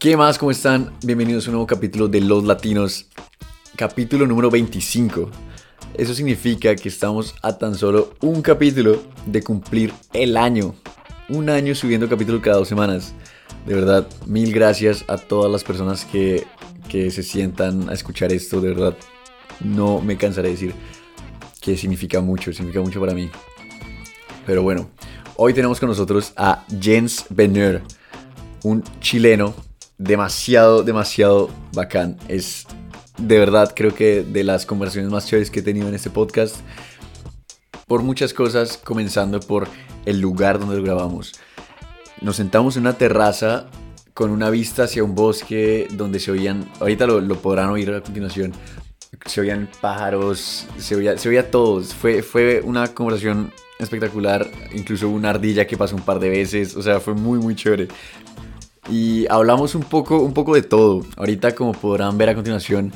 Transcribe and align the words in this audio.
¿Qué 0.00 0.16
más? 0.16 0.38
¿Cómo 0.38 0.50
están? 0.50 0.94
Bienvenidos 1.04 1.44
a 1.44 1.50
un 1.50 1.56
nuevo 1.56 1.66
capítulo 1.66 2.08
de 2.08 2.22
Los 2.22 2.44
Latinos, 2.44 3.04
capítulo 3.76 4.26
número 4.26 4.50
25. 4.50 5.30
Eso 5.92 6.14
significa 6.14 6.74
que 6.74 6.88
estamos 6.88 7.34
a 7.42 7.58
tan 7.58 7.74
solo 7.74 8.14
un 8.22 8.40
capítulo 8.40 9.02
de 9.26 9.42
cumplir 9.42 9.92
el 10.14 10.38
año. 10.38 10.74
Un 11.28 11.50
año 11.50 11.74
subiendo 11.74 12.08
capítulo 12.08 12.40
cada 12.40 12.56
dos 12.56 12.68
semanas. 12.68 13.12
De 13.66 13.74
verdad, 13.74 14.08
mil 14.24 14.54
gracias 14.54 15.04
a 15.06 15.18
todas 15.18 15.52
las 15.52 15.64
personas 15.64 16.06
que, 16.06 16.46
que 16.88 17.10
se 17.10 17.22
sientan 17.22 17.90
a 17.90 17.92
escuchar 17.92 18.32
esto. 18.32 18.62
De 18.62 18.70
verdad, 18.70 18.96
no 19.60 20.00
me 20.00 20.16
cansaré 20.16 20.48
de 20.48 20.54
decir 20.54 20.74
que 21.60 21.76
significa 21.76 22.22
mucho, 22.22 22.54
significa 22.54 22.80
mucho 22.80 23.00
para 23.00 23.12
mí. 23.12 23.28
Pero 24.46 24.62
bueno, 24.62 24.88
hoy 25.36 25.52
tenemos 25.52 25.78
con 25.78 25.90
nosotros 25.90 26.32
a 26.38 26.64
Jens 26.80 27.26
Benner, 27.28 27.82
un 28.62 28.82
chileno 29.00 29.54
demasiado, 30.00 30.82
demasiado 30.82 31.50
bacán. 31.74 32.16
Es 32.26 32.66
de 33.18 33.38
verdad, 33.38 33.72
creo 33.76 33.94
que 33.94 34.22
de 34.22 34.44
las 34.44 34.64
conversaciones 34.64 35.12
más 35.12 35.26
chéveres 35.26 35.50
que 35.50 35.60
he 35.60 35.62
tenido 35.62 35.88
en 35.88 35.94
este 35.94 36.08
podcast. 36.08 36.56
Por 37.86 38.02
muchas 38.02 38.32
cosas, 38.32 38.78
comenzando 38.78 39.40
por 39.40 39.68
el 40.06 40.20
lugar 40.20 40.58
donde 40.58 40.76
lo 40.76 40.82
grabamos. 40.82 41.34
Nos 42.22 42.36
sentamos 42.36 42.76
en 42.76 42.82
una 42.82 42.94
terraza 42.94 43.66
con 44.14 44.30
una 44.30 44.48
vista 44.48 44.84
hacia 44.84 45.04
un 45.04 45.14
bosque 45.14 45.86
donde 45.92 46.18
se 46.18 46.30
oían, 46.30 46.68
ahorita 46.80 47.06
lo, 47.06 47.20
lo 47.20 47.36
podrán 47.36 47.68
oír 47.68 47.90
a 47.92 48.00
continuación, 48.00 48.52
se 49.26 49.40
oían 49.40 49.68
pájaros, 49.80 50.66
se 50.78 50.96
oía, 50.96 51.18
se 51.18 51.28
oía 51.28 51.50
todo. 51.50 51.82
Fue, 51.82 52.22
fue 52.22 52.62
una 52.64 52.88
conversación 52.88 53.52
espectacular, 53.78 54.46
incluso 54.72 55.08
una 55.08 55.30
ardilla 55.30 55.66
que 55.66 55.76
pasó 55.76 55.96
un 55.96 56.02
par 56.02 56.18
de 56.20 56.28
veces, 56.28 56.76
o 56.76 56.82
sea, 56.82 57.00
fue 57.00 57.14
muy, 57.14 57.38
muy 57.38 57.54
chévere. 57.54 57.88
Y 58.90 59.26
hablamos 59.30 59.74
un 59.74 59.82
poco, 59.82 60.20
un 60.20 60.34
poco 60.34 60.54
de 60.54 60.62
todo. 60.62 61.04
Ahorita, 61.16 61.54
como 61.54 61.72
podrán 61.72 62.18
ver 62.18 62.30
a 62.30 62.34
continuación, 62.34 62.92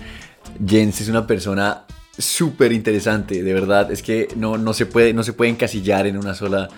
Jens 0.67 1.01
es 1.01 1.09
una 1.09 1.27
persona 1.27 1.85
súper 2.19 2.73
interesante, 2.73 3.43
de 3.43 3.55
verdad. 3.55 3.93
Es 3.93 4.03
que 4.03 4.29
no, 4.37 4.59
no, 4.59 4.73
se 4.73 4.87
puede, 4.87 5.15
no 5.15 5.23
se 5.23 5.33
puede 5.33 5.51
encasillar 5.53 6.07
en 6.07 6.17
una 6.17 6.35
sola 6.35 6.69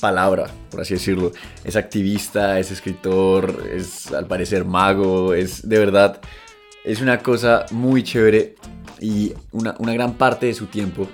palabra, 0.00 0.50
por 0.70 0.82
así 0.82 0.94
decirlo. 0.94 1.32
Es 1.64 1.76
activista, 1.76 2.58
es 2.58 2.70
escritor, 2.70 3.64
es 3.72 4.12
al 4.12 4.26
parecer 4.26 4.64
mago, 4.64 5.32
es 5.32 5.66
de 5.66 5.78
verdad, 5.78 6.20
es 6.84 7.00
una 7.00 7.18
cosa 7.18 7.64
muy 7.70 8.02
chévere 8.02 8.56
y 9.00 9.32
una, 9.52 9.74
una 9.78 9.94
gran 9.94 10.14
parte 10.14 10.46
de 10.46 10.54
su 10.54 10.66
tiempo 10.66 11.08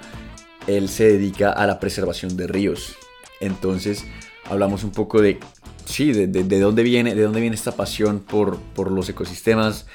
él 0.67 0.89
se 0.89 1.05
dedica 1.05 1.51
a 1.51 1.67
la 1.67 1.81
preservación 1.81 2.37
de 2.37 2.47
ríos. 2.47 2.97
Entonces 3.41 4.05
hablamos 4.49 4.85
un 4.85 4.91
poco 4.91 5.21
de, 5.21 5.39
sí, 5.85 6.13
de, 6.13 6.27
de, 6.27 6.45
de 6.45 6.61
dónde, 6.61 6.83
viene, 6.83 7.15
de 7.15 7.23
dónde 7.23 7.41
viene 7.41 7.57
esta 7.57 7.73
pasión 7.73 8.21
por, 8.21 8.59
por 8.59 8.91
los 8.91 9.09
ecosistemas, 9.09 9.87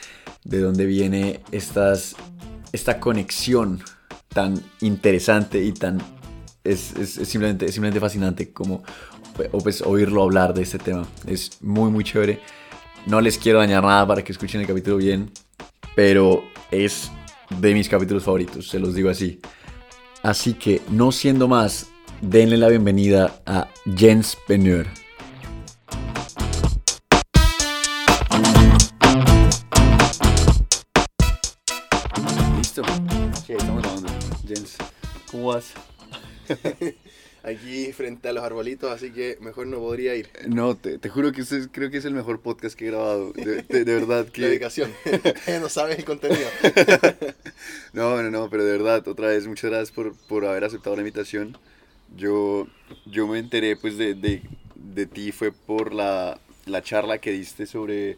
de 0.44 0.60
dónde 0.60 0.86
viene 0.86 1.42
estas, 1.52 2.16
esta 2.72 3.00
conexión 3.00 3.82
tan 4.30 4.62
interesante 4.82 5.64
y 5.64 5.72
tan... 5.72 6.02
Es, 6.64 6.94
es, 6.98 7.18
es 7.18 7.28
simplemente, 7.30 7.66
es 7.66 7.74
simplemente 7.74 8.00
fascinante 8.00 8.52
como 8.52 8.84
pues, 9.64 9.82
oírlo 9.82 10.24
hablar 10.24 10.54
de 10.54 10.64
este 10.64 10.80
tema. 10.80 11.08
Es 11.26 11.62
muy, 11.62 11.90
muy 11.92 12.04
chévere. 12.04 12.42
No 13.06 13.22
les 13.22 13.38
quiero 13.38 13.60
dañar 13.60 13.84
nada 13.84 14.06
para 14.06 14.24
que 14.24 14.32
escuchen 14.32 14.62
el 14.62 14.68
capítulo 14.68 14.98
bien, 14.98 15.32
pero 15.96 16.44
es 16.72 17.10
de 17.60 17.74
mis 17.74 17.88
capítulos 17.88 18.24
favoritos, 18.24 18.68
se 18.68 18.80
los 18.80 18.94
digo 18.94 19.10
así. 19.10 19.40
Así 20.24 20.54
que, 20.54 20.82
no 20.90 21.14
siendo 21.14 21.48
más, 21.48 21.88
denle 22.22 22.58
la 22.58 22.68
bienvenida 22.68 23.40
a 23.46 23.70
Jens 23.96 24.38
Benur. 24.48 24.88
¿Cómo 35.32 35.48
vas? 35.48 35.74
Aquí 37.44 37.94
frente 37.94 38.28
a 38.28 38.34
los 38.34 38.44
arbolitos, 38.44 38.92
así 38.92 39.12
que 39.12 39.38
mejor 39.40 39.68
no 39.68 39.78
podría 39.80 40.16
ir. 40.16 40.30
No, 40.48 40.76
te, 40.76 40.98
te 40.98 41.08
juro 41.08 41.32
que 41.32 41.42
es- 41.42 41.70
creo 41.72 41.90
que 41.90 41.98
es 41.98 42.06
el 42.06 42.14
mejor 42.14 42.42
podcast 42.42 42.78
que 42.78 42.86
he 42.86 42.92
grabado. 42.92 43.32
De, 43.32 43.62
de- 43.64 43.86
de 43.86 43.94
verdad 43.94 44.28
que... 44.34 44.42
Dedicación. 44.42 44.92
no 45.62 45.70
sabes 45.70 45.98
el 46.00 46.04
contenido. 46.06 46.48
No, 47.94 48.22
no, 48.22 48.30
no, 48.32 48.50
pero 48.50 48.66
de 48.66 48.72
verdad, 48.74 49.08
otra 49.08 49.30
vez, 49.30 49.48
muchas 49.48 49.70
gracias 49.70 49.92
por, 49.92 50.14
por 50.28 50.46
haber 50.46 50.66
aceptado 50.66 50.96
la 50.98 51.04
invitación. 51.04 51.58
Yo, 52.18 52.68
yo 53.06 53.28
me 53.28 53.40
enteré 53.40 53.78
pues 53.78 53.98
de, 53.98 54.14
de, 54.14 54.42
de 54.76 55.06
ti 55.06 55.32
fue 55.32 55.52
por 55.54 55.94
la, 55.94 56.40
la 56.66 56.82
charla 56.82 57.20
que 57.20 57.32
diste 57.32 57.66
sobre 57.66 58.18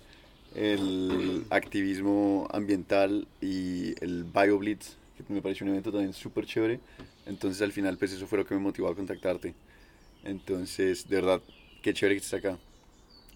el 0.56 1.46
activismo 1.52 2.48
ambiental 2.52 3.28
y 3.42 3.94
el 4.04 4.24
BioBlitz, 4.24 4.96
que 5.24 5.34
me 5.34 5.42
pareció 5.42 5.66
un 5.66 5.72
evento 5.72 5.92
también 5.92 6.14
súper 6.14 6.46
chévere. 6.46 6.80
Entonces 7.26 7.62
al 7.62 7.72
final 7.72 7.98
pues 7.98 8.12
eso 8.14 8.28
fue 8.28 8.38
lo 8.40 8.46
que 8.46 8.54
me 8.56 8.60
motivó 8.62 8.90
a 8.90 8.96
contactarte. 8.96 9.54
Entonces, 10.24 11.08
de 11.08 11.16
verdad, 11.16 11.42
qué 11.82 11.94
chévere 11.94 12.16
que 12.16 12.24
estés 12.26 12.40
acá. 12.40 12.58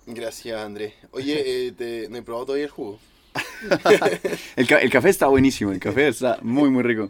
Gracias, 0.06 0.60
Andrés. 0.60 0.94
Oye, 1.12 1.68
eh, 1.68 1.72
te- 1.72 2.10
no 2.10 2.18
he 2.18 2.22
probado 2.22 2.46
todavía 2.48 2.66
el 2.66 2.72
jugo. 2.72 3.00
El, 4.58 4.68
ca- 4.68 4.80
el 4.80 4.90
café 4.92 5.10
está 5.10 5.28
buenísimo, 5.28 5.72
el 5.72 5.80
café 5.80 6.10
está 6.10 6.38
muy, 6.42 6.70
muy 6.70 6.84
rico. 6.84 7.10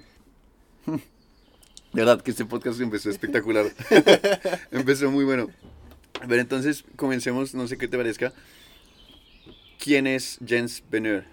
De 0.85 0.99
verdad 2.01 2.21
que 2.21 2.31
este 2.31 2.45
podcast 2.45 2.79
empezó 2.79 3.09
espectacular. 3.09 3.65
empezó 4.71 5.11
muy 5.11 5.25
bueno. 5.25 5.49
A 6.21 6.25
ver, 6.27 6.39
entonces 6.39 6.85
comencemos, 6.95 7.53
no 7.53 7.67
sé 7.67 7.77
qué 7.77 7.87
te 7.87 7.97
parezca. 7.97 8.31
¿Quién 9.79 10.07
es 10.07 10.37
Jens 10.45 10.81
Benner? 10.89 11.25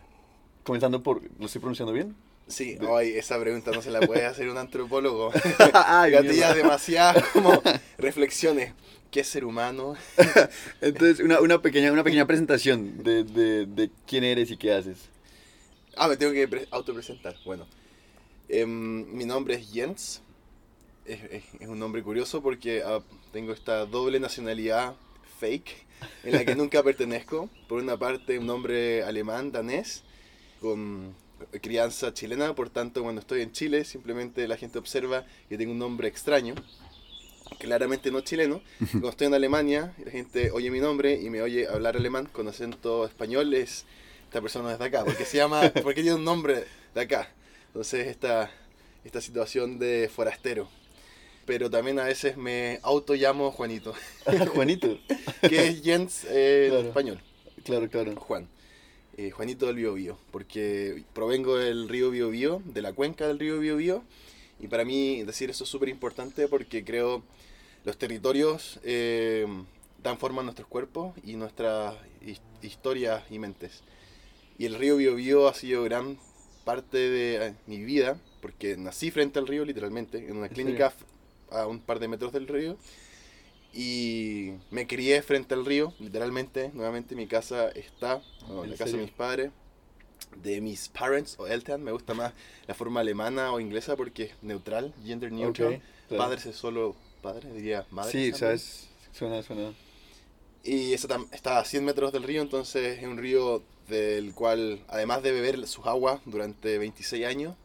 Comenzando 0.65 1.03
por, 1.03 1.23
¿lo 1.39 1.47
estoy 1.47 1.61
pronunciando 1.61 1.93
bien? 1.93 2.15
Sí, 2.51 2.77
ay, 2.97 3.11
esa 3.17 3.39
pregunta 3.41 3.71
no 3.71 3.81
se 3.81 3.91
la 3.91 4.01
puede 4.01 4.27
hacer 4.27 4.49
un 4.49 4.59
antropólogo. 4.59 5.31
Ay, 5.73 6.11
Gatilla 6.13 6.33
mierda. 6.33 6.55
demasiadas 6.55 7.25
como 7.33 7.63
reflexiones. 7.99 8.75
¿Qué 9.11 9.21
es 9.21 9.27
ser 9.29 9.45
humano? 9.45 9.95
Entonces, 10.81 11.19
una, 11.21 11.41
una 11.41 11.61
pequeña, 11.61 11.91
una 11.93 12.05
pequeña 12.05 12.27
presentación 12.27 13.03
de, 13.03 13.25
de, 13.25 13.67
de 13.67 13.91
quién 14.07 14.23
eres 14.25 14.51
y 14.53 14.57
qué 14.57 14.73
haces. 14.73 14.99
Ah, 15.97 16.07
me 16.07 16.17
tengo 16.17 16.33
que 16.33 16.47
pre- 16.47 16.69
autopresentar. 16.71 17.35
Bueno, 17.45 17.67
em, 18.49 19.07
mi 19.13 19.25
nombre 19.25 19.55
es 19.55 19.69
Jens. 19.73 20.23
Es, 21.05 21.23
es- 21.25 21.45
es 21.61 21.69
un 21.69 21.79
nombre 21.81 22.03
curioso 22.05 22.41
porque 22.41 22.83
ah, 22.87 23.01
tengo 23.33 23.53
esta 23.53 23.85
doble 23.87 24.21
nacionalidad 24.21 24.95
fake 25.41 25.71
en 26.25 26.33
la 26.33 26.45
que 26.45 26.55
nunca 26.55 26.83
pertenezco. 26.85 27.49
Por 27.69 27.83
una 27.83 27.97
parte, 27.97 28.39
un 28.39 28.47
nombre 28.47 29.03
alemán, 29.03 29.51
danés, 29.51 30.05
con 30.61 31.15
crianza 31.61 32.13
chilena. 32.15 32.55
Por 32.55 32.71
tanto, 32.71 33.03
cuando 33.03 33.21
estoy 33.21 33.43
en 33.43 33.53
Chile, 33.53 33.85
simplemente 33.85 34.47
la 34.49 34.57
gente 34.57 34.79
observa 34.79 35.25
que 35.49 35.59
tengo 35.59 35.73
un 35.73 35.79
nombre 35.79 36.09
extraño. 36.09 36.55
Claramente 37.59 38.11
no 38.11 38.21
chileno. 38.21 38.63
Cuando 38.91 39.11
estoy 39.11 39.27
en 39.27 39.35
Alemania, 39.35 39.95
la 40.05 40.11
gente 40.11 40.51
oye 40.53 40.71
mi 40.71 40.81
nombre 40.81 41.15
y 41.21 41.31
me 41.31 41.43
oye 41.43 41.67
hablar 41.69 41.97
alemán 41.97 42.27
con 42.33 42.49
acento 42.49 43.05
español. 43.07 43.53
Es 43.55 43.85
esta 44.31 44.41
persona 44.41 44.73
es 44.73 44.79
de 44.79 44.85
acá, 44.85 45.05
porque 45.05 45.25
se 45.25 45.39
llama, 45.39 45.73
porque 45.83 46.03
tiene 46.03 46.15
un 46.15 46.25
nombre 46.25 46.65
de 46.95 47.01
acá. 47.01 47.29
Entonces 47.67 48.07
esta, 48.07 48.49
esta 49.05 49.21
situación 49.21 49.81
de 49.81 50.09
forastero. 50.09 50.69
Pero 51.47 51.69
también 51.69 51.99
a 51.99 52.05
veces 52.05 52.37
me 52.37 52.79
auto 52.85 53.15
llamo 53.15 53.51
Juanito, 53.51 53.93
Juanito. 54.55 54.99
que 55.41 55.67
es 55.67 55.83
Jens 55.83 56.25
eh, 56.29 56.71
en 56.73 56.87
español, 56.87 57.21
Claro, 57.65 57.91
claro. 57.91 58.15
Juan. 58.15 58.49
Eh, 59.21 59.33
Juanito 59.33 59.67
del 59.67 59.77
Biobío, 59.77 60.17
porque 60.31 61.05
provengo 61.13 61.59
del 61.59 61.91
río 61.91 62.11
Biobío, 62.11 62.63
de 62.65 62.81
la 62.81 62.95
cuenca 62.95 63.27
del 63.29 63.39
río 63.39 63.59
Biobío, 63.59 64.03
y 64.59 64.67
para 64.69 64.87
mí 64.87 65.23
decir 65.25 65.51
eso 65.51 65.65
es 65.65 65.69
súper 65.69 65.91
importante 65.91 66.49
porque 66.49 66.85
creo 66.87 67.23
los 67.85 67.99
territorios 67.99 68.81
eh, 68.83 69.47
dan 70.03 70.17
forma 70.17 70.41
a 70.41 70.45
nuestros 70.45 70.67
cuerpos 70.69 71.13
y 71.23 71.35
nuestras 71.35 71.97
his- 72.25 72.41
historias 72.63 73.23
y 73.31 73.39
mentes. 73.39 73.83
Y 74.57 74.65
el 74.65 74.75
río 74.77 74.97
Biobío 74.97 75.49
ha 75.49 75.53
sido 75.55 75.83
gran 75.83 76.17
parte 76.65 76.97
de 76.97 77.49
eh, 77.49 77.55
mi 77.67 77.85
vida, 77.85 78.19
porque 78.41 78.79
nací 78.79 79.11
frente 79.11 79.39
al 79.39 79.47
río 79.47 79.67
literalmente, 79.67 80.17
en 80.17 80.39
una 80.39 80.47
¿En 80.47 80.55
clínica 80.55 80.95
a 81.51 81.67
un 81.67 81.81
par 81.81 81.99
de 81.99 82.09
metros 82.09 82.33
del 82.33 82.49
río. 82.49 82.79
Y 83.73 84.53
me 84.71 84.87
crié 84.87 85.23
frente 85.23 85.55
al 85.55 85.65
río, 85.65 85.95
literalmente. 86.01 86.71
Nuevamente 86.75 87.15
mi 87.15 87.27
casa 87.27 87.69
está, 87.71 88.21
no, 88.49 88.65
¿En 88.65 88.71
la 88.71 88.77
casa 88.77 88.97
de 88.97 89.03
mis 89.03 89.13
padres, 89.13 89.51
de 90.43 90.61
mis 90.61 90.89
parents 90.89 91.37
o 91.39 91.47
Eltern. 91.47 91.83
Me 91.83 91.93
gusta 91.93 92.15
más 92.15 92.33
la 92.67 92.75
forma 92.75 93.01
alemana 93.01 93.53
o 93.53 93.61
inglesa 93.61 93.97
porque 93.97 94.25
es 94.25 94.33
neutral, 94.43 94.93
gender 95.05 95.33
neutral. 95.33 95.81
Claro. 96.09 96.25
Padres 96.25 96.47
es 96.47 96.57
solo 96.57 96.97
padre, 97.23 97.53
diría 97.53 97.87
madre. 97.91 98.11
Sí, 98.11 98.33
sabes, 98.33 98.89
suena, 99.13 99.43
suena. 99.43 99.73
Y 100.63 100.93
está 100.93 101.59
a 101.59 101.65
100 101.65 101.85
metros 101.85 102.13
del 102.13 102.23
río, 102.23 102.43
entonces 102.43 102.99
es 102.99 103.05
un 103.05 103.17
río 103.17 103.63
del 103.89 104.35
cual, 104.35 104.85
además 104.89 105.23
de 105.23 105.33
beber 105.33 105.67
sus 105.67 105.87
aguas 105.87 106.21
durante 106.27 106.79
26 106.79 107.27
años, 107.27 107.57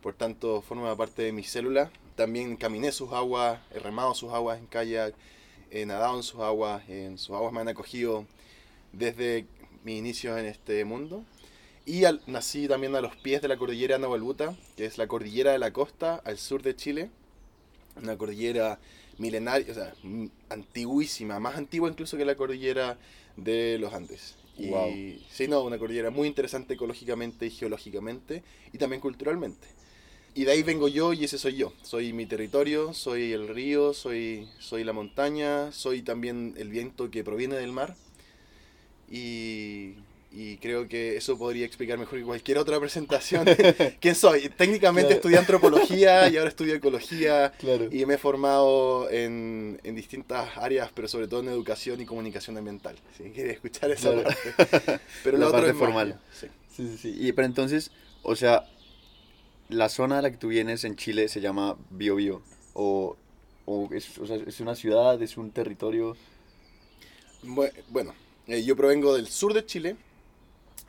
por 0.00 0.14
tanto 0.14 0.62
forma 0.62 0.94
parte 0.96 1.22
de 1.22 1.32
mis 1.32 1.50
células, 1.50 1.90
también 2.20 2.56
caminé 2.56 2.92
sus 2.92 3.12
aguas, 3.12 3.60
he 3.74 3.78
remado 3.78 4.14
sus 4.14 4.30
aguas 4.32 4.58
en 4.58 4.66
kayak, 4.66 5.14
he 5.70 5.86
nadado 5.86 6.16
en 6.18 6.22
sus 6.22 6.40
aguas, 6.40 6.86
en 6.88 7.16
sus 7.18 7.34
aguas 7.34 7.52
me 7.54 7.60
han 7.60 7.68
acogido 7.68 8.26
desde 8.92 9.46
mi 9.84 9.98
inicio 9.98 10.36
en 10.38 10.46
este 10.46 10.84
mundo. 10.84 11.24
Y 11.86 12.04
al- 12.04 12.20
nací 12.26 12.68
también 12.68 12.94
a 12.96 13.00
los 13.00 13.16
pies 13.16 13.42
de 13.42 13.48
la 13.48 13.56
cordillera 13.56 13.98
Nahuelbuta, 13.98 14.56
que 14.76 14.84
es 14.86 14.98
la 14.98 15.08
cordillera 15.08 15.52
de 15.52 15.58
la 15.58 15.72
costa 15.72 16.16
al 16.24 16.38
sur 16.38 16.62
de 16.62 16.76
Chile. 16.76 17.10
Una 17.96 18.16
cordillera 18.18 18.78
milenaria, 19.18 19.72
o 19.72 19.74
sea, 19.74 19.94
antiguísima, 20.50 21.40
más 21.40 21.56
antigua 21.56 21.90
incluso 21.90 22.16
que 22.18 22.24
la 22.24 22.36
cordillera 22.36 22.98
de 23.36 23.78
los 23.78 23.92
Andes. 23.94 24.36
Y 24.56 25.24
sí, 25.30 25.48
no, 25.48 25.62
una 25.62 25.78
cordillera 25.78 26.10
muy 26.10 26.28
interesante 26.28 26.74
ecológicamente 26.74 27.46
y 27.46 27.50
geológicamente 27.50 28.42
y 28.72 28.78
también 28.78 29.00
culturalmente. 29.00 29.66
Y 30.34 30.44
de 30.44 30.52
ahí 30.52 30.62
vengo 30.62 30.88
yo 30.88 31.12
y 31.12 31.24
ese 31.24 31.38
soy 31.38 31.56
yo. 31.56 31.72
Soy 31.82 32.12
mi 32.12 32.24
territorio, 32.26 32.94
soy 32.94 33.32
el 33.32 33.48
río, 33.48 33.92
soy, 33.94 34.48
soy 34.58 34.84
la 34.84 34.92
montaña, 34.92 35.72
soy 35.72 36.02
también 36.02 36.54
el 36.56 36.68
viento 36.68 37.10
que 37.10 37.24
proviene 37.24 37.56
del 37.56 37.72
mar. 37.72 37.96
Y, 39.10 39.94
y 40.32 40.56
creo 40.58 40.86
que 40.86 41.16
eso 41.16 41.36
podría 41.36 41.66
explicar 41.66 41.98
mejor 41.98 42.18
que 42.20 42.24
cualquier 42.24 42.58
otra 42.58 42.78
presentación. 42.78 43.44
¿Quién 44.00 44.14
soy? 44.14 44.48
Técnicamente 44.50 45.08
Claro. 45.08 45.16
estudié 45.16 45.38
antropología 45.38 46.28
y 46.28 46.36
ahora 46.36 46.48
estudio 46.50 46.74
ecología. 46.76 47.50
Claro. 47.58 47.88
Y 47.90 48.06
me 48.06 48.14
he 48.14 48.18
formado 48.18 49.10
en, 49.10 49.80
en 49.82 49.96
distintas 49.96 50.56
áreas, 50.56 50.90
pero 50.94 51.08
sobre 51.08 51.26
todo 51.26 51.40
en 51.40 51.48
educación 51.48 52.00
y 52.00 52.06
comunicación 52.06 52.56
ambiental. 52.56 52.94
Si 53.18 53.24
quería 53.30 53.52
escuchar 53.52 53.90
esa 53.90 54.12
Claro. 54.12 54.22
parte. 54.22 55.00
Pero 55.24 55.38
La 55.38 55.44
lo 55.44 55.48
otro 55.48 55.58
parte 55.60 55.72
es 55.72 55.76
formal. 55.76 56.20
sí. 56.32 56.46
Sí, 56.76 56.86
sí, 56.88 56.98
sí. 56.98 57.16
Y, 57.18 57.32
pero 57.32 57.46
entonces, 57.46 57.90
o 58.22 58.36
sea, 58.36 58.64
la 59.70 59.88
zona 59.88 60.18
a 60.18 60.22
la 60.22 60.30
que 60.30 60.36
tú 60.36 60.48
vienes 60.48 60.84
en 60.84 60.96
Chile 60.96 61.28
se 61.28 61.40
llama 61.40 61.76
Biobío. 61.90 62.42
O, 62.74 63.16
o, 63.66 63.88
es, 63.92 64.18
o 64.18 64.26
sea, 64.26 64.36
es 64.36 64.60
una 64.60 64.74
ciudad, 64.74 65.20
es 65.22 65.36
un 65.36 65.50
territorio. 65.52 66.16
Bue- 67.42 67.72
Bueno, 67.88 68.14
eh, 68.46 68.62
yo 68.64 68.76
provengo 68.76 69.14
del 69.14 69.26
sur 69.28 69.54
de 69.54 69.64
Chile, 69.64 69.96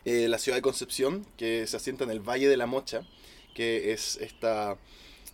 eh, 0.05 0.27
la 0.27 0.37
ciudad 0.37 0.57
de 0.57 0.61
Concepción, 0.61 1.25
que 1.37 1.67
se 1.67 1.77
asienta 1.77 2.03
en 2.03 2.11
el 2.11 2.19
Valle 2.19 2.49
de 2.49 2.57
la 2.57 2.65
Mocha, 2.65 3.03
que 3.55 3.91
es 3.93 4.17
esta, 4.17 4.77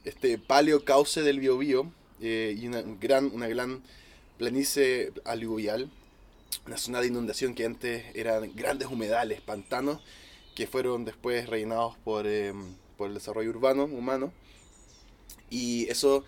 este 0.05 0.37
paleo 0.37 0.83
cauce 0.85 1.21
del 1.21 1.39
Biobío 1.39 1.91
eh, 2.21 2.55
y 2.59 2.67
una 2.67 2.81
gran, 2.81 3.31
una 3.33 3.47
gran 3.47 3.83
planicie 4.37 5.11
aluvial, 5.25 5.89
una 6.65 6.77
zona 6.77 7.01
de 7.01 7.07
inundación 7.07 7.55
que 7.55 7.65
antes 7.65 8.05
eran 8.15 8.53
grandes 8.55 8.89
humedales, 8.89 9.41
pantanos, 9.41 10.01
que 10.55 10.67
fueron 10.67 11.05
después 11.05 11.47
rellenados 11.49 11.97
por, 12.03 12.25
eh, 12.27 12.53
por 12.97 13.07
el 13.07 13.13
desarrollo 13.13 13.49
urbano, 13.49 13.85
humano. 13.85 14.31
Y 15.49 15.87
eso, 15.89 16.23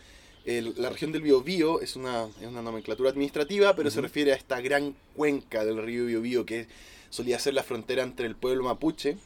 el- 0.46 0.74
la 0.78 0.90
región 0.90 1.12
del 1.12 1.22
Biobío 1.22 1.82
es 1.82 1.96
una, 1.96 2.28
es 2.42 2.48
una 2.48 2.62
nomenclatura 2.62 3.10
administrativa, 3.10 3.76
pero 3.76 3.90
se 3.92 4.00
Ujú. 4.00 4.04
refiere 4.08 4.32
a 4.32 4.36
esta 4.36 4.62
gran 4.62 4.96
cuenca 5.16 5.66
del 5.66 5.82
río 5.84 6.06
Biobío 6.06 6.46
que 6.46 6.68
solía 7.10 7.40
ser 7.40 7.54
la 7.54 7.64
frontera 7.64 8.04
entre 8.04 8.28
el 8.28 8.36
pueblo 8.36 8.64
mapuche 8.64 9.18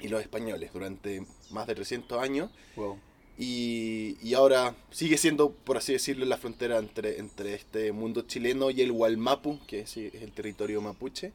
y 0.00 0.08
los 0.08 0.20
españoles 0.20 0.72
durante 0.72 1.26
más 1.50 1.66
de 1.66 1.74
300 1.74 2.20
años. 2.22 2.50
Wow. 2.76 2.98
Y, 3.38 4.16
y 4.22 4.34
ahora 4.34 4.74
sigue 4.90 5.18
siendo, 5.18 5.50
por 5.50 5.76
así 5.76 5.92
decirlo, 5.92 6.24
la 6.24 6.38
frontera 6.38 6.78
entre, 6.78 7.18
entre 7.18 7.54
este 7.54 7.92
mundo 7.92 8.22
chileno 8.22 8.70
y 8.70 8.80
el 8.80 8.90
Hualmapu, 8.92 9.60
que 9.66 9.80
es, 9.80 9.96
es 9.96 10.22
el 10.22 10.32
territorio 10.32 10.80
mapuche, 10.80 11.32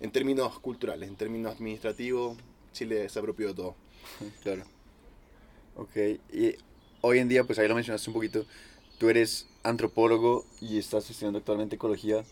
en 0.00 0.10
términos 0.10 0.58
culturales, 0.60 1.08
en 1.08 1.16
términos 1.16 1.54
administrativos, 1.54 2.36
Chile 2.72 3.08
se 3.08 3.18
apropió 3.18 3.48
de 3.48 3.54
todo. 3.54 3.74
Claro. 4.42 4.64
Ok. 5.76 5.96
Y 6.32 6.54
hoy 7.00 7.18
en 7.18 7.28
día, 7.28 7.44
pues 7.44 7.58
ahí 7.58 7.68
lo 7.68 7.74
mencionaste 7.74 8.10
un 8.10 8.14
poquito, 8.14 8.44
tú 8.98 9.08
eres 9.08 9.46
antropólogo 9.62 10.44
y 10.60 10.78
estás 10.78 11.08
estudiando 11.10 11.38
actualmente 11.38 11.76
ecología. 11.76 12.24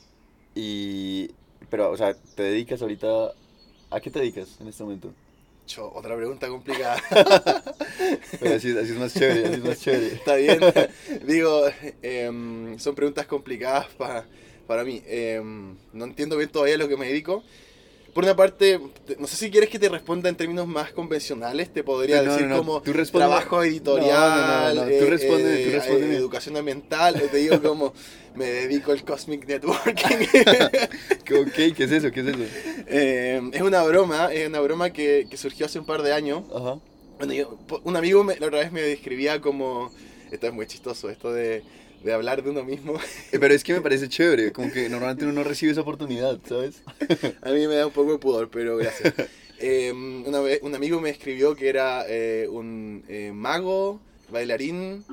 Y. 0.55 1.31
Pero, 1.71 1.91
o 1.91 1.97
sea, 1.97 2.15
¿te 2.15 2.43
dedicas 2.43 2.83
ahorita. 2.83 3.33
¿A 3.91 4.01
qué 4.01 4.11
te 4.11 4.19
dedicas 4.19 4.61
en 4.61 4.69
este 4.69 4.83
momento? 4.83 5.13
Cho, 5.67 5.93
otra 5.95 6.17
pregunta 6.17 6.49
complicada. 6.49 7.01
Pero 8.41 8.55
así, 8.57 8.77
así 8.77 8.93
es 8.93 8.99
más 8.99 9.15
chévere, 9.15 9.47
así 9.47 9.55
es 9.55 9.65
más 9.65 9.81
chévere. 9.81 10.07
Está 10.15 10.37
bien. 10.37 10.61
Digo, 11.27 11.65
em, 12.03 12.79
son 12.79 12.95
preguntas 12.95 13.27
complicadas 13.27 13.87
pa- 13.95 14.25
para 14.67 14.85
mí. 14.85 15.03
Em, 15.07 15.77
no 15.93 16.05
entiendo 16.05 16.37
bien 16.37 16.51
todavía 16.51 16.75
a 16.77 16.79
lo 16.79 16.89
que 16.89 16.97
me 16.97 17.07
dedico. 17.09 17.43
Por 18.17 18.25
una 18.25 18.35
parte, 18.35 18.81
te- 19.07 19.17
no 19.19 19.27
sé 19.27 19.37
si 19.37 19.51
quieres 19.51 19.69
que 19.69 19.79
te 19.79 19.91
responda 19.91 20.31
en 20.31 20.37
términos 20.37 20.67
más 20.67 20.91
convencionales. 20.91 21.71
Te 21.71 21.85
podría 21.85 22.23
No, 22.23 22.33
decir 22.33 22.47
no, 22.47 22.57
como 22.57 22.81
tú 22.81 22.95
responde- 22.95 23.27
trabajo 23.27 23.63
editorial, 23.63 24.75
tú 24.75 25.05
eh, 25.05 25.07
responde- 25.11 25.55
eh, 25.55 25.77
eh, 25.87 26.17
educación 26.17 26.57
ambiental. 26.57 27.21
Te 27.31 27.37
digo 27.37 27.61
como 27.63 27.93
me 28.35 28.47
dedico 28.47 28.93
al 28.93 29.05
Cosmic 29.05 29.47
Networking. 29.47 30.17
Ok, 31.43 31.75
¿qué 31.77 31.85
es 31.85 31.91
eso? 31.93 32.11
¿Qué 32.11 32.21
es 32.21 32.27
eso? 32.29 32.39
Em, 32.87 33.51
es 33.53 33.61
una 33.61 33.83
broma, 33.83 34.33
es 34.33 34.49
una 34.49 34.61
broma 34.61 34.91
que, 34.95 35.27
que 35.29 35.37
surgió 35.37 35.67
hace 35.67 35.79
un 35.79 35.85
par 35.85 36.01
de 36.03 36.13
años. 36.15 36.45
Ajá. 36.55 36.79
Bueno, 37.19 37.33
yo- 37.35 37.59
po- 37.67 37.83
un 37.85 37.97
amigo 37.97 38.25
me- 38.25 38.37
la 38.39 38.47
otra 38.47 38.61
vez 38.61 38.73
me 38.73 38.81
describía 38.81 39.41
como. 39.43 39.93
Esto 40.31 40.47
es 40.47 40.53
muy 40.55 40.67
chistoso, 40.67 41.11
esto 41.11 41.33
de, 41.35 41.63
de 42.07 42.13
hablar 42.13 42.43
de 42.43 42.51
uno 42.51 42.65
mismo. 42.65 42.95
Eh, 43.33 43.39
Pero 43.41 43.53
es 43.53 43.65
que 43.65 43.75
me 43.75 43.81
parece 43.81 44.09
chévere, 44.09 44.53
como 44.53 44.71
que 44.73 44.89
normalmente 44.89 45.25
uno 45.25 45.35
no 45.35 45.43
recibe 45.45 45.73
esa 45.73 45.81
oportunidad, 45.81 46.39
¿sabes? 46.49 46.83
A 47.43 47.51
mí 47.51 47.67
me 47.67 47.75
da 47.75 47.87
un 47.87 47.93
poco 47.93 48.13
de 48.13 48.19
pudor, 48.19 48.49
pero 48.49 48.77
gracias. 48.77 49.13
Eh, 49.59 49.93
una 49.93 50.39
vez 50.41 50.61
un 50.63 50.75
amigo 50.75 51.01
me 51.01 51.11
escribió 51.11 51.57
que 51.57 51.69
era 51.69 52.05
eh, 52.09 52.47
un 52.49 53.03
eh, 53.09 53.33
mago, 53.35 54.01
bailarín, 54.31 55.05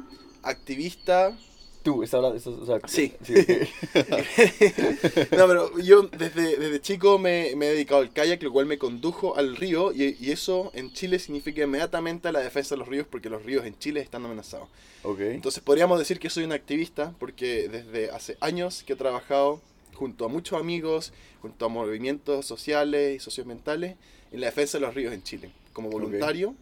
activista. 0.43 1.35
Tú, 1.83 2.01
está 2.01 2.17
hablando, 2.17 2.37
o 2.37 2.65
sea, 2.65 2.79
Sí. 2.87 3.13
ok. 3.19 3.29
no, 5.37 5.47
pero 5.47 5.77
yo 5.79 6.03
desde, 6.03 6.55
desde 6.57 6.79
chico 6.81 7.19
me, 7.19 7.53
me 7.57 7.67
he 7.67 7.71
dedicado 7.71 7.99
al 8.01 8.13
kayak, 8.13 8.41
lo 8.41 8.51
cual 8.53 8.65
me 8.65 8.77
condujo 8.77 9.35
al 9.35 9.57
río, 9.57 9.91
y, 9.91 10.15
y 10.19 10.31
eso 10.31 10.71
en 10.73 10.93
Chile 10.93 11.19
significa 11.19 11.63
inmediatamente 11.63 12.31
la 12.31 12.39
defensa 12.39 12.75
de 12.75 12.79
los 12.79 12.87
ríos, 12.87 13.05
porque 13.09 13.29
los 13.29 13.43
ríos 13.43 13.65
en 13.65 13.77
Chile 13.77 13.99
están 13.99 14.23
amenazados. 14.23 14.69
Ok. 15.03 15.19
Entonces 15.19 15.61
podríamos 15.61 15.99
decir 15.99 16.19
que 16.19 16.29
soy 16.29 16.45
un 16.45 16.53
activista 16.53 17.13
porque 17.19 17.67
desde 17.67 18.09
hace 18.11 18.37
años 18.39 18.83
que 18.83 18.93
he 18.93 18.95
trabajado 18.95 19.61
junto 19.93 20.25
a 20.25 20.29
muchos 20.29 20.59
amigos, 20.59 21.11
junto 21.41 21.65
a 21.65 21.69
movimientos 21.69 22.45
sociales 22.45 23.17
y 23.17 23.19
socioambientales 23.19 23.97
en 24.31 24.39
la 24.39 24.47
defensa 24.47 24.77
de 24.77 24.85
los 24.85 24.95
ríos 24.95 25.13
en 25.13 25.23
Chile, 25.23 25.51
como 25.73 25.89
voluntario, 25.89 26.55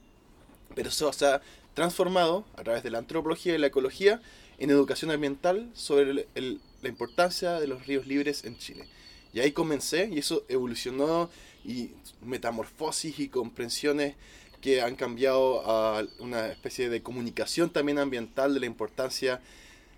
pero 0.73 0.89
eso 0.89 1.13
se 1.13 1.27
ha 1.27 1.41
transformado 1.75 2.43
a 2.57 2.63
través 2.63 2.81
de 2.83 2.89
la 2.89 2.97
antropología 2.97 3.55
y 3.55 3.57
la 3.57 3.67
ecología 3.67 4.21
en 4.61 4.69
educación 4.69 5.11
ambiental 5.11 5.69
sobre 5.73 6.11
el- 6.11 6.27
el- 6.35 6.61
la 6.81 6.89
importancia 6.89 7.59
de 7.59 7.67
los 7.67 7.85
ríos 7.87 8.07
libres 8.07 8.43
en 8.45 8.57
Chile. 8.57 8.85
Y 9.33 9.39
ahí 9.39 9.51
comencé 9.51 10.09
y 10.11 10.19
eso 10.19 10.43
evolucionó 10.49 11.29
y 11.65 11.91
metamorfosis 12.21 13.19
y 13.19 13.27
comprensiones 13.27 14.15
que 14.61 14.81
han 14.81 14.95
cambiado 14.95 15.61
a 15.69 16.03
una 16.19 16.47
especie 16.47 16.89
de 16.89 17.01
comunicación 17.01 17.71
también 17.71 17.97
ambiental 17.99 18.53
de 18.53 18.59
la 18.59 18.65
importancia 18.67 19.41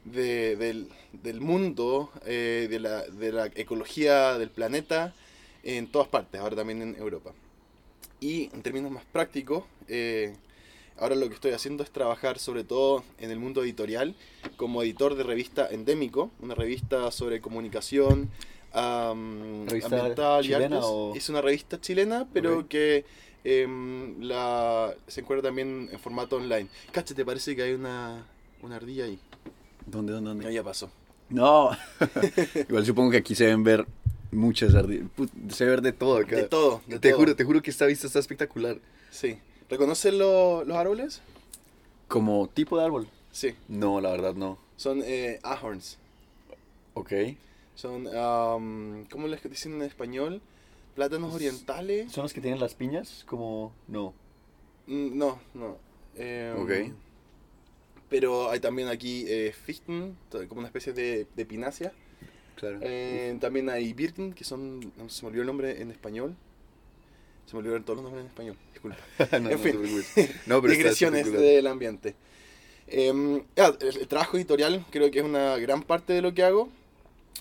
de- 0.05 0.55
del, 0.55 0.87
del 1.11 1.41
mundo, 1.41 2.11
eh, 2.25 2.67
de, 2.69 2.79
la, 2.79 3.03
de 3.03 3.31
la 3.31 3.45
ecología 3.47 4.37
del 4.37 4.49
planeta 4.49 5.13
en 5.63 5.87
todas 5.87 6.07
partes, 6.07 6.39
ahora 6.41 6.55
también 6.57 6.81
en 6.81 6.95
Europa. 6.95 7.33
Y 8.19 8.49
en 8.53 8.61
términos 8.61 8.91
más 8.91 9.03
prácticos, 9.05 9.63
eh, 9.87 10.35
ahora 10.97 11.15
lo 11.15 11.27
que 11.29 11.35
estoy 11.35 11.51
haciendo 11.51 11.83
es 11.83 11.91
trabajar 11.91 12.39
sobre 12.39 12.63
todo 12.63 13.03
en 13.19 13.31
el 13.31 13.39
mundo 13.39 13.63
editorial 13.63 14.15
como 14.57 14.81
editor 14.83 15.15
de 15.15 15.23
revista 15.23 15.67
Endémico, 15.69 16.31
una 16.41 16.55
revista 16.55 17.09
sobre 17.11 17.41
comunicación 17.41 18.29
am, 18.73 19.67
¿Revista 19.67 19.95
ambiental 19.97 20.41
y 20.43 20.47
chilena 20.47 20.65
artes. 20.77 20.79
o- 20.91 21.13
Es 21.15 21.29
una 21.29 21.41
revista 21.41 21.79
chilena, 21.79 22.27
pero 22.33 22.67
que 22.67 23.05
em, 23.43 24.21
la, 24.21 24.93
se 25.07 25.21
encuentra 25.21 25.49
también 25.49 25.89
en 25.91 25.99
formato 25.99 26.37
online. 26.37 26.69
Cacha, 26.91 27.13
¿te 27.13 27.25
parece 27.25 27.55
que 27.55 27.63
hay 27.63 27.73
una, 27.73 28.25
una 28.61 28.75
ardilla 28.77 29.05
ahí? 29.05 29.19
¿Dónde, 29.85 30.13
dónde, 30.13 30.29
No, 30.29 30.35
dónde? 30.41 30.53
ya 30.53 30.63
pasó. 30.63 30.89
No. 31.29 31.71
Igual 32.69 32.85
supongo 32.85 33.11
que 33.11 33.17
aquí 33.17 33.35
se 33.35 33.45
deben 33.45 33.63
ver 33.63 33.85
muchas 34.31 34.73
ardillas. 34.75 35.07
Se 35.49 35.65
debe 35.65 35.75
ver 35.77 35.81
de 35.81 35.91
todo 35.93 36.17
acá. 36.17 36.35
De 36.37 36.43
todo, 36.43 36.81
de 36.87 36.99
te 36.99 37.09
todo. 37.09 37.19
juro, 37.19 37.35
te 37.35 37.43
juro 37.43 37.61
que 37.61 37.69
esta 37.69 37.85
vista 37.85 38.07
está 38.07 38.19
espectacular. 38.19 38.77
Sí. 39.11 39.37
¿Reconoces 39.69 40.13
lo- 40.13 40.63
los 40.63 40.77
árboles? 40.77 41.21
¿Como 42.07 42.47
tipo 42.49 42.77
de 42.77 42.85
árbol? 42.85 43.07
Sí. 43.31 43.55
No, 43.67 43.99
la 44.01 44.11
verdad 44.11 44.35
no. 44.35 44.57
Son 44.75 45.01
eh, 45.03 45.39
ahorns. 45.43 45.97
Ok. 46.93 47.11
Son, 47.75 48.07
am, 48.15 49.05
¿cómo 49.09 49.27
les 49.27 49.41
dicen 49.43 49.73
en 49.75 49.81
español? 49.83 50.41
Plátanos 50.95 51.33
orientales. 51.33 52.11
¿Son 52.11 52.21
los 52.23 52.33
que 52.33 52.41
tienen 52.41 52.59
las 52.59 52.75
piñas? 52.75 53.23
Como... 53.27 53.73
No. 53.87 54.13
Mm, 54.85 55.17
No, 55.17 55.39
no. 55.55 55.77
Em, 56.15 56.61
Ok. 56.61 56.71
Pero 58.09 58.51
hay 58.51 58.59
también 58.59 58.89
aquí 58.89 59.25
eh, 59.27 59.51
Fichten, 59.53 60.15
como 60.47 60.59
una 60.59 60.67
especie 60.67 60.93
de, 60.93 61.25
de 61.35 61.45
pinácea. 61.47 61.91
Claro. 62.57 62.77
Eh, 62.83 63.35
también 63.41 63.69
hay 63.71 63.91
Birken, 63.93 64.33
que 64.33 64.43
son. 64.43 64.79
No, 64.97 65.09
se 65.09 65.23
me 65.23 65.29
olvidó 65.29 65.41
el 65.41 65.47
nombre 65.47 65.81
en 65.81 65.89
español. 65.89 66.35
Se 67.45 67.53
me 67.53 67.59
olvidaron 67.59 67.83
todos 67.83 67.97
los 67.97 68.03
nombres 68.03 68.23
en 68.23 68.29
español, 68.29 68.57
disculpa. 68.71 68.97
no, 69.31 69.37
en 69.37 69.43
no 69.43 69.57
fin. 69.57 69.79
No, 70.45 70.61
pero 70.61 70.73
digresiones 70.73 71.31
del 71.31 71.67
ambiente. 71.67 72.15
Ah, 73.57 73.73
el, 73.79 74.07
trabajo 74.07 74.37
editorial 74.37 74.85
creo 74.91 75.09
que 75.11 75.19
es 75.19 75.25
una 75.25 75.57
gran 75.57 75.83
parte 75.83 76.13
de 76.13 76.21
lo 76.21 76.33
que 76.33 76.43
hago. 76.43 76.69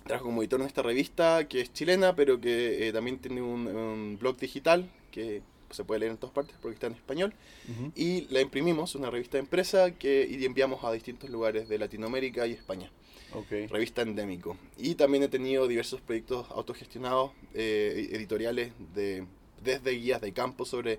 trabajo 0.05 0.27
como 0.27 0.43
editor 0.43 0.61
en 0.61 0.67
esta 0.67 0.83
revista 0.83 1.47
que 1.49 1.61
es 1.61 1.73
chilena, 1.73 2.15
pero 2.15 2.41
que 2.41 2.89
eh, 2.89 2.93
también 2.93 3.19
tiene 3.19 3.43
un, 3.43 3.67
un 3.67 4.19
blog 4.19 4.39
digital 4.39 4.91
que 5.11 5.43
se 5.71 5.85
puede 5.85 6.01
leer 6.01 6.13
en 6.13 6.19
todas 6.19 6.35
partes 6.35 6.55
porque 6.61 6.75
está 6.75 6.87
en 6.87 6.95
español. 6.95 7.35
Ujú. 7.69 7.93
Y 7.95 8.23
la 8.31 8.41
imprimimos, 8.41 8.95
una 8.95 9.11
revista 9.11 9.37
de 9.37 9.41
empresa 9.41 9.93
que 9.93 10.27
y 10.31 10.45
enviamos 10.45 10.85
a 10.85 10.93
distintos 10.93 11.31
lugares 11.31 11.69
de 11.69 11.79
Latinoamérica 11.79 12.47
y 12.47 12.53
España. 12.53 12.91
Ok. 13.35 13.71
Revista 13.71 14.03
Endémico. 14.03 14.57
Y 14.77 14.95
también 14.95 15.23
he 15.23 15.29
tenido 15.29 15.67
diversos 15.67 16.01
proyectos 16.01 16.47
autogestionados, 16.51 17.33
eh, 17.55 18.11
editoriales, 18.13 18.73
de, 18.95 19.25
desde 19.63 19.93
guías 19.93 20.21
de 20.21 20.33
campo 20.33 20.65
sobre 20.65 20.99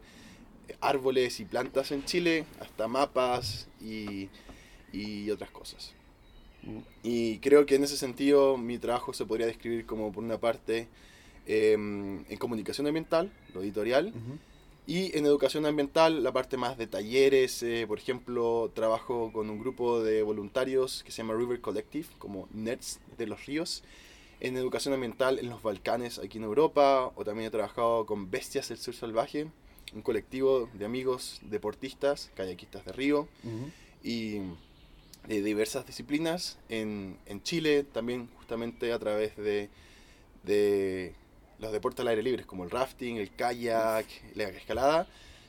árboles 0.82 1.40
y 1.40 1.46
plantas 1.46 1.92
en 1.92 2.06
Chile, 2.06 2.46
hasta 2.60 2.88
mapas 2.88 3.68
y, 3.82 4.30
y 4.92 5.30
otras 5.32 5.50
cosas. 5.52 5.94
Mm. 6.64 6.80
Y 7.04 7.40
creo 7.40 7.66
que 7.66 7.76
en 7.76 7.84
ese 7.84 7.98
sentido 7.98 8.58
mi 8.58 8.78
trabajo 8.78 9.14
se 9.14 9.26
podría 9.26 9.48
describir 9.48 9.86
como 9.86 10.12
por 10.12 10.24
una 10.24 10.38
parte 10.38 10.88
em, 11.46 12.24
en 12.30 12.38
comunicación 12.38 12.88
ambiental, 12.88 13.32
lo 13.54 13.62
editorial, 13.62 14.08
Ujú. 14.08 14.38
y 14.88 15.18
en 15.18 15.26
educación 15.26 15.66
ambiental, 15.66 16.24
la 16.24 16.32
parte 16.32 16.56
más 16.56 16.78
de 16.78 16.88
talleres, 16.88 17.62
eh, 17.64 17.86
por 17.88 17.98
ejemplo, 17.98 18.72
trabajo 18.74 19.32
con 19.34 19.50
un 19.50 19.60
grupo 19.60 20.02
de 20.02 20.24
voluntarios 20.24 21.04
que 21.04 21.12
se 21.12 21.18
llama 21.18 21.34
River 21.34 21.60
Collective, 21.60 22.08
como 22.18 22.48
NERDS 22.54 23.00
de 23.18 23.28
los 23.28 23.46
ríos, 23.46 23.84
en 24.44 24.58
educación 24.58 24.94
ambiental 24.94 25.40
en 25.40 25.50
los 25.50 25.64
Balcanes, 25.64 26.20
aquí 26.20 26.38
en 26.38 26.44
Europa, 26.44 27.12
o 27.16 27.24
también 27.24 27.48
he 27.48 27.52
trabajado 27.52 28.06
con 28.06 28.30
Bestias 28.30 28.68
del 28.70 28.78
Sur 28.78 28.94
Salvaje, 28.94 29.48
un 29.94 30.02
colectivo 30.02 30.70
de 30.74 30.86
amigos 30.86 31.40
deportistas, 31.44 32.30
kayakistas 32.36 32.84
de 32.86 32.92
río, 32.92 33.22
Ujú. 33.44 33.72
y 34.04 34.40
de 35.28 35.42
diversas 35.42 35.88
disciplinas 35.88 36.58
en, 36.68 37.18
en 37.26 37.42
Chile, 37.42 37.84
también 37.84 38.30
justamente 38.38 38.92
a 38.92 39.00
través 39.00 39.38
de, 39.38 39.70
de 40.44 41.16
los 41.60 41.72
deportes 41.72 42.02
al 42.02 42.10
aire 42.10 42.22
libre, 42.22 42.44
como 42.46 42.66
el 42.66 42.70
rafting, 42.70 43.16
el 43.16 43.34
kayak, 43.34 44.06
la 44.36 44.44
escalada, 44.50 45.08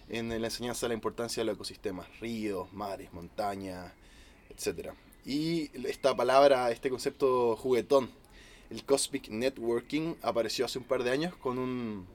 en 0.08 0.28
la 0.28 0.46
enseñanza 0.46 0.86
de 0.86 0.88
la 0.90 0.94
importancia 0.94 1.40
de 1.40 1.46
los 1.46 1.54
ecosistemas, 1.56 2.06
ríos, 2.20 2.72
mares, 2.72 3.12
montañas, 3.12 3.92
etc. 4.50 4.90
Y 5.26 5.70
esta 5.88 6.14
palabra, 6.14 6.70
este 6.70 6.90
concepto 6.90 7.56
juguetón, 7.56 8.08
el 8.70 8.84
Cosmic 8.84 9.28
Networking, 9.28 10.14
apareció 10.22 10.64
hace 10.64 10.78
un 10.78 10.84
par 10.84 11.02
de 11.02 11.10
años 11.10 11.34
con 11.36 11.58
un, 11.58 12.06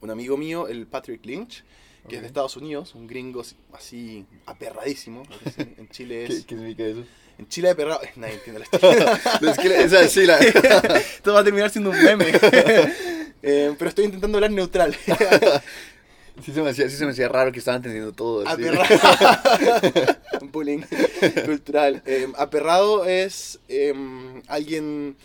un 0.00 0.10
amigo 0.10 0.36
mío, 0.36 0.68
el 0.68 0.86
Patrick 0.86 1.24
Lynch, 1.24 1.64
que 2.08 2.16
es 2.16 2.22
de. 2.22 2.26
Estados 2.28 2.56
Unidos, 2.56 2.94
un 2.94 3.06
gringo 3.06 3.42
así 3.72 4.24
aperradísimo. 4.46 5.22
En 5.56 5.88
Chile 5.90 6.24
es... 6.26 6.28
¿Qué, 6.28 6.46
¿Qué 6.46 6.54
significa 6.56 6.84
eso? 6.84 7.04
En 7.38 7.48
Chile 7.48 7.70
aperrado... 7.70 8.00
Nadie 8.16 8.34
entiende 8.34 8.60
la 8.60 9.50
es 9.50 9.58
que 9.58 9.82
esa 9.82 10.08
sí 10.08 10.26
la... 10.26 10.38
Esto 10.38 11.32
va 11.32 11.40
a 11.40 11.44
terminar 11.44 11.70
siendo 11.70 11.90
un 11.90 12.02
meme. 12.02 12.26
Eh, 13.42 13.74
pero 13.78 13.88
estoy 13.88 14.04
intentando 14.06 14.38
hablar 14.38 14.50
neutral. 14.50 14.96
Sí 16.44 16.52
se, 16.52 16.62
me 16.62 16.70
hacía, 16.70 16.88
sí 16.88 16.96
se 16.96 17.04
me 17.04 17.10
hacía 17.12 17.28
raro 17.28 17.50
que 17.50 17.58
estaban 17.58 17.78
entendiendo 17.78 18.12
todo. 18.12 18.46
así. 18.46 18.62
Aperrado. 18.66 20.16
Bullying 20.52 20.82
cultural. 21.44 22.02
Eh, 22.06 22.28
aperrado 22.36 23.04
es 23.04 23.58
eh, 23.68 23.92
alguien 24.46 25.16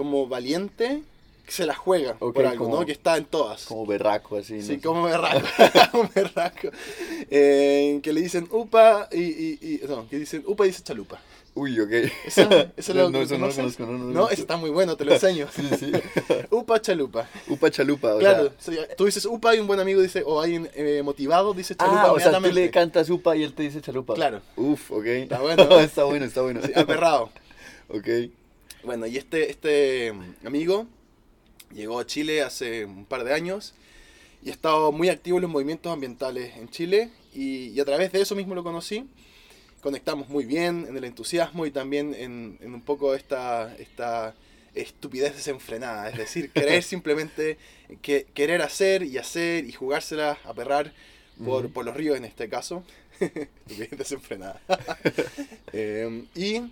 como 0.00 0.26
valiente 0.26 1.02
que 1.44 1.52
se 1.52 1.66
la 1.66 1.74
juega 1.74 2.16
Ok, 2.20 2.34
por 2.34 2.46
algo, 2.46 2.64
como- 2.64 2.80
¿no? 2.80 2.86
Que 2.86 2.92
está 2.92 3.18
en 3.18 3.26
todas. 3.26 3.64
Como 3.66 3.84
berraco, 3.84 4.38
así. 4.38 4.54
no 4.54 4.62
Sí, 4.62 4.78
como 4.78 5.02
berraco. 5.02 5.46
un 5.98 6.08
berraco. 6.14 6.68
Eh, 7.30 8.00
que 8.02 8.12
le 8.14 8.22
dicen 8.22 8.48
upa 8.50 9.08
y, 9.12 9.20
y, 9.20 9.58
y- 9.60 9.80
No, 9.86 10.08
que 10.08 10.18
dicen 10.18 10.42
upa 10.46 10.64
y 10.64 10.68
dice 10.68 10.82
chalupa. 10.82 11.20
Uy, 11.54 11.78
ok. 11.80 11.90
Eso, 12.24 12.48
eso 12.76 12.94
no, 12.94 13.02
lo 13.02 13.10
no, 13.10 13.20
eso 13.22 13.36
no 13.36 13.48
lo 13.48 13.54
conozco. 13.54 13.84
No, 13.84 13.92
no, 13.98 14.04
No, 14.04 14.30
eso 14.30 14.40
está 14.42 14.56
muy 14.56 14.70
bueno, 14.70 14.96
te 14.96 15.04
lo 15.04 15.12
enseño. 15.14 15.48
Sí, 15.54 15.68
sí. 15.78 15.92
upa 16.50 16.80
chalupa. 16.80 17.28
Upa 17.48 17.70
chalupa, 17.70 18.14
o 18.14 18.18
Claro, 18.20 18.52
sea. 18.58 18.86
tú 18.96 19.04
dices 19.04 19.26
upa 19.26 19.54
y 19.54 19.58
un 19.58 19.66
buen 19.66 19.80
amigo 19.80 20.00
dice, 20.00 20.22
o 20.24 20.40
alguien 20.40 20.70
eh, 20.74 21.02
motivado 21.04 21.52
dice 21.52 21.74
chalupa 21.74 22.02
Ah, 22.04 22.12
o 22.12 22.18
sea, 22.20 22.32
tú 22.40 22.52
le 22.52 22.70
cantas 22.70 23.10
upa 23.10 23.36
y 23.36 23.42
él 23.42 23.52
te 23.52 23.64
dice 23.64 23.82
chalupa. 23.82 24.14
Claro. 24.14 24.40
Uf, 24.56 24.92
ok. 24.92 25.04
Está 25.04 25.40
bueno, 25.40 25.64
¿no? 25.66 25.80
está 25.80 26.04
bueno, 26.04 26.24
está 26.24 26.40
bueno. 26.42 26.60
Sí, 26.64 26.72
aperrado. 26.74 27.28
Ok. 27.88 28.06
Bueno, 28.82 29.06
y 29.06 29.16
este, 29.16 29.50
este 29.50 30.12
mm, 30.12 30.46
amigo 30.46 30.86
llegó 31.74 31.98
a 31.98 32.06
Chile 32.06 32.42
hace 32.42 32.84
un 32.84 33.04
par 33.04 33.24
de 33.24 33.34
años 33.34 33.74
y 34.42 34.48
ha 34.48 34.52
estado 34.52 34.90
muy 34.90 35.08
activo 35.08 35.36
en 35.36 35.42
los 35.42 35.50
movimientos 35.50 35.92
ambientales 35.92 36.56
en 36.56 36.68
Chile 36.70 37.10
y, 37.34 37.68
y 37.68 37.80
a 37.80 37.84
través 37.84 38.10
de 38.12 38.22
eso 38.22 38.34
mismo 38.34 38.54
lo 38.54 38.64
conocí. 38.64 39.06
Conectamos 39.82 40.28
muy 40.28 40.44
bien 40.44 40.86
en 40.88 40.96
el 40.96 41.04
entusiasmo 41.04 41.66
y 41.66 41.70
también 41.70 42.14
en, 42.14 42.58
en 42.60 42.74
un 42.74 42.80
poco 42.82 43.14
esta, 43.14 43.74
esta 43.76 44.34
estupidez 44.74 45.34
desenfrenada, 45.34 46.08
es 46.08 46.16
decir, 46.16 46.50
querer 46.54 46.82
simplemente 46.82 47.58
que, 48.02 48.26
querer 48.34 48.62
hacer 48.62 49.02
y 49.02 49.18
hacer 49.18 49.64
y 49.64 49.72
jugársela 49.72 50.38
a 50.44 50.54
perrar 50.54 50.92
por, 51.44 51.70
por 51.70 51.84
los 51.84 51.96
ríos 51.96 52.16
en 52.16 52.24
este 52.24 52.48
caso. 52.48 52.82
estupidez 53.20 53.90
desenfrenada. 53.90 54.60
Eh, 55.72 56.24
y 56.34 56.62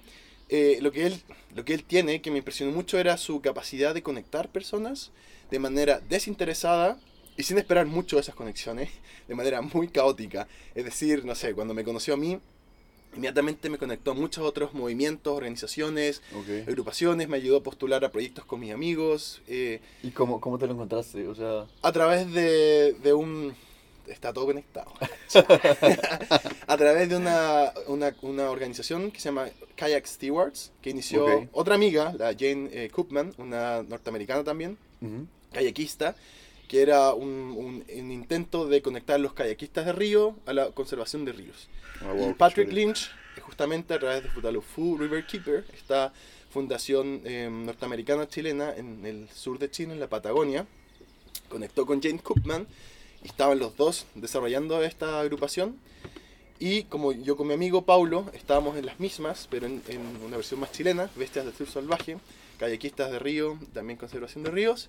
eh, 0.49 0.79
lo, 0.81 0.93
que 0.93 1.07
él, 1.07 1.21
lo 1.55 1.65
que 1.65 1.75
él 1.75 1.85
tiene, 1.85 2.21
que 2.21 2.31
me 2.31 2.39
impresionó 2.39 2.73
mucho, 2.73 2.99
era 2.99 3.17
su 3.17 3.41
capacidad 3.41 3.95
de 3.95 4.03
conectar 4.03 4.51
personas 4.51 5.11
de 5.51 5.59
manera 5.59 6.01
desinteresada 6.09 6.99
y 7.37 7.43
sin 7.43 7.59
esperar 7.59 7.87
mucho 7.87 8.17
de 8.17 8.23
esas 8.23 8.35
conexiones, 8.35 8.91
de 9.29 9.35
manera 9.35 9.61
muy 9.63 9.89
caótica. 9.89 10.49
Es 10.75 10.85
decir, 10.85 11.25
no 11.25 11.35
sé, 11.35 11.55
cuando 11.55 11.75
me 11.75 11.85
conoció 11.85 12.15
a 12.15 12.17
mí, 12.17 12.41
inmediatamente 13.15 13.71
me 13.71 13.79
conectó 13.79 14.11
a 14.13 14.15
muchos 14.15 14.45
otros 14.45 14.75
movimientos, 14.75 15.37
organizaciones, 15.37 16.23
agrupaciones, 16.67 17.29
me 17.29 17.37
ayudó 17.37 17.59
a 17.59 17.63
postular 17.63 18.05
a 18.05 18.13
proyectos 18.13 18.45
con 18.45 18.61
mis 18.61 18.73
amigos, 18.73 19.43
eh, 19.49 19.81
¿Y 20.03 20.11
cómo, 20.11 20.41
cómo 20.41 20.59
te 20.59 20.67
lo 20.67 20.73
encontraste? 20.73 21.27
O 21.29 21.35
sea. 21.35 21.67
a 21.83 21.93
través 21.93 22.33
de, 22.33 22.95
de 23.03 23.15
un... 23.15 23.55
Está 24.09 24.33
todo 24.33 24.47
conectado. 24.47 24.93
a 26.67 26.77
través 26.77 27.09
de 27.09 27.17
una, 27.17 27.73
una, 27.87 28.15
una 28.23 28.51
organización 28.51 29.11
que 29.11 29.21
se 29.21 29.27
llama 29.27 29.49
Kayak 29.77 30.07
Stewards, 30.07 30.73
que 30.83 30.91
inició 30.91 31.25
Ok. 31.25 31.49
otra 31.53 31.75
amiga, 31.75 32.13
la 32.19 32.33
Jane 32.33 32.69
eh, 32.73 32.91
Koopman, 32.91 33.35
una 33.39 33.83
norteamericana 33.83 34.45
también, 34.45 34.79
ujú. 35.01 35.27
kayakista, 35.53 36.15
que 36.69 36.83
era 36.83 37.15
un, 37.15 37.29
un- 37.29 37.85
un 38.01 38.11
intento 38.13 38.67
de 38.69 38.83
conectar 38.83 39.19
los 39.21 39.33
kayakistas 39.33 39.87
de 39.87 39.93
río 39.93 40.37
a 40.47 40.53
la 40.53 40.71
conservación 40.73 41.25
de 41.25 41.33
ríos. 41.33 41.69
Y 42.01 42.05
wow, 42.05 42.29
qué 42.29 42.35
Patrick. 42.35 42.73
Lynch, 42.73 43.11
justamente 43.41 43.95
a 43.95 43.99
través 43.99 44.23
de 44.23 44.29
Futalofu 44.31 44.97
River 44.99 45.27
Keeper, 45.27 45.65
esta 45.75 46.13
fundación 46.51 47.23
eh, 47.25 47.49
norteamericana 47.51 48.29
chilena 48.29 48.75
en 48.75 49.05
el 49.07 49.29
sur 49.31 49.59
de 49.59 49.71
Chile, 49.71 49.93
en 49.95 50.01
la 50.01 50.09
Patagonia, 50.09 50.67
conectó 51.49 51.87
con 51.87 52.03
Jane 52.03 52.19
Koopman 52.19 52.63
y 52.63 52.67
estaban 53.25 53.59
los 53.59 53.77
dos 53.77 54.07
desarrollando 54.15 54.83
esta 54.83 55.21
agrupación. 55.21 55.77
Y 56.61 56.85
como 56.85 57.13
yo 57.13 57.37
con 57.37 57.47
mi 57.47 57.55
amigo 57.55 57.83
Paulo 57.83 58.27
estábamos 58.33 58.77
en 58.77 58.87
las 58.87 58.99
mismas, 58.99 59.47
pero 59.51 59.67
en, 59.67 59.81
en 59.89 60.01
una 60.25 60.37
versión 60.37 60.59
más 60.59 60.73
chilena, 60.73 61.09
Bestias 61.15 61.45
del 61.45 61.55
Sur 61.55 61.69
Salvaje, 61.69 62.17
kayakistas 62.59 63.13
de 63.13 63.19
río, 63.21 63.59
también 63.73 63.97
conservación 63.97 64.43
de 64.43 64.51
ríos, 64.51 64.89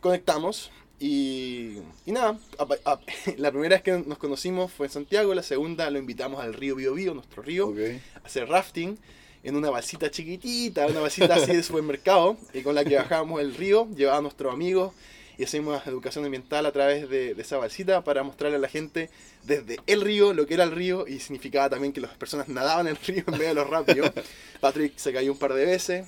conectamos 0.00 0.70
y, 0.98 1.78
y 2.06 2.12
nada, 2.12 2.38
la 3.36 3.50
primera 3.50 3.76
vez 3.76 3.82
que 3.82 3.92
nos 4.06 4.16
conocimos 4.16 4.72
fue 4.72 4.86
en 4.86 4.92
Santiago, 4.92 5.34
la 5.34 5.42
segunda 5.42 5.90
lo 5.90 5.98
invitamos 5.98 6.40
al 6.42 6.54
río 6.54 6.76
Bio 6.76 6.94
Bio, 6.94 7.12
nuestro 7.12 7.42
río, 7.42 7.68
Ok. 7.68 7.78
a 8.22 8.26
hacer 8.26 8.48
rafting 8.48 8.96
en 9.44 9.56
una 9.56 9.68
balsita 9.68 10.10
chiquitita, 10.10 10.86
una 10.86 11.00
balsita 11.00 11.34
así 11.34 11.52
de 11.54 11.62
supermercado, 11.64 12.36
y 12.54 12.62
con 12.62 12.74
la 12.74 12.84
que 12.84 12.96
bajábamos 12.96 13.40
el 13.42 13.54
río, 13.54 13.86
llevaba 13.94 14.18
a 14.18 14.22
nuestros 14.22 14.52
amigos 14.52 14.94
y 15.42 15.44
hacíamos 15.44 15.84
educación 15.88 16.24
ambiental 16.24 16.64
a 16.66 16.70
través 16.72 17.08
de, 17.10 17.34
de 17.34 17.42
esa 17.42 17.56
balsita 17.58 18.04
para 18.04 18.22
mostrarle 18.22 18.56
a 18.58 18.60
la 18.60 18.68
gente 18.68 19.10
desde 19.42 19.78
el 19.88 20.00
río 20.00 20.32
lo 20.32 20.46
que 20.46 20.54
era 20.54 20.62
el 20.62 20.70
río 20.70 21.06
y 21.08 21.18
significaba 21.18 21.68
también 21.68 21.92
que 21.92 22.00
las 22.00 22.12
personas 22.16 22.46
nadaban 22.48 22.86
en 22.86 22.96
el 22.96 23.02
río 23.04 23.24
en 23.26 23.38
vez 23.38 23.48
de 23.48 23.54
los 23.54 23.68
rápidos. 23.68 24.10
Patrick 24.60 24.96
se 24.96 25.12
cayó 25.12 25.32
un 25.32 25.38
par 25.38 25.52
de 25.54 25.64
veces. 25.66 26.06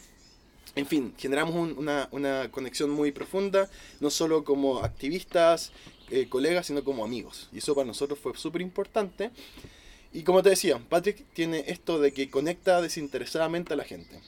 En 0.76 0.86
fin, 0.86 1.14
generamos 1.18 1.54
un- 1.54 1.76
una, 1.78 2.08
una 2.12 2.48
conexión 2.52 2.90
muy 2.90 3.10
profunda, 3.12 3.68
no 4.00 4.08
solo 4.10 4.44
como 4.44 4.78
activistas, 4.84 5.72
eh, 6.10 6.28
colegas, 6.28 6.66
sino 6.66 6.84
como 6.84 7.04
amigos. 7.04 7.48
Y 7.52 7.58
eso 7.58 7.74
para 7.74 7.86
nosotros 7.86 8.18
fue 8.20 8.36
súper 8.36 8.60
importante. 8.62 9.30
Y 10.12 10.22
como 10.22 10.42
te 10.44 10.50
decía, 10.50 10.78
Patrick 10.88 11.24
tiene 11.32 11.64
esto 11.66 11.98
de 12.00 12.12
que 12.12 12.30
conecta 12.30 12.80
desinteresadamente 12.80 13.72
a 13.74 13.76
la 13.76 13.84
gente. 13.84 14.20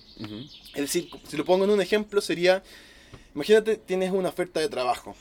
Es 0.74 0.80
decir, 0.80 1.08
si 1.28 1.36
lo 1.36 1.44
pongo 1.44 1.64
en 1.64 1.70
un 1.70 1.80
ejemplo, 1.80 2.20
sería, 2.20 2.62
imagínate, 3.34 3.76
tienes 3.76 4.12
una 4.12 4.28
oferta 4.28 4.60
de 4.60 4.68
trabajo 4.68 5.14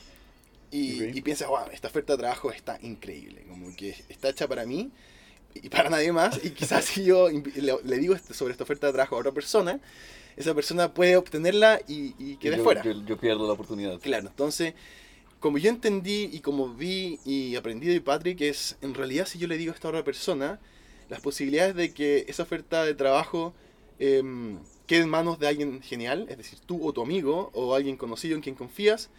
y, 0.71 1.03
Ok. 1.09 1.15
y 1.15 1.21
piensas, 1.21 1.47
wow, 1.47 1.67
esta 1.71 1.87
oferta 1.87 2.13
de 2.13 2.19
trabajo 2.19 2.51
está 2.51 2.77
increíble, 2.81 3.43
como 3.49 3.75
que 3.75 3.95
está 4.09 4.29
hecha 4.29 4.47
para 4.47 4.65
mí 4.65 4.91
y 5.53 5.69
para 5.69 5.89
nadie 5.89 6.11
más, 6.11 6.43
y 6.43 6.49
quizás 6.51 6.85
si 6.85 7.05
yo 7.05 7.29
le, 7.29 7.75
le 7.83 7.97
digo 7.97 8.13
este- 8.15 8.33
sobre 8.33 8.51
esta 8.51 8.63
oferta 8.63 8.87
de 8.87 8.93
trabajo 8.93 9.15
a 9.15 9.19
otra 9.19 9.31
persona, 9.31 9.79
esa 10.35 10.53
persona 10.53 10.93
puede 10.93 11.15
obtenerla 11.15 11.79
y, 11.87 12.13
y 12.19 12.35
quede 12.37 12.57
yo, 12.57 12.63
fuera. 12.63 12.83
Yo, 12.83 12.91
yo 13.05 13.17
pierdo 13.17 13.47
la 13.47 13.53
oportunidad. 13.53 13.99
Claro, 14.01 14.27
entonces, 14.27 14.73
como 15.39 15.57
yo 15.57 15.69
entendí 15.69 16.29
y 16.33 16.39
como 16.41 16.73
vi 16.73 17.19
y 17.23 17.55
aprendí 17.55 17.87
de 17.87 18.01
Patrick, 18.01 18.41
es 18.41 18.75
en 18.81 18.93
realidad 18.95 19.27
si 19.27 19.37
yo 19.39 19.47
le 19.47 19.57
digo 19.57 19.71
a 19.71 19.75
esta 19.75 19.87
otra 19.87 20.03
persona, 20.03 20.59
las 21.07 21.21
posibilidades 21.21 21.75
de 21.75 21.93
que 21.93 22.25
esa 22.27 22.43
oferta 22.43 22.83
de 22.83 22.95
trabajo 22.95 23.53
em, 23.99 24.57
quede 24.87 25.01
en 25.01 25.09
manos 25.09 25.39
de 25.39 25.47
alguien 25.47 25.81
genial, 25.81 26.27
es 26.29 26.37
decir, 26.37 26.59
tú 26.65 26.85
o 26.87 26.93
tu 26.93 27.01
amigo 27.01 27.49
o 27.53 27.75
alguien 27.75 27.97
conocido 27.97 28.35
en 28.35 28.41
quien 28.41 28.55
confías, 28.55 29.09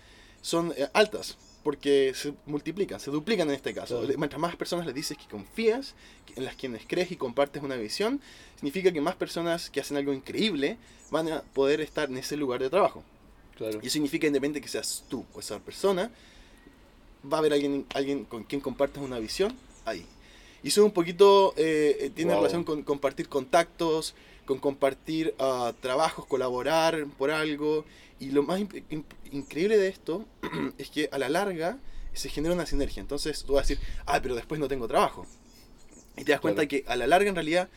son 0.43 0.73
eh, 0.77 0.89
altas 0.93 1.37
porque 1.63 2.13
se 2.15 2.33
multiplican, 2.47 3.01
se 3.01 3.11
duplican 3.11 3.49
en 3.49 3.57
este 3.57 3.75
caso. 3.75 4.01
Claro. 4.01 4.19
Mientras 4.19 4.41
más 4.41 4.55
personas 4.55 4.87
le 4.87 4.93
dices 4.93 5.19
que 5.19 5.27
confías, 5.27 5.95
en 6.37 6.45
las 6.45 6.55
quienes 6.55 6.83
crees 6.87 7.11
y 7.11 7.17
compartes 7.17 7.61
una 7.63 7.75
visión, 7.75 8.21
significa 8.55 8.93
que 8.93 9.01
más 9.01 9.17
personas 9.17 9.69
que 9.71 9.81
hacen 9.81 9.97
algo 9.97 10.13
increíble 10.13 10.77
van 11.11 11.29
a 11.33 11.43
poder 11.43 11.81
estar 11.81 12.09
en 12.09 12.19
ese 12.19 12.37
lugar 12.37 12.61
de 12.63 12.71
trabajo. 12.71 13.03
Claro. 13.57 13.81
Y 13.83 13.87
eso 13.87 13.95
significa 13.95 14.29
independiente 14.29 14.61
que 14.65 14.69
seas 14.69 15.03
tú 15.09 15.25
o 15.35 15.41
esa 15.41 15.59
persona, 15.59 16.13
va 17.33 17.39
a 17.39 17.41
haber 17.41 17.53
alguien, 17.55 17.85
alguien 17.95 18.25
con 18.25 18.45
quien 18.45 18.61
compartes 18.61 19.03
una 19.03 19.19
visión 19.19 19.57
ahí. 19.85 20.07
Y 20.63 20.69
eso 20.69 20.85
un 20.85 20.93
poquito 20.93 21.53
eh, 21.57 21.97
eh, 22.01 22.11
tiene 22.15 22.33
Wow. 22.33 22.43
relación 22.43 22.63
con 22.65 22.83
compartir 22.85 23.29
contactos, 23.29 24.15
con 24.47 24.59
compartir 24.59 25.35
ah, 25.39 25.73
trabajos, 25.81 26.27
colaborar 26.27 27.07
por 27.19 27.31
algo. 27.31 27.85
Y 28.19 28.31
lo 28.31 28.43
más 28.45 28.61
increíble 29.31 29.77
de 29.77 29.89
esto 29.89 30.25
es 30.79 30.89
que 30.91 31.09
a 31.13 31.19
la 31.19 31.29
larga 31.29 31.79
se 32.15 32.31
genera 32.31 32.55
una 32.55 32.65
sinergia. 32.67 33.01
Entonces 33.01 33.45
tú 33.45 33.55
vas 33.55 33.67
a 33.67 33.69
decir, 33.69 33.85
ah, 34.07 34.21
pero 34.23 34.35
después 34.35 34.59
no 34.61 34.69
tengo 34.69 34.89
trabajo. 34.89 35.27
Y 36.17 36.25
te 36.25 36.33
das 36.33 36.41
cuenta 36.41 36.67
Claro. 36.67 36.69
que 36.69 36.85
a 36.87 36.97
la 36.97 37.07
larga 37.07 37.29
en 37.29 37.35
realidad 37.35 37.69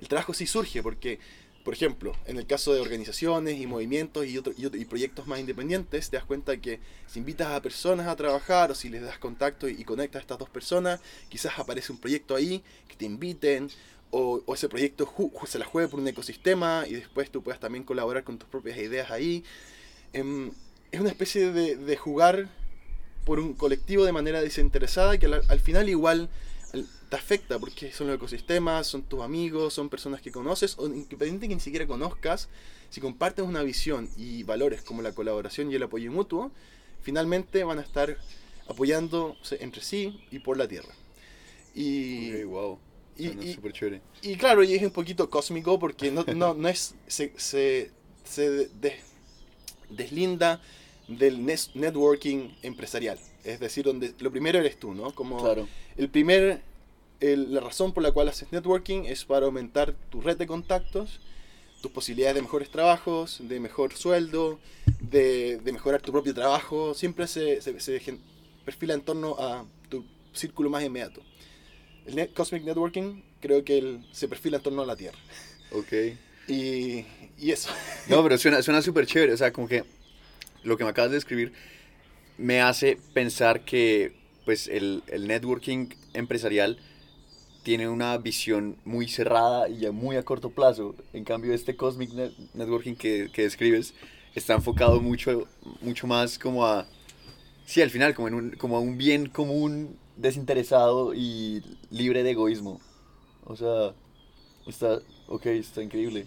el 0.00 0.08
trabajo 0.08 0.32
sí 0.34 0.46
surge 0.46 0.82
porque, 0.82 1.18
por 1.64 1.74
ejemplo, 1.74 2.14
en 2.26 2.38
el 2.38 2.46
caso 2.46 2.72
de 2.74 2.80
organizaciones 2.80 3.60
y 3.60 3.66
movimientos 3.66 4.26
y, 4.26 4.38
otro- 4.38 4.54
y, 4.56 4.66
otro- 4.66 4.80
y 4.80 4.84
proyectos 4.86 5.26
más 5.26 5.38
independientes, 5.40 6.10
te 6.10 6.16
das 6.16 6.24
cuenta 6.24 6.56
que 6.56 6.80
si 7.06 7.18
invitas 7.18 7.48
a 7.48 7.60
personas 7.60 8.06
a 8.08 8.16
trabajar 8.16 8.70
o 8.70 8.74
si 8.74 8.88
les 8.88 9.02
das 9.02 9.18
contacto 9.18 9.68
y, 9.68 9.72
y 9.80 9.84
conectas 9.84 10.20
a 10.20 10.22
estas 10.22 10.38
dos 10.38 10.48
personas, 10.50 11.00
quizás 11.28 11.58
aparece 11.58 11.92
un 11.92 11.98
proyecto 11.98 12.34
ahí 12.34 12.62
que 12.88 12.96
te 12.96 13.04
inviten 13.04 13.68
o, 14.14 14.42
o 14.46 14.54
ese 14.54 14.68
proyecto 14.68 15.12
se 15.46 15.58
la 15.58 15.64
juegue 15.64 15.88
por 15.88 15.98
un 15.98 16.06
ecosistema 16.06 16.84
y 16.88 16.94
después 16.94 17.30
tú 17.30 17.42
puedas 17.42 17.58
también 17.58 17.82
colaborar 17.82 18.22
con 18.22 18.38
tus 18.38 18.48
propias 18.48 18.78
ideas 18.78 19.10
ahí. 19.10 19.42
Em, 20.12 20.52
es 20.92 21.00
una 21.00 21.10
especie 21.10 21.50
de, 21.50 21.96
jugar 21.96 22.48
por 23.24 23.40
un 23.40 23.54
colectivo 23.54 24.04
de 24.04 24.12
manera 24.12 24.40
desinteresada 24.40 25.18
que 25.18 25.26
al, 25.26 25.42
al 25.48 25.60
final 25.60 25.88
igual 25.88 26.28
al- 26.72 26.86
te 27.10 27.16
afecta 27.16 27.58
porque 27.58 27.92
son 27.92 28.06
los 28.06 28.14
ecosistemas, 28.16 28.86
son 28.86 29.02
tus 29.02 29.20
amigos, 29.20 29.74
son 29.74 29.88
personas 29.88 30.20
que 30.22 30.30
conoces 30.30 30.76
o 30.78 30.86
independiente 30.86 31.48
que 31.48 31.54
ni 31.56 31.60
siquiera 31.60 31.86
conozcas, 31.86 32.48
si 32.90 33.00
compartes 33.00 33.44
una 33.44 33.64
visión 33.64 34.08
y 34.16 34.44
valores 34.44 34.82
como 34.82 35.02
la 35.02 35.12
colaboración 35.12 35.72
y 35.72 35.74
el 35.74 35.82
apoyo 35.82 36.12
mutuo, 36.12 36.52
finalmente 37.02 37.64
van 37.64 37.80
a 37.80 37.82
estar 37.82 38.16
apoyándose 38.68 39.58
entre 39.60 39.82
sí 39.82 40.20
y 40.30 40.38
por 40.38 40.56
la 40.56 40.68
tierra. 40.68 40.94
Y, 41.74 42.44
wow. 42.44 42.78
Y- 43.16 43.28
y- 43.50 43.54
súper 43.54 43.72
chévere. 43.72 44.00
y 44.22 44.36
claro, 44.36 44.62
y 44.64 44.74
es 44.74 44.82
un 44.82 44.90
poquito 44.90 45.28
cósmico 45.30 45.78
porque 45.78 46.10
no, 46.10 46.24
no, 46.34 46.54
no 46.54 46.68
es. 46.68 46.94
Se, 47.06 47.32
se, 47.36 47.90
se 48.24 48.50
de- 48.50 49.00
deslinda 49.90 50.60
del 51.08 51.44
networking 51.44 52.50
empresarial. 52.62 53.18
Es 53.44 53.60
decir, 53.60 53.84
donde 53.84 54.14
lo 54.20 54.30
primero 54.30 54.58
eres 54.58 54.78
tú, 54.78 54.94
¿no? 54.94 55.14
Como 55.14 55.40
Claro. 55.42 55.68
el 55.96 56.08
primer. 56.08 56.62
el- 57.20 57.54
la 57.54 57.60
razón 57.60 57.92
por 57.94 58.02
la 58.02 58.12
cual 58.12 58.28
haces 58.28 58.50
networking 58.52 59.04
es 59.04 59.24
para 59.24 59.46
aumentar 59.46 59.94
tu 60.10 60.20
red 60.20 60.36
de 60.36 60.46
contactos, 60.46 61.20
tus 61.80 61.90
posibilidades 61.90 62.34
de 62.34 62.42
mejores 62.42 62.70
trabajos, 62.70 63.38
de 63.48 63.60
mejor 63.60 63.94
sueldo, 63.94 64.58
de, 65.00 65.56
de 65.58 65.72
mejorar 65.72 66.02
tu 66.02 66.12
propio 66.12 66.34
trabajo. 66.34 66.92
Siempre 66.92 67.26
se, 67.26 67.62
se, 67.62 67.78
se 67.80 68.18
perfila 68.64 68.92
en 68.94 69.00
torno 69.00 69.36
a 69.38 69.64
tu 69.88 70.04
círculo 70.34 70.68
más 70.68 70.84
inmediato. 70.84 71.22
El 72.06 72.16
net- 72.16 72.32
Cosmic 72.34 72.64
Networking 72.64 73.22
creo 73.40 73.64
que 73.64 73.78
el- 73.78 74.06
se 74.12 74.28
perfila 74.28 74.58
en 74.58 74.62
torno 74.62 74.82
a 74.82 74.86
la 74.86 74.96
Tierra. 74.96 75.18
Ok. 75.72 75.92
Y, 76.48 77.04
y 77.38 77.50
eso. 77.50 77.70
No, 78.08 78.22
pero 78.22 78.36
suena 78.38 78.62
suena 78.62 78.82
súper 78.82 79.06
chévere. 79.06 79.32
O 79.32 79.36
sea, 79.36 79.52
como 79.52 79.66
que 79.68 79.84
lo 80.62 80.76
que 80.76 80.84
me 80.84 80.90
acabas 80.90 81.10
de 81.10 81.16
describir 81.16 81.52
me 82.38 82.60
hace 82.60 82.98
pensar 83.14 83.64
que 83.64 84.12
pues 84.44 84.68
el, 84.68 85.02
el 85.06 85.26
networking 85.26 85.88
empresarial 86.12 86.78
tiene 87.62 87.88
una 87.88 88.18
visión 88.18 88.76
muy 88.84 89.08
cerrada 89.08 89.68
y 89.70 89.88
muy 89.90 90.16
a 90.16 90.22
corto 90.22 90.50
plazo. 90.50 90.94
En 91.14 91.24
cambio, 91.24 91.54
este 91.54 91.76
Cosmic 91.76 92.10
Net- 92.10 92.34
Networking 92.52 92.94
que, 92.94 93.30
que 93.32 93.42
describes 93.42 93.94
está 94.34 94.52
enfocado 94.54 95.00
mucho, 95.00 95.48
mucho 95.80 96.06
más 96.06 96.38
como 96.38 96.66
a... 96.66 96.86
Sí, 97.64 97.80
al 97.80 97.88
final, 97.90 98.14
como, 98.14 98.28
en 98.28 98.34
un, 98.34 98.50
como 98.50 98.76
a 98.76 98.80
un 98.80 98.98
bien 98.98 99.26
común, 99.30 99.96
desinteresado 100.16 101.14
y 101.14 101.62
libre 101.90 102.22
de 102.22 102.30
egoísmo. 102.32 102.80
O 103.44 103.56
sea, 103.56 103.94
está... 104.66 105.00
Ok, 105.26 105.46
está 105.46 105.82
increíble. 105.82 106.26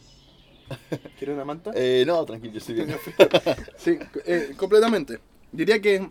¿Quieres 1.17 1.35
una 1.35 1.45
manta? 1.45 1.71
Eh, 1.75 2.03
no, 2.05 2.25
tranquilo, 2.25 2.53
yo 2.53 2.59
estoy 2.59 2.75
bien. 2.75 2.95
Sí, 3.77 3.97
eh, 4.25 4.53
completamente. 4.57 5.19
Diría 5.51 5.81
que, 5.81 6.09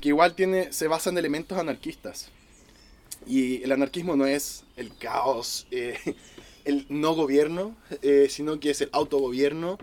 que 0.00 0.08
igual 0.08 0.34
tiene, 0.34 0.72
se 0.72 0.88
basa 0.88 1.10
en 1.10 1.18
elementos 1.18 1.58
anarquistas. 1.58 2.30
Y 3.26 3.62
el 3.62 3.72
anarquismo 3.72 4.16
no 4.16 4.26
es 4.26 4.64
el 4.76 4.96
caos, 4.96 5.66
eh, 5.70 5.98
el 6.64 6.86
no 6.88 7.14
gobierno, 7.14 7.76
eh, 8.02 8.28
sino 8.30 8.60
que 8.60 8.70
es 8.70 8.80
el 8.80 8.90
autogobierno 8.92 9.78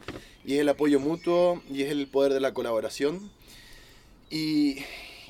y 0.46 0.56
es 0.56 0.62
el 0.62 0.70
apoyo 0.70 1.00
mutuo 1.00 1.62
y 1.70 1.84
es 1.84 1.92
el 1.92 2.08
poder 2.08 2.34
de 2.34 2.40
la 2.40 2.54
colaboración. 2.54 3.32
Y, 4.30 4.78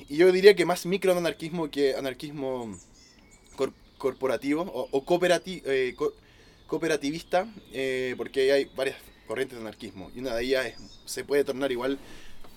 y 0.08 0.16
yo 0.16 0.30
diría 0.32 0.54
que 0.54 0.64
más 0.64 0.86
microanarquismo 0.86 1.70
que 1.70 1.94
anarquismo 1.94 2.78
cor- 3.56 3.72
corporativo 3.98 4.62
o, 4.62 4.88
o 4.90 5.04
cooperati- 5.04 5.62
eh, 5.64 5.94
co- 5.96 6.14
cooperativista, 6.66 7.48
eh, 7.72 8.14
porque 8.16 8.52
hay 8.52 8.64
varias 8.76 8.96
corrientes 9.26 9.56
de 9.58 9.62
anarquismo 9.62 10.10
y 10.14 10.20
una 10.20 10.34
de 10.34 10.44
ellas 10.44 10.66
es- 10.66 10.74
se 11.04 11.24
puede 11.24 11.44
tornar 11.44 11.72
igual, 11.72 11.98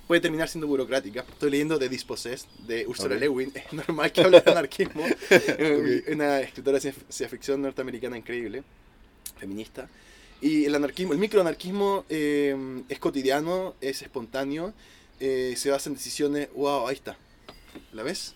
puede 0.07 0.21
terminar 0.21 0.49
siendo 0.49 0.67
burocrática. 0.67 1.21
Estoy 1.21 1.51
leyendo 1.51 1.79
The 1.79 1.87
Dispossessed 1.89 2.47
de 2.67 2.85
Ursula 2.85 3.15
Ok. 3.15 3.21
Le 3.21 3.27
Guin, 3.29 3.51
es 3.55 3.73
normal 3.73 4.11
que 4.11 4.21
hable 4.21 4.41
de 4.41 4.51
anarquismo, 4.51 5.05
Eh, 5.29 6.03
una 6.13 6.41
escritora 6.41 6.75
de 6.75 6.81
ciencia 6.81 7.01
ciencia 7.03 7.29
ficción 7.29 7.61
norteamericana 7.61 8.17
increíble, 8.17 8.63
feminista. 9.37 9.89
Y 10.41 10.65
el 10.65 10.73
anarquismo, 10.75 11.13
el 11.13 11.19
microanarquismo 11.19 12.03
eh, 12.09 12.55
es 12.89 12.99
cotidiano, 12.99 13.75
es 13.79 14.01
espontáneo, 14.01 14.73
eh, 15.19 15.53
se 15.55 15.69
basa 15.69 15.89
en 15.89 15.95
decisiones. 15.95 16.49
¡Wow! 16.55 16.87
Ahí 16.87 16.95
está. 16.95 17.15
¿La 17.93 18.03
ves? 18.03 18.35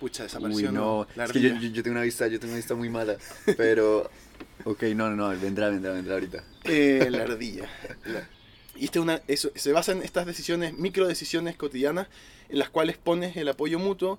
Pucha, 0.00 0.24
desapareció. 0.24 0.68
Uy, 0.68 0.74
no. 0.74 1.06
La 1.16 1.24
es 1.24 1.32
que 1.32 1.40
yo, 1.40 1.48
yo- 1.54 1.68
yo 1.68 1.82
tengo 1.82 1.94
una 1.96 2.02
vista, 2.04 2.26
yo 2.26 2.38
tengo 2.38 2.52
una 2.52 2.58
vista 2.58 2.74
muy 2.74 2.88
mala. 2.88 3.16
Pero. 3.56 4.10
Ok, 4.66 4.82
no, 4.94 5.10
no, 5.10 5.16
no, 5.16 5.28
vendrá, 5.40 5.68
vendrá, 5.68 5.92
vendrá 5.92 6.14
ahorita. 6.14 6.44
Eh, 6.64 7.08
la 7.10 7.22
ardilla. 7.24 7.68
La- 8.04 8.28
Y 8.76 8.84
este 8.86 8.98
es 8.98 9.02
una, 9.02 9.20
eso, 9.28 9.50
se 9.54 9.72
basa 9.72 9.92
en 9.92 10.02
estas 10.02 10.26
decisiones, 10.26 10.74
micro 10.78 11.06
decisiones 11.06 11.56
cotidianas, 11.56 12.06
en 12.48 12.58
las 12.60 12.70
cuales 12.70 12.96
pones 12.96 13.36
el 13.36 13.48
apoyo 13.48 13.78
mutuo 13.78 14.18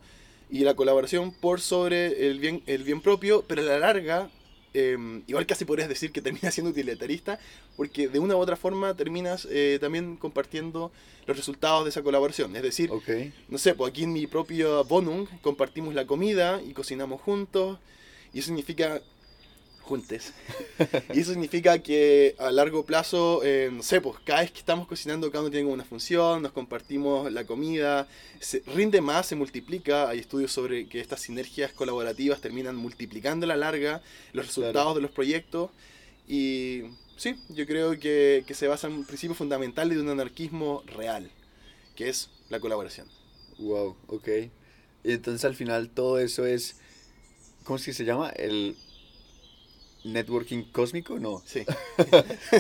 y 0.50 0.60
la 0.60 0.74
colaboración 0.76 1.32
por 1.32 1.62
sobre 1.62 2.30
el 2.30 2.40
bien, 2.40 2.62
el 2.68 2.84
bien 2.84 3.02
propio, 3.02 3.44
pero 3.48 3.62
a 3.62 3.66
la 3.66 3.80
larga, 3.80 4.30
eh, 4.78 5.24
igual 5.26 5.46
casi 5.46 5.64
podrías 5.64 5.88
decir 5.88 6.12
que 6.12 6.22
termina 6.22 6.52
siendo 6.52 6.72
utilitarista, 6.72 7.40
porque 7.78 8.10
de 8.10 8.20
una 8.20 8.36
u 8.36 8.40
otra 8.40 8.58
forma 8.58 8.94
terminas 8.94 9.48
eh, 9.50 9.78
también 9.80 10.18
compartiendo 10.18 10.92
los 11.26 11.38
resultados 11.38 11.86
de 11.86 11.90
esa 11.90 12.04
colaboración. 12.04 12.56
Es 12.56 12.62
decir, 12.62 12.92
no 13.48 13.58
sé, 13.58 13.74
pues 13.74 13.90
aquí 13.90 14.04
en 14.04 14.14
mi 14.14 14.28
propia 14.28 14.82
Bonung 14.82 15.28
compartimos 15.42 15.94
la 15.94 16.06
comida 16.06 16.62
y 16.62 16.74
cocinamos 16.74 17.22
juntos. 17.22 17.80
Y 18.34 18.40
eso 18.40 18.48
significa 18.48 19.02
juntes. 19.86 20.34
y 21.14 21.20
eso 21.22 21.32
significa 21.32 21.80
que 21.80 22.36
a 22.40 22.52
largo 22.52 22.86
plazo, 22.86 23.42
eh, 23.44 23.70
no 23.72 23.82
sé, 23.84 24.02
pues 24.02 24.18
cada 24.26 24.42
vez 24.42 24.52
que 24.52 24.60
estamos 24.60 24.88
cocinando, 24.88 25.32
cada 25.32 25.44
uno 25.44 25.52
tiene 25.52 25.70
una 25.70 25.84
función, 25.86 26.42
nos 26.42 26.52
compartimos 26.52 27.32
la 27.32 27.46
comida, 27.46 28.08
se 28.40 28.62
rinde 28.76 29.00
más, 29.02 29.28
se 29.28 29.36
multiplica. 29.36 30.10
Hay 30.10 30.20
estudios 30.20 30.52
sobre 30.52 30.88
que 30.88 31.00
estas 31.00 31.22
sinergias 31.22 31.72
colaborativas 31.72 32.42
terminan 32.42 32.76
multiplicando 32.76 33.46
a 33.46 33.48
la 33.48 33.56
larga 33.56 34.02
los 34.34 34.48
resultados 34.48 34.74
Claro. 34.74 34.96
de 34.96 35.02
los 35.02 35.12
proyectos. 35.12 35.70
Y 36.28 36.82
sí, 37.18 37.36
yo 37.50 37.66
creo 37.66 38.00
que, 38.00 38.44
que 38.48 38.54
se 38.54 38.68
basa 38.68 38.88
en 38.88 39.06
principios 39.06 39.38
fundamentales 39.38 39.96
de 39.98 40.04
un 40.04 40.10
anarquismo 40.10 40.84
real, 40.88 41.30
que 41.96 42.10
es 42.10 42.30
la 42.50 42.60
colaboración. 42.60 43.08
Wow, 43.60 43.96
ok. 44.08 44.28
Y 45.04 45.12
entonces 45.12 45.46
al 45.46 45.56
final 45.56 45.90
todo 45.90 46.20
eso 46.20 46.46
es. 46.46 46.78
¿Cómo 47.64 47.78
es 47.78 47.86
que 47.86 47.94
se 47.94 48.06
llama? 48.06 48.30
El. 48.30 48.76
Networking 50.06 50.64
cósmico, 50.72 51.20
no. 51.20 51.42
Sí. 51.46 51.64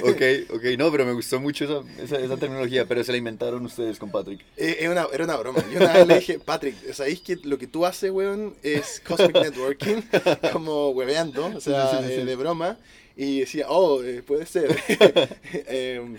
Ok, 0.03 0.21
ok, 0.53 0.63
no, 0.77 0.91
pero 0.91 1.05
me 1.05 1.13
gustó 1.13 1.39
mucho 1.39 1.65
esa, 1.65 2.03
esa, 2.03 2.19
esa 2.19 2.37
terminología, 2.37 2.85
pero 2.87 3.03
se 3.03 3.11
la 3.11 3.17
inventaron 3.17 3.65
ustedes 3.65 3.97
con 3.99 4.11
Patrick. 4.11 4.41
Eh, 4.57 4.77
era, 4.79 4.91
una, 4.91 5.07
era 5.13 5.23
una 5.25 5.35
broma. 5.37 5.63
Yo 5.71 5.79
una 5.79 5.93
vez 5.93 6.07
le 6.07 6.15
dije, 6.19 6.39
Patrick, 6.39 6.75
¿sabéis 6.93 7.21
que 7.21 7.37
lo 7.43 7.57
que 7.57 7.67
tú 7.67 7.85
haces, 7.85 8.11
weón, 8.11 8.55
es 8.63 9.01
Cosmic 9.07 9.33
Networking? 9.35 10.01
Como 10.51 10.89
hueveando, 10.91 11.45
o 11.55 11.61
sea, 11.61 12.01
Sí, 12.01 12.07
sí, 12.07 12.13
eh, 12.21 12.25
de 12.25 12.35
broma. 12.35 12.77
Y 13.17 13.39
decía, 13.41 13.67
oh, 13.69 14.03
eh, 14.03 14.21
puede 14.23 14.45
ser. 14.45 14.67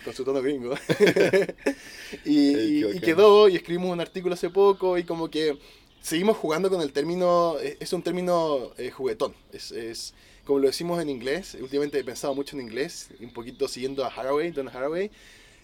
Con 0.04 0.14
su 0.14 0.24
tono 0.24 0.40
gringo. 0.40 0.74
y, 2.24 2.54
Ey, 2.54 2.84
y- 2.84 2.96
y 2.96 3.00
quedó, 3.00 3.48
y 3.48 3.56
escribimos 3.56 3.92
un 3.92 4.00
artículo 4.00 4.34
hace 4.34 4.50
poco, 4.50 4.96
y 4.98 5.04
como 5.04 5.28
que 5.30 5.58
seguimos 6.00 6.36
jugando 6.36 6.70
con 6.70 6.80
el 6.80 6.92
término, 6.92 7.58
es 7.58 7.76
es 7.80 7.92
un 7.92 8.02
término 8.02 8.70
eh, 8.78 8.90
juguetón. 8.90 9.34
Es, 9.52 9.72
es 9.72 10.14
como 10.46 10.60
lo 10.60 10.68
decimos 10.68 11.02
en 11.02 11.10
inglés, 11.10 11.56
últimamente 11.60 11.98
he 11.98 12.04
pensado 12.04 12.34
mucho 12.34 12.56
en 12.56 12.62
inglés, 12.62 13.10
un 13.20 13.32
poquito 13.32 13.68
siguiendo 13.68 14.04
a 14.04 14.08
Haraway, 14.08 14.52
Don 14.52 14.68
Haraway, 14.68 15.10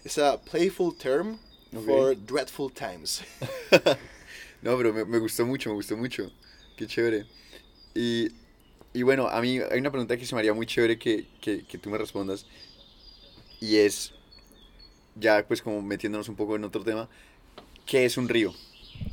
es 0.03 0.17
a 0.19 0.41
playful 0.41 0.95
term 0.97 1.39
for 1.85 2.15
dreadful 2.15 2.71
times. 2.71 3.23
No, 4.61 4.77
pero 4.77 4.93
me, 4.93 5.05
me 5.05 5.19
gustó 5.19 5.45
mucho, 5.45 5.69
me 5.69 5.75
gustó 5.75 5.97
mucho. 5.97 6.31
Qué 6.77 6.87
chévere. 6.87 7.25
Y, 7.95 8.29
y 8.93 9.03
bueno, 9.03 9.27
a 9.27 9.41
mí 9.41 9.59
hay 9.59 9.79
una 9.79 9.91
pregunta 9.91 10.17
que 10.17 10.25
se 10.25 10.35
me 10.35 10.39
haría 10.39 10.53
muy 10.53 10.65
chévere 10.65 10.99
que, 10.99 11.27
que, 11.41 11.65
que 11.65 11.77
tú 11.77 11.89
me 11.89 11.97
respondas. 11.97 12.45
Y 13.59 13.77
es, 13.77 14.13
ya 15.15 15.45
pues 15.47 15.61
como 15.61 15.81
metiéndonos 15.81 16.29
un 16.29 16.35
poco 16.35 16.55
en 16.55 16.63
otro 16.63 16.83
tema, 16.83 17.09
¿qué 17.85 18.05
es 18.05 18.17
un 18.17 18.29
río? 18.29 18.53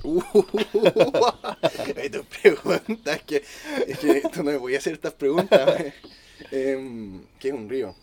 Uh, 0.02 0.22
tus 2.10 2.26
preguntas, 2.42 3.22
que, 3.26 3.42
es 3.86 3.98
que 3.98 4.22
tú 4.32 4.42
no 4.42 4.50
me 4.50 4.56
voy 4.56 4.74
a 4.74 4.78
hacer 4.78 4.94
estas 4.94 5.12
preguntas. 5.14 5.92
Em, 6.50 7.20
¿Qué 7.38 7.48
es 7.48 7.54
un 7.54 7.68
río? 7.68 7.94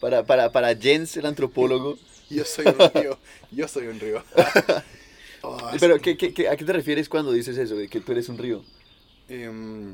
Para, 0.00 0.24
para, 0.24 0.52
para 0.52 0.76
Jens, 0.76 1.16
el 1.16 1.26
antropólogo. 1.26 1.98
Yo 2.30 2.44
soy 2.44 2.66
un 2.66 2.90
río. 2.94 3.18
Yo 3.50 3.66
soy 3.68 3.86
un 3.86 3.98
río. 3.98 4.22
Oh, 5.40 5.56
Pero, 5.78 6.00
¿qué, 6.00 6.16
qué, 6.16 6.34
qué- 6.34 6.48
¿a 6.48 6.56
qué 6.56 6.64
te 6.64 6.72
refieres 6.72 7.08
cuando 7.08 7.30
dices 7.30 7.56
eso, 7.56 7.76
de 7.76 7.86
que 7.88 8.00
tú 8.00 8.10
eres 8.10 8.28
un 8.28 8.38
río? 8.38 8.64
em, 9.28 9.92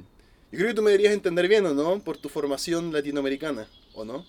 yo 0.50 0.58
creo 0.58 0.68
que 0.68 0.74
tú 0.74 0.82
me 0.82 0.90
deberías 0.90 1.12
entender 1.12 1.48
bien, 1.48 1.66
¿o 1.66 1.74
no? 1.74 1.98
Por 2.00 2.16
tu 2.16 2.28
formación 2.30 2.92
latinoamericana, 2.92 3.68
¿o 3.92 4.04
no? 4.06 4.24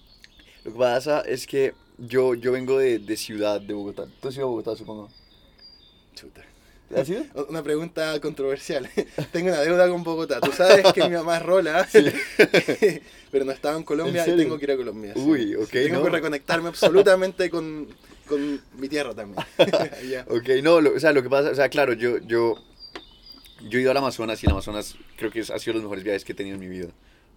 Lo 0.66 0.74
que 0.74 0.78
pasa 0.78 1.22
es 1.22 1.48
que 1.48 1.74
yo, 1.98 2.34
yo 2.34 2.52
vengo 2.52 2.78
de, 2.78 3.00
de 3.00 3.16
ciudad, 3.18 3.62
de 3.62 3.74
Bogotá. 3.74 4.08
Tú 4.22 4.28
has 4.28 4.36
ido 4.36 4.46
a 4.46 4.50
Bogotá, 4.50 4.76
supongo. 4.76 5.10
Chuta. 6.16 6.42
¿Has 6.96 7.10
ido? 7.10 7.24
Una 7.50 7.64
pregunta 7.64 8.20
controversial. 8.20 8.90
Tengo 9.32 9.50
una 9.50 9.62
deuda 9.62 9.88
con 9.90 10.04
Bogotá. 10.04 10.40
Tú 10.42 10.52
sabes 10.52 10.86
que 10.94 11.04
mi 11.04 11.16
mamá 11.16 11.38
es 11.38 11.44
rola, 11.44 11.88
pero 13.32 13.46
no 13.46 13.52
estaba 13.52 13.78
en 13.78 13.84
Colombia 13.84 14.24
¿En 14.26 14.34
y 14.34 14.38
tengo 14.38 14.58
que 14.58 14.66
ir 14.66 14.72
a 14.72 14.78
Colombia. 14.78 15.14
sí. 15.16 15.20
Uy, 15.22 15.56
ok, 15.56 15.70
Tengo 15.70 15.98
no. 16.00 16.04
que 16.06 16.10
reconectarme 16.12 16.70
absolutamente 16.70 17.50
con, 17.50 17.88
con 18.28 18.62
mi 18.78 18.88
tierra 18.88 19.14
también. 19.16 19.44
Ok, 20.28 20.50
no, 20.64 20.80
lo- 20.82 20.96
o 20.96 21.00
sea, 21.00 21.12
lo 21.12 21.24
que 21.24 21.30
pasa, 21.30 21.50
o 21.52 21.56
sea, 21.56 21.70
claro, 21.70 21.94
yo, 21.94 22.18
yo, 22.20 22.56
yo 23.70 23.80
he 23.80 23.82
ido 23.82 23.92
al 23.92 23.98
Amazonas 23.98 24.42
y 24.44 24.46
el 24.46 24.52
Amazonas 24.52 24.96
creo 25.18 25.32
que 25.32 25.40
es- 25.40 25.50
ha 25.50 25.60
sido 25.60 25.74
los 25.74 25.84
mejores 25.84 26.04
viajes 26.04 26.24
que 26.24 26.34
he 26.34 26.36
tenido 26.36 26.56
en 26.56 26.62
mi 26.62 26.68
vida. 26.68 26.90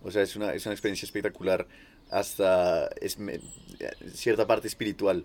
O 0.05 0.11
sea, 0.11 0.23
es 0.23 0.37
una, 0.37 0.53
es 0.55 0.65
una 0.67 0.75
experiencia 0.75 1.07
espectacular 1.07 1.67
hasta 2.11 2.89
es, 3.01 3.19
me- 3.19 3.41
cierta 4.15 4.47
parte 4.47 4.69
espiritual. 4.69 5.25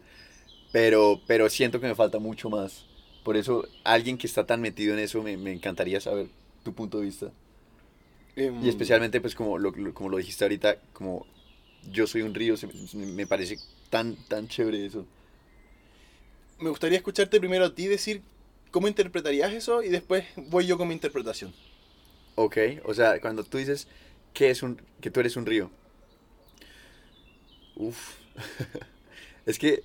Pero, 0.71 1.21
pero 1.27 1.49
siento 1.49 1.79
que 1.79 1.87
me 1.87 1.93
falta 1.93 2.17
mucho 2.17 2.49
más. 2.49 2.85
Por 3.23 3.37
eso, 3.37 3.67
alguien 3.83 4.17
que 4.17 4.27
está 4.27 4.45
tan 4.45 4.61
metido 4.61 4.93
en 4.93 4.99
eso, 4.99 5.23
me, 5.23 5.37
me 5.37 5.53
encantaría 5.53 6.01
saber 6.01 6.27
tu 6.63 6.73
punto 6.73 6.99
de 6.99 7.05
vista. 7.05 7.31
Em, 8.35 8.53
Y 8.59 8.69
especialmente, 8.69 9.19
pues, 9.21 9.35
como 9.35 9.57
lo, 9.57 9.71
lo- 9.71 9.93
como 9.93 10.09
lo 10.09 10.17
dijiste 10.17 10.45
ahorita, 10.45 10.77
como 10.93 11.25
yo 11.91 12.07
soy 12.07 12.21
un 12.21 12.33
río, 12.33 12.57
se 12.57 12.67
me, 12.67 13.05
me 13.05 13.27
parece 13.27 13.59
tan, 13.89 14.15
tan 14.27 14.47
chévere 14.47 14.85
eso. 14.85 15.05
Me 16.57 16.69
gustaría 16.71 16.97
escucharte 16.97 17.39
primero 17.39 17.65
a 17.65 17.75
ti 17.75 17.85
decir 17.85 18.23
cómo 18.71 18.87
interpretarías 18.87 19.53
eso 19.53 19.83
y 19.83 19.89
después 19.89 20.25
voy 20.35 20.65
yo 20.65 20.79
con 20.79 20.87
mi 20.87 20.95
interpretación. 20.95 21.53
Ok, 22.35 22.57
o 22.85 22.93
sea, 22.93 23.19
cuando 23.21 23.43
tú 23.43 23.57
dices 23.57 23.87
que, 24.33 24.49
es 24.49 24.63
un, 24.63 24.81
que 25.01 25.11
tú 25.11 25.19
eres 25.19 25.35
un 25.37 25.45
río. 25.45 25.69
Uf. 27.75 28.17
es 29.45 29.59
que 29.59 29.83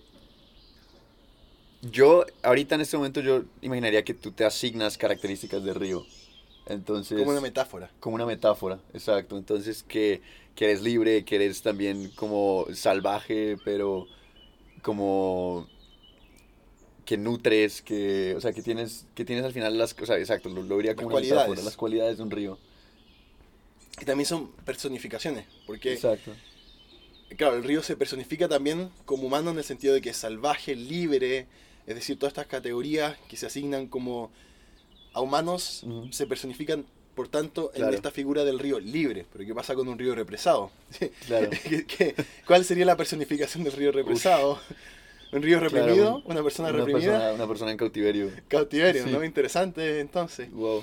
yo, 1.82 2.24
ahorita 2.42 2.74
en 2.74 2.80
este 2.82 2.96
momento, 2.96 3.20
yo 3.20 3.44
imaginaría 3.62 4.04
que 4.04 4.14
tú 4.14 4.32
te 4.32 4.44
asignas 4.44 4.98
características 4.98 5.62
de 5.64 5.74
río. 5.74 6.06
Entonces, 6.66 7.18
Como 7.18 7.30
una 7.30 7.40
metáfora. 7.40 7.90
como 8.00 8.16
una 8.16 8.26
metáfora, 8.26 8.80
exacto. 8.92 9.38
Entonces, 9.38 9.82
que, 9.82 10.20
que 10.54 10.66
eres 10.66 10.82
libre, 10.82 11.24
que 11.24 11.36
eres 11.36 11.62
también 11.62 12.10
como 12.10 12.66
salvaje, 12.74 13.56
pero 13.64 14.06
como 14.82 15.68
que 17.04 17.16
nutres, 17.16 17.80
que, 17.82 18.34
o 18.36 18.40
sea, 18.40 18.52
que 18.52 18.62
tienes, 18.62 19.06
que 19.14 19.24
tienes 19.24 19.44
al 19.44 19.52
final 19.52 19.78
las, 19.78 19.94
sea, 20.04 20.18
exacto, 20.18 20.48
lo, 20.50 20.62
lo 20.62 20.76
vería 20.76 20.94
como 20.94 21.10
Las 21.10 21.22
una 21.22 21.22
metáfora, 21.22 21.44
cualidades. 21.46 21.64
las 21.64 21.76
cualidades 21.76 22.16
de 22.18 22.22
un 22.22 22.30
río. 22.30 22.58
Y 24.00 24.04
también 24.04 24.26
son 24.26 24.52
personificaciones, 24.64 25.46
porque 25.66 25.92
Exacto. 25.94 26.32
claro, 27.36 27.56
el 27.56 27.64
río 27.64 27.82
se 27.82 27.96
personifica 27.96 28.48
también 28.48 28.90
como 29.06 29.26
humano 29.26 29.50
en 29.50 29.58
el 29.58 29.64
sentido 29.64 29.94
de 29.94 30.00
que 30.00 30.10
es 30.10 30.16
salvaje, 30.18 30.76
libre, 30.76 31.46
es 31.88 31.94
decir, 31.94 32.18
todas 32.18 32.32
estas 32.32 32.46
categorías 32.46 33.16
que 33.28 33.36
se 33.36 33.46
asignan 33.46 33.86
como 33.88 34.30
a 35.12 35.20
humanos 35.20 35.84
se 36.12 36.26
personifican, 36.26 36.84
por 37.14 37.28
tanto, 37.28 37.70
en 37.74 37.80
Claro. 37.80 37.96
esta 37.96 38.10
figura 38.12 38.44
del 38.44 38.58
río 38.60 38.78
libre. 38.78 39.26
Pero 39.32 39.44
¿qué 39.44 39.54
pasa 39.54 39.74
con 39.74 39.88
un 39.88 39.98
río 39.98 40.14
represado? 40.14 40.70
Claro. 41.26 41.50
¿Qué- 41.68 41.86
qué- 41.86 42.14
cuál 42.46 42.64
sería 42.64 42.84
la 42.84 42.96
personificación 42.96 43.64
del 43.64 43.72
río 43.72 43.90
represado? 43.90 44.60
¿Un 45.32 45.42
río 45.42 45.58
Claro, 45.58 45.74
reprimido? 45.74 46.16
un- 46.18 46.22
¿Una 46.32 46.42
persona 46.42 46.68
Una 46.68 46.78
reprimida? 46.78 47.12
persona, 47.12 47.32
una 47.34 47.46
persona 47.48 47.70
en 47.72 47.76
cautiverio. 47.76 48.30
Cautiverio, 48.48 49.04
Sí. 49.04 49.10
¿no? 49.10 49.24
Interesante, 49.24 50.00
entonces. 50.00 50.50
Wow. 50.52 50.82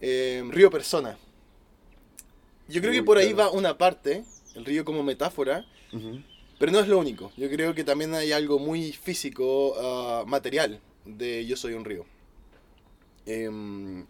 Eh, 0.00 0.42
río 0.50 0.70
persona. 0.70 1.18
Yo 2.68 2.80
creo 2.80 2.92
que 2.92 3.02
por 3.02 3.18
ahí 3.18 3.32
va 3.32 3.50
una 3.50 3.76
parte, 3.76 4.24
el 4.54 4.64
río 4.64 4.84
como 4.84 5.02
metáfora. 5.02 5.64
Pero 6.64 6.78
no 6.78 6.80
es 6.80 6.88
lo 6.88 6.98
único. 6.98 7.30
Yo 7.36 7.50
creo 7.50 7.74
que 7.74 7.84
también 7.84 8.14
hay 8.14 8.32
algo 8.32 8.58
muy 8.58 8.90
físico, 8.92 9.74
ah, 9.78 10.24
material, 10.26 10.80
de 11.04 11.44
Yo 11.44 11.58
soy 11.58 11.74
un 11.74 11.84
río. 11.84 12.06
Em, 13.26 14.06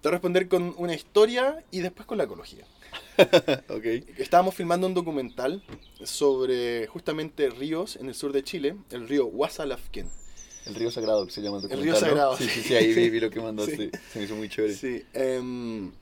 te 0.00 0.08
voy 0.08 0.08
a 0.08 0.10
responder 0.10 0.48
con 0.48 0.74
una 0.76 0.92
historia 0.92 1.62
y 1.70 1.78
después 1.78 2.04
con 2.04 2.18
la 2.18 2.24
ecología. 2.24 2.64
ok. 3.68 3.84
Estábamos 4.18 4.56
filmando 4.56 4.88
un 4.88 4.94
documental 4.94 5.62
sobre 6.02 6.88
justamente 6.88 7.48
ríos 7.48 7.94
en 7.94 8.08
el 8.08 8.16
sur 8.16 8.32
de 8.32 8.42
Chile, 8.42 8.74
el 8.90 9.08
río 9.08 9.26
Huasalafquén. 9.26 10.08
El 10.66 10.74
río 10.74 10.90
sagrado 10.90 11.26
que 11.26 11.30
se 11.30 11.42
llama 11.42 11.58
el 11.58 11.62
El 11.62 11.68
documental, 11.70 11.84
río 11.84 11.92
¿no? 11.92 12.00
sagrado, 12.00 12.36
Sí, 12.38 12.48
sí, 12.48 12.60
sí. 12.60 12.68
sí, 12.70 12.74
ahí 12.74 12.92
vi, 12.92 13.08
vi 13.08 13.20
lo 13.20 13.30
que 13.30 13.40
mandaste. 13.48 13.76
Sí. 13.76 13.90
Se 14.12 14.18
me 14.18 14.24
hizo 14.24 14.34
muy 14.34 14.48
chévere. 14.48 14.74
Sí, 14.74 15.04
em, 15.14 15.92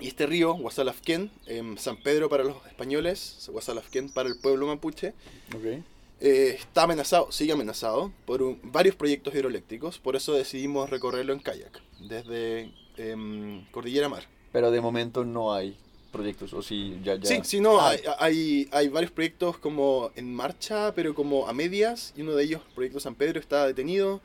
y 0.00 0.08
este 0.08 0.26
río, 0.26 0.54
Huasalafquén, 0.54 1.30
em, 1.46 1.76
San 1.76 1.96
Pedro 1.96 2.28
para 2.28 2.44
los 2.44 2.56
españoles, 2.66 3.48
Huasalafquén 3.52 4.10
para 4.10 4.28
el 4.28 4.38
pueblo 4.38 4.66
mapuche, 4.66 5.14
Ok. 5.54 5.82
eh, 6.20 6.56
está 6.58 6.82
amenazado, 6.84 7.30
sigue 7.32 7.52
amenazado 7.52 8.12
por 8.26 8.42
un- 8.42 8.58
varios 8.64 8.96
proyectos 8.96 9.34
hidroeléctricos, 9.34 9.98
por 9.98 10.16
eso 10.16 10.32
decidimos 10.32 10.90
recorrerlo 10.90 11.32
en 11.32 11.38
kayak, 11.40 11.80
desde 12.00 12.72
em, 12.96 13.64
Cordillera 13.72 14.08
Mar. 14.08 14.24
Pero 14.52 14.70
de 14.70 14.80
momento 14.80 15.24
no 15.24 15.52
hay 15.52 15.76
proyectos, 16.12 16.52
o 16.54 16.62
sí, 16.62 16.96
ya, 17.02 17.16
ya. 17.16 17.26
Sí, 17.28 17.40
sí, 17.42 17.60
no, 17.60 17.80
Ah, 17.80 17.90
hay, 17.90 18.00
hay, 18.20 18.68
hay 18.70 18.88
varios 18.88 19.10
proyectos 19.10 19.58
como 19.58 20.12
en 20.14 20.32
marcha, 20.32 20.92
pero 20.94 21.12
como 21.14 21.48
a 21.48 21.52
medias, 21.52 22.12
y 22.16 22.22
uno 22.22 22.32
de 22.36 22.44
ellos, 22.44 22.62
Proyecto 22.74 23.00
San 23.00 23.16
Pedro, 23.16 23.40
está 23.40 23.66
detenido. 23.66 24.20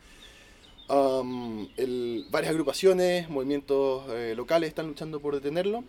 Am, 0.90 1.68
el- 1.78 2.26
varias 2.32 2.50
agrupaciones, 2.52 3.30
movimientos 3.30 4.04
eh, 4.10 4.34
locales 4.36 4.70
están 4.70 4.88
luchando 4.88 5.20
por 5.20 5.36
detenerlo, 5.36 5.84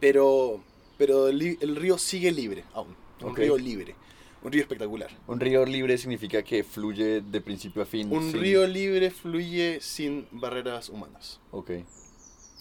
pero, 0.00 0.62
pero 0.98 1.28
el, 1.28 1.56
el 1.60 1.76
río 1.76 1.96
sigue 1.98 2.30
libre 2.30 2.64
aún, 2.74 2.94
un 3.22 3.30
Ok. 3.30 3.38
río 3.38 3.56
libre, 3.56 3.94
un 4.42 4.52
río 4.52 4.60
espectacular. 4.62 5.10
Un 5.26 5.40
río 5.40 5.64
libre 5.64 5.96
significa 5.96 6.42
que 6.42 6.62
fluye 6.62 7.22
de 7.22 7.40
principio 7.40 7.82
a 7.82 7.86
fin. 7.86 8.12
Un 8.12 8.32
sin- 8.32 8.40
río 8.40 8.66
libre 8.66 9.10
fluye 9.10 9.78
sin 9.80 10.26
barreras 10.30 10.90
humanas. 10.90 11.40
Ok. 11.50 11.70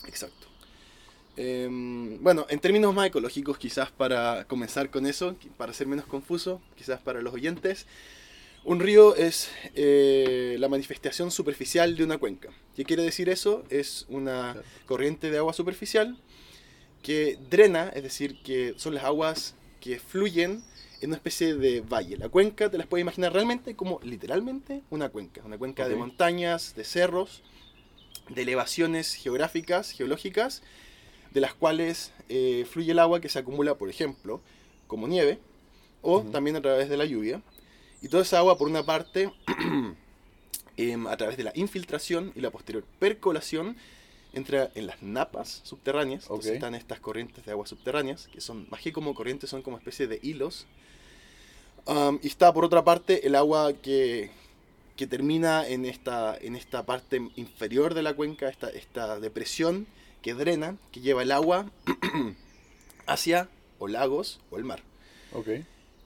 Exacto. 0.08 0.48
Em, 1.38 2.24
bueno, 2.24 2.46
en 2.48 2.60
términos 2.60 2.94
más 2.96 3.08
ecológicos, 3.08 3.58
quizás 3.58 3.92
para 3.92 4.46
comenzar 4.48 4.90
con 4.90 5.06
eso, 5.06 5.36
para 5.58 5.74
ser 5.74 5.86
menos 5.88 6.06
confuso, 6.06 6.62
quizás 6.78 7.02
para 7.02 7.22
los 7.22 7.34
oyentes, 7.34 7.88
un 8.66 8.80
río 8.80 9.16
es 9.16 9.50
eh, 9.76 10.58
la 10.60 10.68
manifestación 10.68 11.30
superficial 11.30 11.96
de 11.96 12.04
una 12.04 12.18
cuenca. 12.18 12.50
¿Qué 12.76 12.84
quiere 12.84 13.04
decir 13.04 13.30
eso? 13.30 13.64
Es 13.70 14.06
una 14.10 14.58
corriente 14.88 15.30
de 15.30 15.38
agua 15.38 15.54
superficial 15.54 16.18
que 17.04 17.38
drena, 17.50 17.92
es 17.96 18.02
decir, 18.02 18.42
que 18.42 18.74
son 18.78 18.96
las 18.96 19.04
aguas 19.04 19.56
que 19.80 20.00
fluyen 20.00 20.64
en 21.02 21.10
una 21.12 21.18
especie 21.18 21.54
de 21.54 21.82
valle. 21.82 22.18
La 22.18 22.30
cuenca 22.30 22.72
te 22.72 22.80
las 22.80 22.88
puedes 22.88 23.04
imaginar 23.04 23.34
realmente 23.34 23.76
como 23.76 24.00
literalmente 24.04 24.82
una 24.90 25.10
cuenca, 25.10 25.42
una 25.46 25.60
cuenca 25.60 25.88
de 25.88 25.96
montañas, 25.96 26.74
de 26.76 26.84
cerros, 26.84 27.44
de 28.30 28.42
elevaciones 28.42 29.14
geográficas, 29.14 29.92
geológicas, 29.92 30.64
de 31.32 31.42
las 31.42 31.54
cuales 31.54 32.14
eh, 32.30 32.66
fluye 32.68 32.94
el 32.94 33.00
agua 33.00 33.22
que 33.22 33.30
se 33.30 33.38
acumula, 33.38 33.76
por 33.76 33.90
ejemplo, 33.90 34.42
como 34.88 35.08
nieve, 35.08 35.38
o 36.02 36.22
también 36.22 36.56
a 36.56 36.62
través 36.62 36.90
de 36.90 36.98
la 36.98 37.06
lluvia. 37.06 37.44
Y 38.06 38.08
toda 38.08 38.22
esa 38.22 38.38
agua, 38.38 38.56
por 38.56 38.68
una 38.68 38.84
parte, 38.84 39.32
em, 40.78 41.08
a 41.08 41.18
través 41.18 41.38
de 41.38 41.44
la 41.44 41.52
infiltración 41.56 42.32
y 42.36 42.42
la 42.42 42.52
posterior 42.52 42.84
percolación, 43.00 43.78
entra 44.32 44.70
en 44.76 44.86
las 44.86 45.02
napas 45.02 45.62
subterráneas. 45.64 46.26
Entonces 46.26 46.54
están 46.54 46.76
estas 46.76 47.00
corrientes 47.00 47.44
de 47.44 47.54
agua 47.54 47.66
subterráneas, 47.66 48.28
que 48.28 48.42
son, 48.42 48.68
más 48.70 48.82
que 48.82 48.94
como 48.94 49.16
corrientes, 49.16 49.50
son 49.50 49.64
como 49.64 49.80
especie 49.80 50.06
de 50.06 50.20
hilos. 50.22 50.68
Y 52.22 52.28
está, 52.28 52.54
por 52.54 52.64
otra 52.64 52.84
parte, 52.84 53.26
el 53.26 53.34
agua 53.34 53.74
que, 53.74 54.30
que 54.96 55.08
termina 55.08 55.68
en 55.68 55.86
esta, 55.86 56.38
en 56.40 56.56
esta 56.56 56.86
parte 56.86 57.28
inferior 57.36 57.96
de 57.96 58.04
la 58.04 58.14
cuenca, 58.14 58.50
esta, 58.50 58.70
esta 58.70 59.20
depresión 59.20 59.88
que 60.22 60.36
drena, 60.36 60.78
que 60.92 61.00
lleva 61.00 61.24
el 61.24 61.32
agua 61.32 61.72
hacia 63.08 63.50
o 63.80 63.88
lagos 63.88 64.42
o 64.52 64.58
el 64.58 64.64
mar. 64.64 64.84
Ok. 65.34 65.48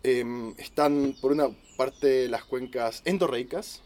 Em, 0.04 0.54
están 0.58 1.16
por 1.20 1.34
una 1.34 1.50
parte 1.76 2.30
las 2.30 2.46
cuencas 2.46 3.02
endorreicas, 3.06 3.82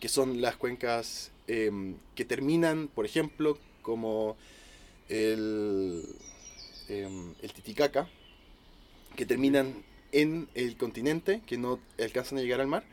que 0.00 0.08
son 0.08 0.40
las 0.40 0.56
cuencas 0.56 1.30
em, 1.46 1.96
que 2.14 2.24
terminan, 2.24 2.88
por 2.88 3.04
ejemplo, 3.04 3.58
como 3.82 4.36
el, 5.08 6.04
em, 6.88 7.34
el 7.42 7.52
Titicaca, 7.52 8.08
que 9.16 9.26
terminan 9.26 9.84
en 10.12 10.48
el 10.54 10.76
continente, 10.76 11.42
que 11.46 11.58
no 11.58 11.80
alcanzan 11.98 12.38
a 12.38 12.42
llegar 12.42 12.60
al 12.60 12.66
mar, 12.66 12.84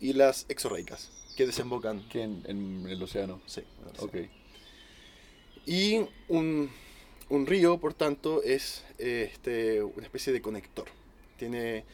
y 0.00 0.14
las 0.14 0.46
exorreicas, 0.48 1.10
que 1.36 1.46
desembocan. 1.46 2.08
Que 2.08 2.22
en, 2.22 2.42
en 2.46 2.86
el 2.88 3.02
océano. 3.02 3.40
Sí, 3.46 3.60
en 3.82 3.88
el 3.88 4.00
Ok. 4.00 4.30
Y 5.66 6.06
un, 6.28 6.70
un 7.28 7.46
río, 7.46 7.78
por 7.78 7.94
tanto, 7.94 8.42
es 8.42 8.84
eh, 8.98 9.30
este, 9.32 9.82
una 9.82 10.04
especie 10.04 10.32
de 10.32 10.40
conector. 10.40 10.86
Tiene, 11.38 11.84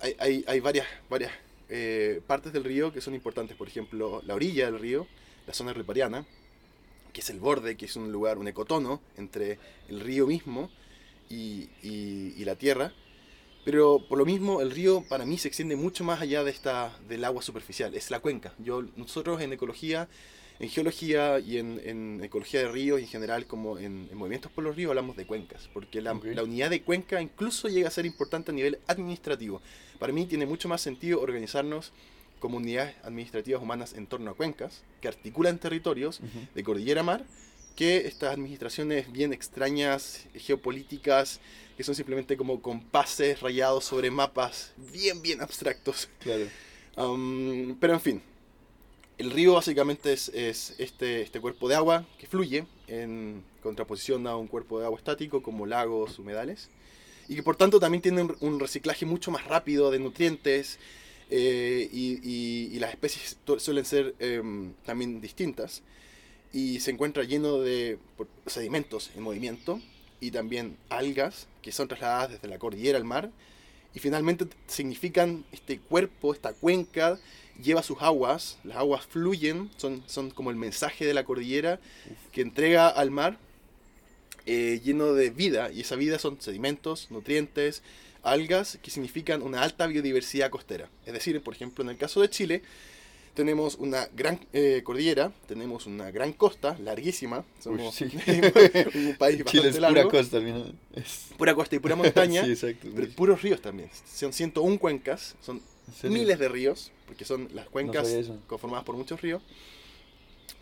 hay, 0.00 0.16
hay, 0.18 0.44
hay 0.46 0.60
varias, 0.60 0.86
varias 1.08 1.32
eh, 1.68 2.20
partes 2.26 2.52
del 2.52 2.64
río 2.64 2.92
que 2.92 3.00
son 3.00 3.14
importantes. 3.14 3.56
Por 3.56 3.68
ejemplo, 3.68 4.22
la 4.26 4.34
orilla 4.34 4.66
del 4.66 4.78
río, 4.80 5.06
la 5.46 5.54
zona 5.54 5.72
ripariana, 5.72 6.26
que 7.12 7.20
es 7.20 7.30
el 7.30 7.40
borde, 7.40 7.76
que 7.76 7.86
es 7.86 7.96
un 7.96 8.10
lugar, 8.12 8.38
un 8.38 8.48
ecotono 8.48 9.00
entre 9.16 9.58
el 9.88 10.00
río 10.00 10.26
mismo 10.26 10.70
y, 11.30 11.68
y- 11.82 12.34
y 12.36 12.44
la 12.44 12.56
tierra. 12.56 12.92
Pero 13.64 14.04
por 14.08 14.18
lo 14.18 14.26
mismo, 14.26 14.60
el 14.60 14.70
río 14.70 15.04
para 15.08 15.24
mí 15.24 15.38
se 15.38 15.48
extiende 15.48 15.76
mucho 15.76 16.04
más 16.04 16.20
allá 16.20 16.44
de 16.44 16.50
esta, 16.50 16.98
del 17.08 17.24
agua 17.24 17.40
superficial. 17.42 17.94
Es 17.94 18.10
la 18.10 18.20
cuenca. 18.20 18.52
Yo, 18.58 18.82
nosotros 18.96 19.40
en 19.40 19.52
ecología 19.54 20.08
en 20.60 20.68
geología 20.68 21.38
y 21.40 21.58
en, 21.58 21.80
en 21.84 22.22
ecología 22.22 22.60
de 22.60 22.68
ríos 22.68 23.00
y 23.00 23.04
en 23.04 23.08
general 23.08 23.46
como 23.46 23.78
en, 23.78 24.08
en 24.10 24.16
movimientos 24.16 24.52
por 24.52 24.62
los 24.64 24.76
ríos 24.76 24.90
hablamos 24.90 25.16
de 25.16 25.26
cuencas, 25.26 25.68
porque 25.72 26.00
la, 26.00 26.12
Ok. 26.12 26.26
la 26.26 26.42
unidad 26.44 26.70
de 26.70 26.82
cuenca 26.82 27.20
incluso 27.20 27.68
llega 27.68 27.88
a 27.88 27.90
ser 27.90 28.06
importante 28.06 28.50
a 28.50 28.54
nivel 28.54 28.78
administrativo. 28.86 29.60
Para 29.98 30.12
mí 30.12 30.26
tiene 30.26 30.46
mucho 30.46 30.68
más 30.68 30.80
sentido 30.80 31.20
organizarnos 31.20 31.92
como 32.38 32.58
unidades 32.58 32.94
administrativas 33.02 33.62
humanas 33.62 33.94
en 33.94 34.06
torno 34.06 34.30
a 34.30 34.34
cuencas 34.34 34.82
que 35.00 35.08
articulan 35.08 35.58
territorios 35.58 36.20
Ujú. 36.20 36.46
de 36.54 36.62
cordillera 36.62 37.00
a 37.00 37.04
mar 37.04 37.24
que 37.74 38.06
estas 38.06 38.32
administraciones 38.32 39.10
bien 39.10 39.32
extrañas, 39.32 40.26
geopolíticas, 40.36 41.40
que 41.76 41.82
son 41.82 41.96
simplemente 41.96 42.36
como 42.36 42.62
compases 42.62 43.40
rayados 43.40 43.84
sobre 43.84 44.12
mapas 44.12 44.72
bien, 44.92 45.20
bien 45.22 45.40
abstractos. 45.40 46.08
Claro. 46.20 46.44
Um, 46.96 47.74
pero 47.80 47.94
en 47.94 48.00
fin, 48.00 48.22
el 49.18 49.30
río 49.30 49.54
básicamente 49.54 50.12
es, 50.12 50.28
es 50.30 50.74
este, 50.78 51.22
este 51.22 51.40
cuerpo 51.40 51.68
de 51.68 51.76
agua 51.76 52.06
que 52.18 52.26
fluye 52.26 52.66
en 52.88 53.42
contraposición 53.62 54.26
a 54.26 54.36
un 54.36 54.46
cuerpo 54.46 54.78
de 54.78 54.86
agua 54.86 54.98
estático 54.98 55.42
como 55.42 55.66
lagos, 55.66 56.18
humedales, 56.18 56.68
y 57.28 57.36
que 57.36 57.42
por 57.42 57.56
tanto 57.56 57.80
también 57.80 58.02
tiene 58.02 58.28
un, 58.40 58.60
reciclaje 58.60 59.06
mucho 59.06 59.30
más 59.30 59.44
rápido 59.46 59.90
de 59.90 59.98
nutrientes 59.98 60.78
eh, 61.30 61.88
y, 61.92 62.78
las 62.78 62.90
especies 62.90 63.38
suelen 63.58 63.84
ser 63.84 64.14
em, 64.18 64.74
también 64.84 65.20
distintas 65.20 65.82
y 66.52 66.80
se 66.80 66.90
encuentra 66.90 67.24
lleno 67.24 67.60
de 67.60 67.98
sedimentos 68.46 69.10
en 69.16 69.22
movimiento 69.22 69.80
y 70.20 70.30
también 70.30 70.76
algas 70.90 71.48
que 71.62 71.72
son 71.72 71.88
trasladadas 71.88 72.32
desde 72.32 72.48
la 72.48 72.58
cordillera 72.58 72.98
al 72.98 73.04
mar 73.04 73.30
y 73.94 74.00
finalmente 74.00 74.46
significan 74.66 75.44
este 75.52 75.78
cuerpo, 75.78 76.34
esta 76.34 76.52
cuenca 76.52 77.18
lleva 77.62 77.82
sus 77.82 78.00
aguas, 78.02 78.58
las 78.64 78.76
aguas 78.78 79.06
fluyen, 79.06 79.70
son, 79.76 80.02
son 80.06 80.30
como 80.30 80.50
el 80.50 80.56
mensaje 80.56 81.04
de 81.06 81.14
la 81.14 81.24
cordillera 81.24 81.80
que 82.32 82.40
entrega 82.40 82.88
al 82.88 83.10
mar 83.10 83.38
eh, 84.46 84.80
lleno 84.84 85.14
de 85.14 85.30
vida 85.30 85.70
y 85.72 85.80
esa 85.80 85.96
vida 85.96 86.18
son 86.18 86.40
sedimentos, 86.40 87.10
nutrientes, 87.10 87.82
algas 88.22 88.78
que 88.82 88.90
significan 88.90 89.42
una 89.42 89.62
alta 89.62 89.86
biodiversidad 89.86 90.50
costera. 90.50 90.88
Es 91.06 91.12
decir, 91.12 91.40
por 91.42 91.54
ejemplo, 91.54 91.84
en 91.84 91.90
el 91.90 91.96
caso 91.96 92.20
de 92.20 92.28
Chile, 92.30 92.62
tenemos 93.34 93.74
una 93.76 94.06
gran 94.14 94.38
eh, 94.52 94.82
cordillera, 94.84 95.32
tenemos 95.46 95.86
una 95.86 96.10
gran 96.10 96.32
costa, 96.32 96.76
larguísima, 96.78 97.44
somos 97.60 97.94
sí. 97.94 98.04
un 98.94 99.16
país 99.16 99.38
bastante 99.44 99.44
Chile 99.50 99.68
es 99.68 99.76
pura 99.76 99.90
largo, 99.90 100.10
costa, 100.10 100.36
al 100.36 100.44
final. 100.44 100.74
Es- 100.94 101.26
pura 101.36 101.54
costa 101.54 101.76
y 101.76 101.78
pura 101.80 101.96
montaña, 102.04 102.44
sí, 102.44 102.52
exacto. 102.52 102.88
pero 102.94 103.08
puros 103.10 103.42
ríos 103.42 103.60
también. 103.60 103.90
Son 104.12 104.32
101 104.32 104.78
cuencas, 104.78 105.34
son 105.42 105.60
miles 106.04 106.38
de 106.38 106.48
ríos, 106.48 106.92
porque 107.06 107.24
son 107.24 107.48
las 107.54 107.68
cuencas 107.68 108.08
eso. 108.08 108.38
conformadas 108.46 108.84
por 108.84 108.96
muchos 108.96 109.20
ríos. 109.20 109.42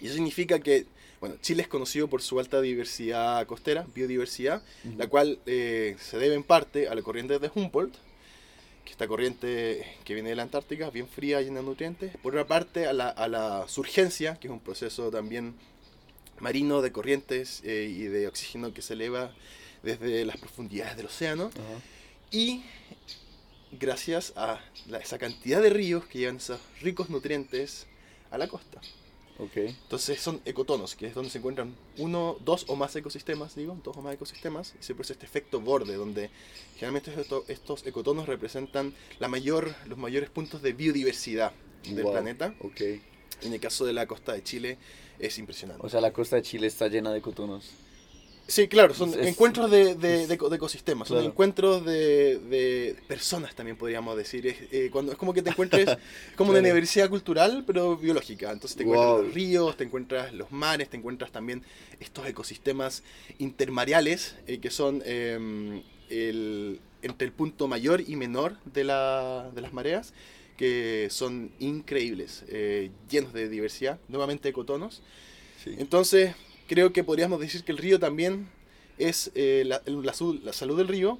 Y 0.01 0.07
eso 0.07 0.15
significa 0.15 0.59
que, 0.61 0.87
bueno, 1.21 1.37
Chile 1.41 1.63
es 1.63 1.69
conocido 1.69 2.09
por 2.09 2.23
su 2.23 2.39
alta 2.41 2.61
diversidad 2.61 3.47
costera, 3.47 3.87
biodiversidad, 3.95 4.63
Ujú. 4.85 4.99
la 4.99 5.07
cual 5.07 5.39
eh, 5.47 5.97
se 6.01 6.19
debe 6.19 6.35
en 6.35 6.43
parte 6.43 6.89
a 6.89 6.95
la 6.95 7.03
corriente 7.03 7.39
de 7.39 7.51
Humboldt, 7.55 7.95
que 8.85 8.91
esta 8.91 9.07
corriente 9.07 9.87
que 10.05 10.15
viene 10.15 10.31
de 10.31 10.37
la 10.37 10.43
Antártica, 10.43 10.91
bien 10.91 11.07
fría, 11.07 11.41
llena 11.41 11.61
de 11.61 11.67
nutrientes. 11.67 12.17
Por 12.19 12.35
otra 12.35 12.47
parte, 12.49 12.87
a 12.87 12.93
la, 12.93 13.09
a 13.09 13.29
la 13.29 13.69
surgencia, 13.69 14.37
que 14.41 14.49
es 14.49 14.53
un 14.53 14.59
proceso 14.61 15.11
también 15.11 15.55
marino 16.41 16.83
de 16.83 16.91
corrientes 16.91 17.61
eh, 17.65 17.89
y 17.89 18.03
de 18.05 18.27
oxígeno 18.27 18.75
que 18.75 18.83
se 18.83 18.95
eleva 18.95 19.33
desde 19.85 20.25
las 20.25 20.37
profundidades 20.39 20.97
del 20.97 21.07
océano. 21.07 21.51
Ajá. 21.55 21.81
Y 22.33 22.63
gracias 23.79 24.33
a 24.37 24.61
la- 24.87 24.99
esa 24.99 25.19
cantidad 25.19 25.63
de 25.63 25.71
ríos 25.71 26.05
que 26.07 26.19
llevan 26.21 26.37
esos 26.37 26.61
ricos 26.81 27.11
nutrientes 27.11 27.87
a 28.31 28.39
la 28.39 28.49
costa. 28.49 28.81
Ok. 29.39 29.57
Entonces 29.57 30.21
son 30.21 30.41
ecotonos, 30.45 30.95
que 30.95 31.07
es 31.07 31.15
donde 31.15 31.31
se 31.31 31.39
encuentran 31.39 31.75
uno, 31.97 32.37
dos 32.45 32.67
o 32.69 32.77
más 32.77 32.95
ecosistemas, 32.95 33.55
digo, 33.57 33.79
dos 33.83 33.97
o 33.97 34.03
más 34.03 34.15
ecosistemas, 34.15 34.75
y 34.79 34.85
se 34.85 34.95
produce 34.95 35.15
este 35.15 35.25
efecto 35.27 35.61
borde, 35.61 35.95
donde 35.95 36.31
generalmente 36.75 37.19
esto- 37.19 37.45
estos 37.49 37.85
ecotonos 37.87 38.27
representan 38.29 38.95
la 39.19 39.29
mayor, 39.29 39.75
los 39.87 39.99
mayores 39.99 40.29
puntos 40.31 40.61
de 40.63 40.73
biodiversidad 40.75 41.53
del 41.85 42.03
Wow. 42.05 42.13
planeta. 42.13 42.55
Ok. 42.61 42.81
En 43.43 43.53
el 43.53 43.59
caso 43.59 43.85
de 43.85 43.93
la 43.95 44.07
costa 44.07 44.33
de 44.35 44.43
Chile 44.45 44.79
es 45.19 45.37
impresionante. 45.39 45.85
O 45.85 45.89
sea, 45.89 46.01
la 46.01 46.13
costa 46.13 46.37
de 46.37 46.43
Chile 46.43 46.67
está 46.69 46.87
llena 46.89 47.11
de 47.13 47.21
cotonos. 47.21 47.71
Sí, 48.49 48.69
claro, 48.69 48.93
son 48.93 49.11
Es- 49.19 49.27
encuentros 49.29 49.71
de, 49.71 49.95
de- 49.95 50.25
ecosistemas, 50.55 51.09
son 51.09 51.25
encuentros 51.25 51.85
de, 51.85 52.39
de 52.39 52.97
personas 53.09 53.55
también 53.55 53.77
podríamos 53.79 54.17
decir. 54.17 54.47
Es, 54.47 54.57
eh, 54.73 54.91
cuando, 54.93 55.13
es 55.13 55.19
como 55.19 55.33
que 55.33 55.43
te 55.43 55.51
encuentres, 55.51 55.89
es 55.89 55.97
como 56.37 56.51
Claro. 56.51 56.61
una 56.61 56.69
diversidad 56.69 57.09
cultural, 57.09 57.65
pero 57.67 57.97
biológica. 57.97 58.51
Entonces 58.51 58.77
te 58.77 58.83
encuentras 58.83 59.11
Wow. 59.13 59.23
los 59.23 59.35
ríos, 59.35 59.77
te 59.77 59.85
encuentras 59.85 60.33
los 60.35 60.51
mares, 60.53 60.91
te 60.91 60.97
encuentras 60.97 61.31
también 61.33 61.63
estos 62.01 62.27
ecosistemas 62.27 63.03
intermareales, 63.39 64.35
eh, 64.47 64.59
que 64.59 64.71
son 64.71 65.03
eh, 65.07 65.83
el- 66.11 66.81
entre 67.03 67.27
el 67.27 67.33
punto 67.33 67.69
mayor 67.69 68.01
y 68.07 68.17
menor 68.17 68.59
de, 68.65 68.85
la- 68.85 69.51
de 69.55 69.61
las 69.61 69.73
mareas, 69.73 70.13
que 70.57 71.09
son 71.11 71.51
increíbles, 71.59 72.45
eh, 72.49 72.91
llenos 73.09 73.33
de 73.33 73.49
diversidad, 73.49 73.99
nuevamente 74.09 74.49
ecotonos. 74.49 75.03
Sí. 75.65 75.75
Entonces, 75.79 76.35
creo 76.69 76.93
que 76.93 77.05
podríamos 77.05 77.41
decir 77.41 77.65
que 77.65 77.73
el 77.73 77.79
río 77.79 77.99
también 77.99 78.49
es 78.99 79.31
eh, 79.35 79.65
la, 79.67 79.83
la 79.87 80.15
la 80.43 80.53
salud 80.53 80.77
del 80.77 80.89
río, 80.89 81.19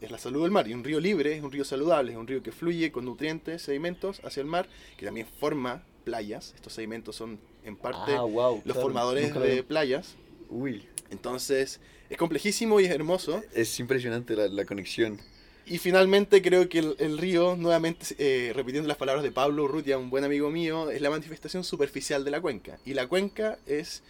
es 0.00 0.10
la 0.10 0.18
salud 0.18 0.42
del 0.42 0.50
mar. 0.50 0.66
Y 0.68 0.74
un 0.74 0.84
río 0.84 1.00
libre 1.00 1.36
es 1.36 1.42
un 1.42 1.52
río 1.52 1.64
saludable, 1.64 2.12
es 2.12 2.18
un 2.18 2.26
río 2.26 2.42
que 2.42 2.52
fluye 2.52 2.90
con 2.92 3.04
nutrientes, 3.04 3.62
sedimentos 3.62 4.20
hacia 4.24 4.40
el 4.40 4.46
mar, 4.46 4.68
que 4.96 5.06
también 5.06 5.26
forma 5.38 5.84
playas. 6.04 6.52
Estos 6.56 6.72
sedimentos 6.72 7.14
son 7.16 7.38
en 7.64 7.76
parte 7.76 8.12
ah, 8.16 8.22
wow. 8.22 8.54
los 8.56 8.62
claro, 8.64 8.80
formadores 8.82 9.32
de 9.34 9.38
había- 9.40 9.62
playas. 9.62 10.14
Uy, 10.50 10.86
Entonces, 11.10 11.80
es 12.10 12.18
complejísimo 12.18 12.80
y 12.80 12.84
es 12.84 12.90
hermoso. 12.90 13.42
es 13.54 13.78
impresionante 13.78 14.34
la, 14.34 14.48
la 14.48 14.64
conexión. 14.64 15.20
Y 15.64 15.78
finalmente 15.78 16.42
creo 16.42 16.68
que 16.68 16.80
el, 16.80 16.96
el 16.98 17.18
río, 17.18 17.54
nuevamente 17.56 18.04
eh, 18.18 18.52
repitiendo 18.52 18.88
las 18.88 18.96
palabras 18.96 19.22
de 19.22 19.30
Pablo 19.30 19.62
Urrutia, 19.62 19.96
un 19.96 20.10
buen 20.10 20.24
amigo 20.24 20.50
mío, 20.50 20.90
es 20.90 21.00
la 21.00 21.08
manifestación 21.08 21.62
superficial 21.62 22.24
de 22.24 22.32
la 22.32 22.40
cuenca. 22.40 22.78
Y 22.84 22.94
la 22.94 23.06
cuenca 23.06 23.58
es, 23.66 24.02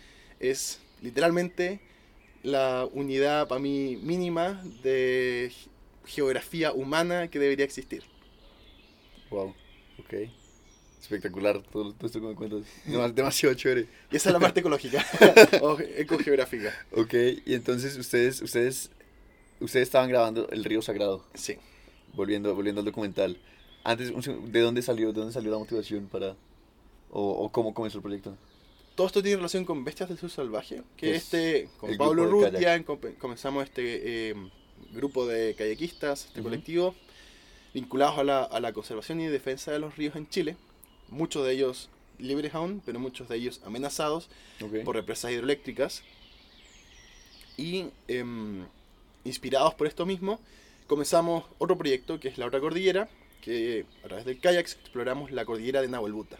es 0.43 0.81
literalmente 1.01 1.81
la 2.43 2.89
unidad 2.93 3.49
para 3.49 3.61
mí 3.61 3.97
mínima 4.03 4.63
de 4.83 5.51
ge- 5.55 5.69
geografía 6.07 6.73
humana 6.73 7.29
que 7.29 7.39
debería 7.39 7.65
existir. 7.65 8.03
Wow. 9.31 9.55
Ok. 9.99 10.15
Espectacular 11.01 11.63
todo, 11.63 11.93
todo 11.95 12.07
esto 12.07 12.21
que 12.21 12.27
me 12.27 12.35
cuentas. 12.35 12.63
Demas- 12.87 13.15
demasiado 13.15 13.55
chévere. 13.55 13.87
Y 14.11 14.17
esa 14.17 14.29
es 14.29 14.33
la 14.33 14.41
parte 14.41 14.61
ecológica 14.61 15.05
o 15.63 15.79
ecogeográfica. 15.81 16.73
Ok, 16.93 17.15
y 17.45 17.55
entonces 17.55 17.97
ustedes, 17.97 18.41
ustedes, 18.43 18.91
ustedes 19.61 19.89
estaban 19.89 20.09
grabando 20.09 20.49
El 20.51 20.65
Río 20.65 20.81
Sagrado, 20.83 21.25
Sí. 21.35 21.57
volviendo, 22.15 22.55
volviendo 22.55 22.81
al 22.81 22.85
documental. 22.85 23.39
Antes, 23.85 24.13
¿de 24.53 24.61
dónde 24.61 24.81
salió, 24.83 25.09
de 25.13 25.19
dónde 25.21 25.33
salió 25.33 25.51
la 25.51 25.59
motivación 25.59 26.07
para, 26.07 26.37
o, 27.11 27.31
o 27.33 27.51
cómo 27.51 27.75
comenzó 27.75 27.99
el 27.99 28.03
proyecto? 28.03 28.37
Todo 28.95 29.07
esto 29.07 29.23
tiene 29.23 29.37
relación 29.37 29.65
con 29.65 29.85
Bestias 29.85 30.09
del 30.09 30.19
Sur 30.19 30.31
Salvaje, 30.31 30.83
que 30.97 31.07
Que 31.07 31.17
es 31.17 31.23
este, 31.25 31.69
con 31.79 31.97
Pablo 31.97 32.29
com- 32.85 32.99
comenzamos 33.19 33.65
este 33.65 34.31
eh, 34.31 34.35
grupo 34.93 35.27
de 35.27 35.55
kayakistas, 35.55 36.27
este 36.27 36.41
Ujú. 36.41 36.51
colectivo, 36.51 36.95
vinculados 37.73 38.19
a 38.19 38.25
la, 38.25 38.43
a 38.45 38.61
la 38.61 38.73
conservación 38.73 39.21
y 39.21 39.27
defensa 39.29 39.73
de 39.73 39.79
los 39.79 39.97
ríos 39.97 40.15
en 40.17 40.29
Chile. 40.29 40.57
Muchos 41.09 41.47
de 41.47 41.53
ellos 41.55 41.89
libres 42.19 42.55
aún, 42.55 42.83
pero 42.85 43.01
muchos 43.01 43.29
de 43.29 43.37
ellos 43.37 43.61
amenazados 43.65 44.29
por 44.85 44.95
represas 44.97 45.33
hidroeléctricas. 45.33 46.03
Y 47.57 47.87
em, 48.09 48.67
inspirados 49.25 49.75
por 49.75 49.87
esto 49.87 50.07
mismo, 50.07 50.41
comenzamos 50.87 51.45
otro 51.59 51.77
proyecto 51.79 52.21
que 52.21 52.29
es 52.29 52.39
la 52.39 52.47
otra 52.47 52.61
cordillera, 52.61 53.09
que 53.41 53.85
a 54.05 54.09
través 54.09 54.25
del 54.25 54.39
kayak 54.39 54.61
exploramos 54.61 55.31
la 55.31 55.45
cordillera 55.45 55.81
de 55.83 55.89
Nahuelbuta. 55.89 56.39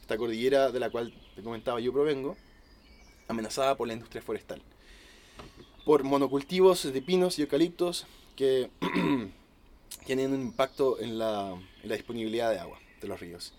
Esta 0.00 0.16
cordillera 0.16 0.70
de 0.70 0.80
la 0.80 0.90
cual 0.90 1.12
te 1.38 1.44
comentaba 1.44 1.78
yo 1.78 1.92
provengo, 1.92 2.36
amenazada 3.28 3.76
por 3.76 3.86
la 3.86 3.94
industria 3.94 4.20
forestal. 4.20 4.60
Por 5.84 6.02
monocultivos 6.02 6.92
de 6.92 7.00
pinos 7.00 7.38
y 7.38 7.42
eucaliptos 7.42 8.06
que 8.34 8.70
tienen 10.04 10.32
un 10.32 10.42
impacto 10.42 10.98
en 10.98 11.16
la, 11.16 11.52
en 11.52 11.88
la 11.88 11.94
disponibilidad 11.94 12.50
de 12.50 12.58
agua 12.58 12.80
de 13.00 13.06
los 13.06 13.20
ríos. 13.20 13.52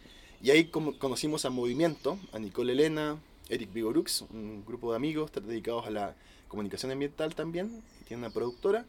Y 0.43 0.49
ahí 0.49 0.65
conocimos 0.65 1.45
a 1.45 1.49
Movimiento, 1.51 2.19
a 2.33 2.39
Nicole 2.39 2.73
Elena, 2.73 3.17
Eric 3.47 3.71
Vigorux, 3.71 4.25
un 4.29 4.65
grupo 4.65 4.91
de 4.91 4.97
amigos 4.97 5.31
dedicados 5.31 5.87
a 5.87 5.89
la 5.89 6.15
comunicación 6.49 6.91
ambiental 6.91 7.33
también, 7.33 7.81
tiene 8.09 8.23
una 8.23 8.33
productora. 8.33 8.85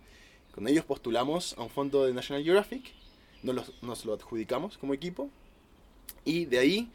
Con 0.52 0.66
ellos 0.66 0.84
postulamos 0.84 1.54
a 1.56 1.62
un 1.62 1.70
fondo 1.70 2.06
de 2.06 2.12
National 2.12 2.42
Geographic, 2.42 2.92
nos 3.44 3.72
nos 3.82 4.04
lo 4.04 4.14
adjudicamos 4.14 4.78
como 4.78 4.94
equipo, 4.94 5.30
y 6.24 6.46
de 6.46 6.58
ahí, 6.58 6.90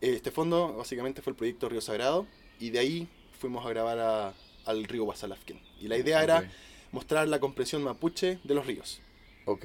este 0.00 0.30
fondo 0.30 0.74
básicamente 0.76 1.22
fue 1.22 1.32
el 1.32 1.36
proyecto 1.36 1.68
Río 1.68 1.80
Sagrado, 1.80 2.26
y 2.60 2.70
de 2.70 2.78
ahí 2.78 3.08
fuimos 3.38 3.64
a 3.64 3.68
grabar 3.70 3.98
a- 3.98 4.34
al 4.64 4.84
río 4.84 5.04
Guasalafken. 5.04 5.60
Y 5.80 5.88
la 5.88 5.96
idea 5.96 6.22
era 6.22 6.50
mostrar 6.92 7.26
la 7.28 7.38
comprensión 7.40 7.82
mapuche 7.82 8.38
de 8.44 8.54
los 8.54 8.66
ríos. 8.66 9.00
Ok. 9.46 9.64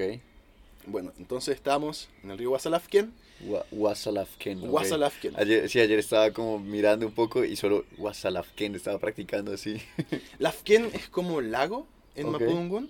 Bueno, 0.85 1.11
entonces 1.17 1.55
estábamos 1.55 2.09
en 2.23 2.31
el 2.31 2.37
río. 2.37 2.51
Wa- 2.51 3.65
Wasalafken. 3.71 4.59
ok. 4.63 4.69
Guasalafken. 4.69 5.33
Ayer, 5.37 5.69
sí, 5.69 5.79
ayer 5.79 5.97
estaba 5.99 6.31
como 6.31 6.59
mirando 6.59 7.05
un 7.05 7.13
poco 7.13 7.43
y 7.43 7.55
solo 7.55 7.85
Wasalafken 7.97 8.75
estaba 8.75 8.99
practicando 8.99 9.53
así. 9.53 9.81
Lafken 10.39 10.89
es 10.93 11.09
como 11.09 11.41
lago 11.41 11.87
en 12.15 12.27
Ok. 12.27 12.31
Mapudungun. 12.33 12.89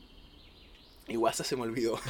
Y 1.08 1.16
Guasa 1.16 1.44
se 1.44 1.56
me 1.56 1.64
olvidó. 1.64 1.94
ok, 1.96 2.02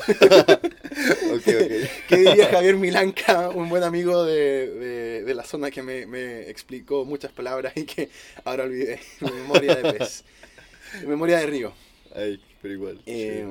ok. 1.36 1.44
¿Qué 2.08 2.16
diría 2.18 2.48
Javier 2.50 2.76
Milanca, 2.78 3.50
un 3.50 3.68
buen 3.70 3.84
amigo 3.84 4.24
de, 4.24 4.68
de- 4.70 5.24
de 5.24 5.34
la 5.34 5.44
zona 5.44 5.72
que 5.72 5.82
me, 5.82 6.06
me 6.06 6.50
explicó 6.50 7.04
muchas 7.06 7.32
palabras 7.32 7.74
y 7.76 7.86
que 7.86 8.10
ahora 8.46 8.66
olvidé? 8.66 9.00
Memoria 9.22 9.76
de 9.76 9.94
pez. 9.94 10.24
Memoria 11.08 11.40
de 11.40 11.46
río. 11.48 11.74
Ay, 12.16 12.40
pero 12.62 12.74
igual. 12.76 13.02
Eh, 13.06 13.46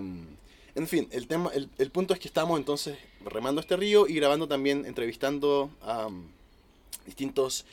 en 0.74 0.88
fin, 0.88 1.08
el, 1.10 1.26
tema, 1.26 1.50
el, 1.54 1.68
el 1.78 1.90
punto 1.90 2.14
es 2.14 2.20
que 2.20 2.28
estamos 2.28 2.58
entonces 2.58 2.96
remando 3.24 3.60
este 3.60 3.76
río 3.76 4.06
y 4.06 4.14
grabando 4.14 4.46
también, 4.46 4.86
entrevistando 4.86 5.70
a 5.82 6.06
um, 6.06 6.24
distintos 7.04 7.66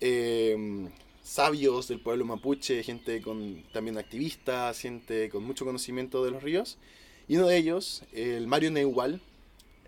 eh, 0.00 0.88
sabios 1.22 1.86
del 1.88 2.00
pueblo 2.00 2.24
mapuche, 2.24 2.82
gente 2.82 3.20
con 3.20 3.62
también 3.72 3.98
activistas, 3.98 4.78
gente 4.80 5.28
con 5.28 5.44
mucho 5.44 5.64
conocimiento 5.66 6.24
de 6.24 6.30
los 6.30 6.42
ríos. 6.42 6.78
Y 7.30 7.36
uno 7.36 7.46
de 7.46 7.58
ellos, 7.58 8.02
el 8.12 8.48
Mario 8.48 8.72
Neuwal, 8.72 9.20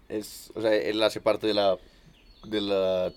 Es, 0.09 0.53
o 0.55 0.63
sea, 0.63 0.73
él 0.77 1.03
hace 1.03 1.21
parte 1.21 1.49
de 1.49 1.55
la, 1.55 1.77
de 2.47 2.61
la, 2.61 3.13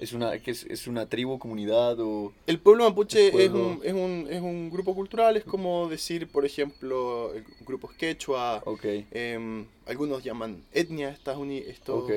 es 0.00 0.12
una, 0.12 0.36
que 0.40 0.50
es, 0.50 0.64
es 0.64 0.88
una 0.88 1.06
tribu, 1.08 1.38
comunidad 1.38 1.96
o, 2.00 2.32
El 2.48 2.58
pueblo 2.58 2.82
mapuche 2.82 3.20
El 3.20 3.26
es 3.26 3.50
pueblo. 3.50 3.68
un, 3.68 3.80
es, 3.84 3.92
un, 3.92 4.26
es 4.30 4.40
un 4.42 4.68
grupo 4.70 4.96
cultural, 4.96 5.36
es 5.36 5.44
como 5.44 5.88
decir, 5.88 6.26
por 6.26 6.44
ejemplo, 6.44 7.32
grupos 7.60 7.92
quechua, 7.94 8.64
ok, 8.66 8.84
em, 9.12 9.66
algunos 9.86 10.24
llaman 10.24 10.64
etnia 10.72 11.10
estas, 11.10 11.36
uni- 11.36 11.62
esto- 11.68 11.98
ok. 11.98 12.10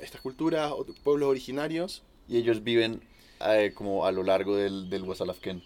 estas 0.00 0.20
culturas, 0.20 0.72
o 0.72 0.84
pueblos 1.04 1.30
originarios. 1.30 2.02
Y 2.28 2.36
ellos 2.36 2.62
viven 2.62 3.00
eh, 3.46 3.72
como 3.74 4.04
a 4.04 4.12
lo 4.12 4.22
largo 4.24 4.56
del, 4.56 4.90
del 4.90 5.04
Wasalafken. 5.04 5.62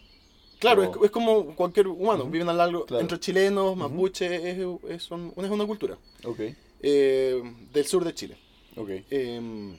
Claro, 0.62 0.82
es, 0.84 0.90
es 1.04 1.10
como 1.10 1.54
cualquier 1.56 1.88
humano, 1.88 2.22
Ujú, 2.22 2.32
viven 2.32 2.48
a 2.48 2.52
lo 2.52 2.58
largo, 2.58 2.86
claro. 2.86 3.02
entre 3.02 3.18
chilenos, 3.18 3.72
Ujú. 3.72 3.80
mapuche, 3.80 4.50
es, 4.50 4.58
es, 4.88 5.10
una 5.10 5.66
cultura 5.66 5.98
Ok, 6.24 6.40
eh, 6.80 7.42
del 7.72 7.84
sur 7.84 8.04
de 8.04 8.14
Chile. 8.14 8.36
ok. 8.76 8.90
em, 9.10 9.76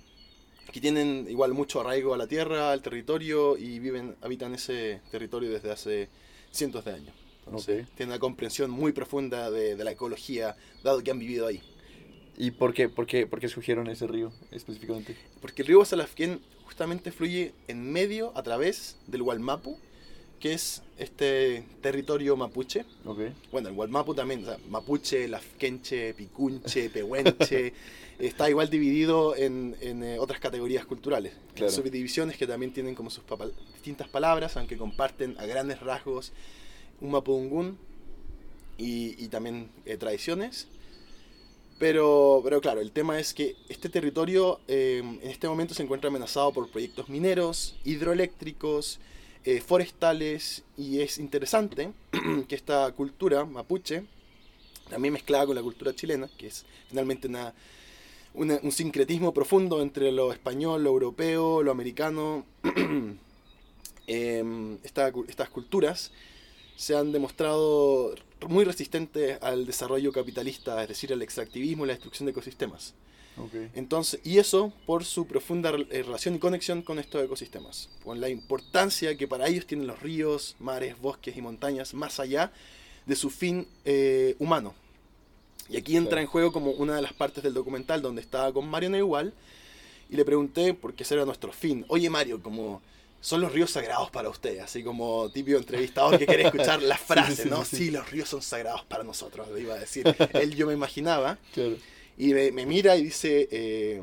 que 0.71 0.81
tienen 0.81 1.27
igual 1.29 1.53
mucho 1.53 1.79
arraigo 1.81 2.13
a 2.13 2.17
la 2.17 2.27
tierra, 2.27 2.71
al 2.71 2.81
territorio 2.81 3.57
y 3.57 3.79
viven, 3.79 4.15
habitan 4.21 4.53
ese 4.55 5.01
territorio 5.11 5.51
desde 5.51 5.71
hace 5.71 6.09
cientos 6.51 6.83
de 6.85 6.93
años. 6.93 7.13
Entonces, 7.45 7.87
tienen 7.95 8.11
una 8.11 8.19
comprensión 8.19 8.71
muy 8.71 8.91
profunda 8.91 9.51
de, 9.51 9.75
de 9.75 9.83
la 9.83 9.91
ecología, 9.91 10.55
dado 10.83 11.01
que 11.03 11.11
han 11.11 11.19
vivido 11.19 11.47
ahí. 11.47 11.61
¿Y 12.37 12.51
por 12.51 12.73
qué, 12.73 12.89
por 12.89 13.05
qué, 13.05 13.27
por 13.27 13.39
qué 13.39 13.45
escogieron 13.45 13.87
ese 13.87 14.07
río 14.07 14.31
específicamente? 14.51 15.15
Porque 15.41 15.61
el 15.61 15.67
río 15.67 15.77
Guasalafquén 15.77 16.41
justamente 16.65 17.11
fluye 17.11 17.53
en 17.67 17.91
medio, 17.91 18.31
a 18.35 18.41
través 18.41 18.97
del 19.07 19.21
Gualmapu, 19.21 19.77
que 20.43 20.51
es 20.51 20.81
este 20.97 21.63
territorio 21.79 22.35
mapuche. 22.35 22.83
Ok, 23.05 23.19
Bueno, 23.49 23.69
el 23.69 23.75
Gualmapu 23.75 24.13
también, 24.13 24.43
o 24.43 24.45
sea, 24.47 24.57
mapuche, 24.69 25.25
lafquenche, 25.29 26.13
picunche, 26.15 26.89
pehuenche, 26.89 27.71
está 28.19 28.49
igual 28.49 28.69
dividido 28.69 29.37
en, 29.37 29.73
en, 29.79 30.03
eh, 30.03 30.19
otras 30.19 30.41
categorías 30.41 30.85
culturales. 30.85 31.31
Claro. 31.55 31.71
Subdivisiones 31.71 32.35
que 32.35 32.45
también 32.45 32.73
tienen 32.73 32.93
como 32.93 33.09
sus 33.09 33.23
papa- 33.23 33.47
distintas 33.73 34.09
palabras, 34.09 34.57
aunque 34.57 34.75
comparten 34.75 35.33
a 35.39 35.45
grandes 35.45 35.79
rasgos 35.79 36.33
un 36.99 37.11
mapudungún 37.11 37.77
y, 38.77 39.15
y 39.23 39.29
también 39.29 39.69
eh, 39.85 39.95
tradiciones. 39.95 40.67
Pero, 41.79 42.41
pero 42.43 42.59
claro, 42.59 42.81
el 42.81 42.91
tema 42.91 43.17
es 43.17 43.33
que 43.33 43.55
este 43.69 43.87
territorio 43.87 44.59
eh, 44.67 44.99
en 45.21 45.29
este 45.29 45.47
momento 45.47 45.73
se 45.73 45.83
encuentra 45.83 46.09
amenazado 46.09 46.51
por 46.51 46.69
proyectos 46.69 47.07
mineros, 47.07 47.77
hidroeléctricos, 47.85 48.99
eh, 49.45 49.61
forestales, 49.61 50.63
y 50.77 51.01
es 51.01 51.17
interesante 51.17 51.91
que 52.47 52.55
esta 52.55 52.91
cultura 52.91 53.45
mapuche, 53.45 54.05
también 54.89 55.13
mezclada 55.13 55.45
con 55.45 55.55
la 55.55 55.61
cultura 55.61 55.93
chilena, 55.93 56.29
que 56.37 56.47
es 56.47 56.65
finalmente 56.89 57.27
una, 57.27 57.53
un 58.33 58.71
sincretismo 58.71 59.33
profundo 59.33 59.81
entre 59.81 60.11
lo 60.11 60.31
español, 60.31 60.83
lo 60.83 60.89
europeo, 60.89 61.61
lo 61.63 61.71
americano, 61.71 62.45
em, 64.07 64.77
estas 64.83 65.49
culturas 65.49 66.11
se 66.75 66.95
han 66.95 67.11
demostrado 67.11 68.15
muy 68.47 68.65
resistentes 68.65 69.41
al 69.41 69.65
desarrollo 69.65 70.11
capitalista, 70.11 70.81
es 70.81 70.89
decir, 70.89 71.13
al 71.13 71.21
extractivismo 71.21 71.85
y 71.85 71.87
la 71.87 71.93
destrucción 71.93 72.25
de 72.25 72.31
ecosistemas. 72.31 72.93
Ok. 73.37 73.53
Entonces, 73.75 74.19
y 74.23 74.37
eso 74.37 74.71
por 74.85 75.05
su 75.05 75.25
profunda 75.27 75.71
eh, 75.89 76.03
relación 76.03 76.35
y 76.35 76.39
conexión 76.39 76.81
con 76.81 76.99
estos 76.99 77.23
ecosistemas, 77.23 77.89
con 78.03 78.19
la 78.21 78.29
importancia 78.29 79.15
que 79.17 79.27
para 79.27 79.47
ellos 79.47 79.65
tienen 79.65 79.87
los 79.87 79.99
ríos, 80.01 80.55
mares, 80.59 80.99
bosques 80.99 81.35
y 81.37 81.41
montañas, 81.41 81.93
más 81.93 82.19
allá 82.19 82.51
de 83.05 83.15
su 83.15 83.29
fin 83.29 83.67
eh, 83.85 84.35
humano. 84.39 84.73
Y 85.69 85.77
aquí 85.77 85.95
entra 85.95 86.11
Claro. 86.11 86.21
en 86.21 86.27
juego 86.27 86.51
como 86.51 86.71
una 86.71 86.95
de 86.95 87.01
las 87.01 87.13
partes 87.13 87.43
del 87.43 87.53
documental 87.53 88.01
donde 88.01 88.21
estaba 88.21 88.51
con 88.51 88.67
Mario 88.67 88.89
Neuwal 88.89 89.33
y 90.09 90.15
le 90.15 90.25
pregunté 90.25 90.73
por 90.73 90.93
qué 90.93 91.03
ese 91.03 91.15
era 91.15 91.25
nuestro 91.25 91.51
fin. 91.53 91.85
Oye 91.87 92.09
Mario, 92.09 92.41
como 92.43 92.81
son 93.21 93.39
los 93.39 93.53
ríos 93.53 93.71
sagrados 93.71 94.11
para 94.11 94.27
usted, 94.27 94.59
así 94.59 94.83
como 94.83 95.29
típico 95.31 95.57
entrevistador 95.57 96.19
que 96.19 96.25
quiere 96.25 96.43
escuchar 96.43 96.83
la 96.83 96.97
frase, 97.09 97.43
sí, 97.43 97.49
¿no? 97.49 97.63
sí, 97.63 97.77
Sí, 97.77 97.85
sí. 97.85 97.91
los 97.91 98.11
ríos 98.11 98.27
son 98.27 98.41
sagrados 98.41 98.83
para 98.83 99.05
nosotros, 99.05 99.49
le 99.51 99.61
iba 99.61 99.75
a 99.75 99.79
decir. 99.79 100.03
Él 100.33 100.53
yo 100.55 100.67
me 100.67 100.73
imaginaba. 100.73 101.37
Claro. 101.53 101.77
Y 102.17 102.33
me, 102.33 102.51
me 102.51 102.65
mira 102.65 102.95
y 102.95 103.03
dice, 103.05 103.47
eh, 103.51 104.01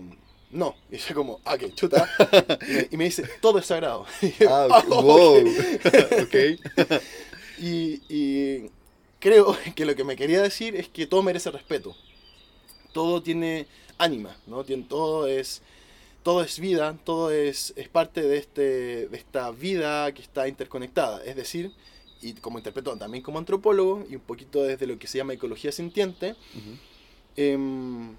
no. 0.50 0.74
Y 0.90 0.96
yo 0.98 1.14
como, 1.14 1.40
ah, 1.44 1.56
qué 1.58 1.72
chuta. 1.74 2.08
Y 2.66 2.72
me, 2.72 2.88
y 2.90 2.96
me 2.96 3.04
dice, 3.04 3.24
todo 3.40 3.58
es 3.58 3.66
sagrado. 3.66 4.06
Ah, 4.48 4.68
"Ah, 4.70 4.84
wow. 4.88 5.36
ok". 5.48 5.58
ok. 6.22 6.36
Y, 7.58 8.00
y 8.08 8.70
creo 9.18 9.56
que 9.74 9.84
lo 9.84 9.94
que 9.94 10.04
me 10.04 10.16
quería 10.16 10.42
decir 10.42 10.76
es 10.76 10.88
que 10.88 11.06
todo 11.06 11.22
merece 11.22 11.50
respeto. 11.50 11.94
Todo 12.92 13.22
tiene 13.22 13.66
ánima, 13.98 14.36
¿no? 14.46 14.64
Tiene, 14.64 14.84
todo 14.88 15.26
es 15.26 15.62
todo 16.22 16.42
es 16.42 16.58
vida, 16.60 16.98
todo 17.04 17.30
es, 17.30 17.72
es 17.76 17.88
parte 17.88 18.20
de, 18.22 18.36
este, 18.36 19.08
de 19.08 19.16
esta 19.16 19.50
vida 19.52 20.12
que 20.12 20.20
está 20.22 20.48
interconectada. 20.48 21.24
Es 21.24 21.34
decir, 21.36 21.72
y 22.20 22.34
como 22.34 22.58
interpreto 22.58 22.94
también 22.96 23.22
como 23.24 23.38
antropólogo 23.38 24.04
y 24.10 24.16
un 24.16 24.20
poquito 24.20 24.62
desde 24.62 24.86
lo 24.86 24.98
que 24.98 25.06
se 25.06 25.16
llama 25.18 25.32
ecología 25.32 25.72
sintiente, 25.72 26.32
Ujú. 26.32 26.76
Em, 27.44 28.16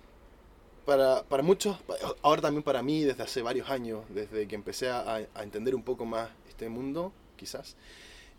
para, 0.85 1.23
para 1.29 1.43
muchos, 1.43 1.77
ahora 2.23 2.41
también 2.41 2.63
para 2.63 2.81
mí, 2.81 3.03
desde 3.03 3.23
hace 3.23 3.41
varios 3.43 3.69
años, 3.69 4.03
desde 4.09 4.47
que 4.47 4.55
empecé 4.55 4.89
a, 4.89 5.15
a 5.35 5.43
entender 5.43 5.75
un 5.75 5.83
poco 5.83 6.05
más 6.05 6.31
este 6.49 6.69
mundo, 6.69 7.13
quizás, 7.37 7.75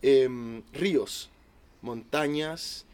em, 0.03 0.63
ríos, 0.73 1.31
montañas, 1.83 2.87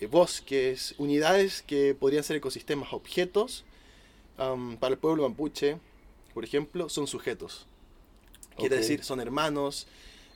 eh, 0.00 0.06
bosques, 0.06 0.94
unidades 0.98 1.62
que 1.62 1.94
podrían 1.94 2.24
ser 2.24 2.36
ecosistemas, 2.36 2.92
objetos, 2.94 3.64
am, 4.38 4.78
para 4.78 4.94
el 4.94 4.98
pueblo 5.00 5.28
mapuche, 5.28 5.78
por 6.34 6.44
ejemplo, 6.44 6.88
son 6.88 7.06
sujetos. 7.06 7.66
Quiere 8.58 8.76
Ok. 8.76 8.78
decir, 8.78 9.04
son 9.04 9.20
hermanos, 9.20 9.86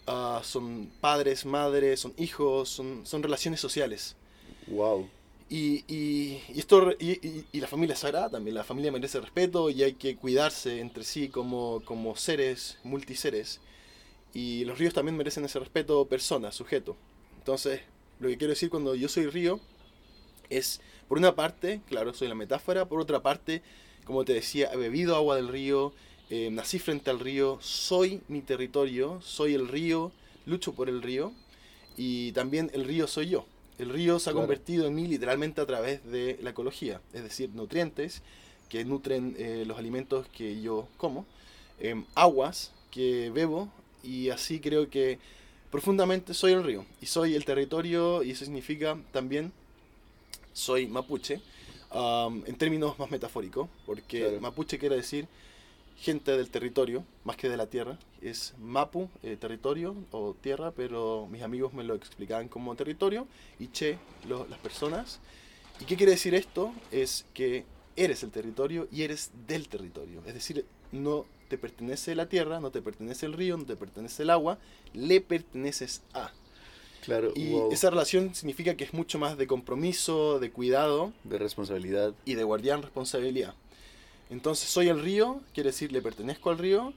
ah, 0.07 0.41
son 0.45 0.91
padres, 1.01 1.47
madres, 1.47 2.01
son 2.01 2.15
hijos, 2.19 2.69
son, 2.71 3.07
son 3.07 3.23
relaciones 3.23 3.61
sociales. 3.61 4.17
Wow. 4.67 5.11
Y, 5.51 5.85
y, 5.89 6.43
esto, 6.59 6.93
y- 7.01 7.45
y 7.53 7.61
la 7.61 7.67
familia 7.69 7.95
es 7.95 8.01
sagrada 8.01 8.29
también, 8.31 8.55
la 8.55 8.65
familia 8.65 8.93
merece 8.93 9.19
respeto 9.21 9.71
y 9.71 9.83
hay 9.83 9.95
que 9.95 10.17
cuidarse 10.17 10.81
entre 10.81 11.05
sí 11.05 11.29
como, 11.31 11.81
como 11.87 12.17
seres, 12.17 12.79
multiseres. 12.85 13.61
Y 14.35 14.65
los 14.67 14.79
ríos 14.79 14.95
también 14.95 15.17
merecen 15.17 15.45
ese 15.45 15.59
respeto, 15.61 16.07
persona, 16.09 16.53
sujeto. 16.53 16.97
Entonces, 17.39 17.83
lo 18.21 18.29
que 18.29 18.39
quiero 18.39 18.53
decir 18.53 18.71
cuando 18.71 18.95
yo 18.95 19.09
soy 19.09 19.27
río, 19.29 19.61
Es, 20.51 20.81
por 21.09 21.19
una 21.19 21.35
parte, 21.37 21.83
claro, 21.89 22.15
soy 22.15 22.29
la 22.29 22.35
metáfora, 22.37 22.87
por 22.87 23.01
otra 23.01 23.23
parte, 23.23 23.63
como 24.05 24.25
te 24.25 24.35
decía, 24.35 24.71
he 24.73 24.77
bebido 24.77 25.17
agua 25.17 25.37
del 25.37 25.49
río, 25.49 25.93
eh, 26.31 26.51
nací 26.53 26.79
frente 26.79 27.11
al 27.11 27.21
río, 27.21 27.59
soy 27.63 28.23
mi 28.29 28.43
territorio, 28.43 29.21
soy 29.23 29.55
el 29.55 29.69
río, 29.69 30.13
lucho 30.47 30.75
por 30.75 30.89
el 30.89 31.03
río 31.03 31.33
y 31.97 32.33
también 32.33 32.71
el 32.75 32.85
río 32.85 33.07
soy 33.09 33.29
yo. 33.31 33.47
El 33.79 33.91
río 33.91 34.19
se 34.19 34.31
ha 34.31 34.33
Claro. 34.33 34.47
convertido 34.47 34.87
en 34.87 34.95
mí 34.95 35.07
literalmente 35.07 35.61
a 35.61 35.67
través 35.67 36.05
de 36.11 36.39
la 36.43 36.51
ecología, 36.51 37.01
es 37.13 37.23
decir, 37.23 37.51
nutrientes 37.55 38.23
que 38.69 38.85
nutren 38.85 39.35
eh, 39.39 39.65
los 39.67 39.79
alimentos 39.79 40.27
que 40.29 40.61
yo 40.61 40.89
como, 40.97 41.25
em, 41.81 42.05
aguas 42.15 42.73
que 42.91 43.31
bebo 43.31 43.69
y 44.03 44.31
así 44.31 44.61
creo 44.61 44.91
que 44.91 45.19
profundamente 45.71 46.35
soy 46.35 46.53
el 46.53 46.65
río 46.65 46.85
y 47.01 47.07
soy 47.07 47.35
el 47.35 47.45
territorio 47.45 48.23
y 48.23 48.33
eso 48.33 48.45
significa 48.45 48.99
también 49.13 49.53
soy 50.53 50.87
mapuche 50.87 51.41
am, 51.91 52.43
en 52.47 52.57
términos 52.57 52.99
más 52.99 53.11
metafóricos 53.11 53.69
porque 53.87 54.21
Claro. 54.21 54.41
mapuche 54.41 54.79
quiere 54.79 54.97
decir 54.97 55.27
gente 56.01 56.37
del 56.37 56.49
territorio 56.51 57.05
más 57.25 57.37
que 57.37 57.49
de 57.49 57.57
la 57.57 57.67
tierra 57.67 57.99
es 58.23 58.55
mapu 58.59 59.09
eh, 59.23 59.37
territorio 59.39 59.97
o 60.13 60.35
tierra 60.41 60.71
pero 60.71 61.27
mis 61.31 61.43
amigos 61.43 61.73
me 61.75 61.83
lo 61.85 61.95
explicaban 61.95 62.49
como 62.49 62.75
territorio 62.77 63.27
y 63.59 63.69
che 63.69 63.99
lo- 64.29 64.47
las 64.47 64.59
personas 64.61 65.19
y 65.81 65.85
qué 65.85 65.97
quiere 65.97 66.13
decir 66.13 66.35
esto 66.35 66.73
es 66.93 67.25
que 67.35 67.65
eres 67.97 68.23
el 68.23 68.31
territorio 68.31 68.87
y 68.93 69.03
eres 69.03 69.31
del 69.47 69.69
territorio 69.69 70.23
es 70.27 70.35
decir 70.35 70.65
no 70.93 71.27
te 71.49 71.59
pertenece 71.59 72.15
la 72.15 72.29
tierra 72.29 72.61
no 72.61 72.71
te 72.71 72.81
pertenece 72.83 73.27
el 73.27 73.33
río 73.33 73.57
no 73.57 73.65
te 73.65 73.77
pertenece 73.77 74.23
el 74.23 74.31
agua 74.31 74.59
le 74.95 75.21
perteneces 75.21 76.03
a 76.15 76.31
Claro, 77.05 77.33
y 77.35 77.53
wow. 77.53 77.73
esa 77.73 77.89
relación 77.89 78.35
significa 78.35 78.77
que 78.77 78.85
es 78.85 78.93
mucho 78.93 79.19
más 79.19 79.39
de 79.39 79.47
compromiso, 79.47 80.39
de 80.41 80.51
cuidado 80.51 81.13
de 81.25 81.39
responsabilidad. 81.39 82.13
y 82.27 82.35
de 82.35 82.45
guardián 82.45 82.83
responsabilidad. 82.83 83.55
Entonces, 84.31 84.69
soy 84.69 84.89
el 84.89 85.01
río, 85.01 85.41
quiere 85.55 85.71
decir 85.71 85.93
le 85.93 86.03
pertenezco 86.03 86.51
al 86.51 86.59
río, 86.59 86.93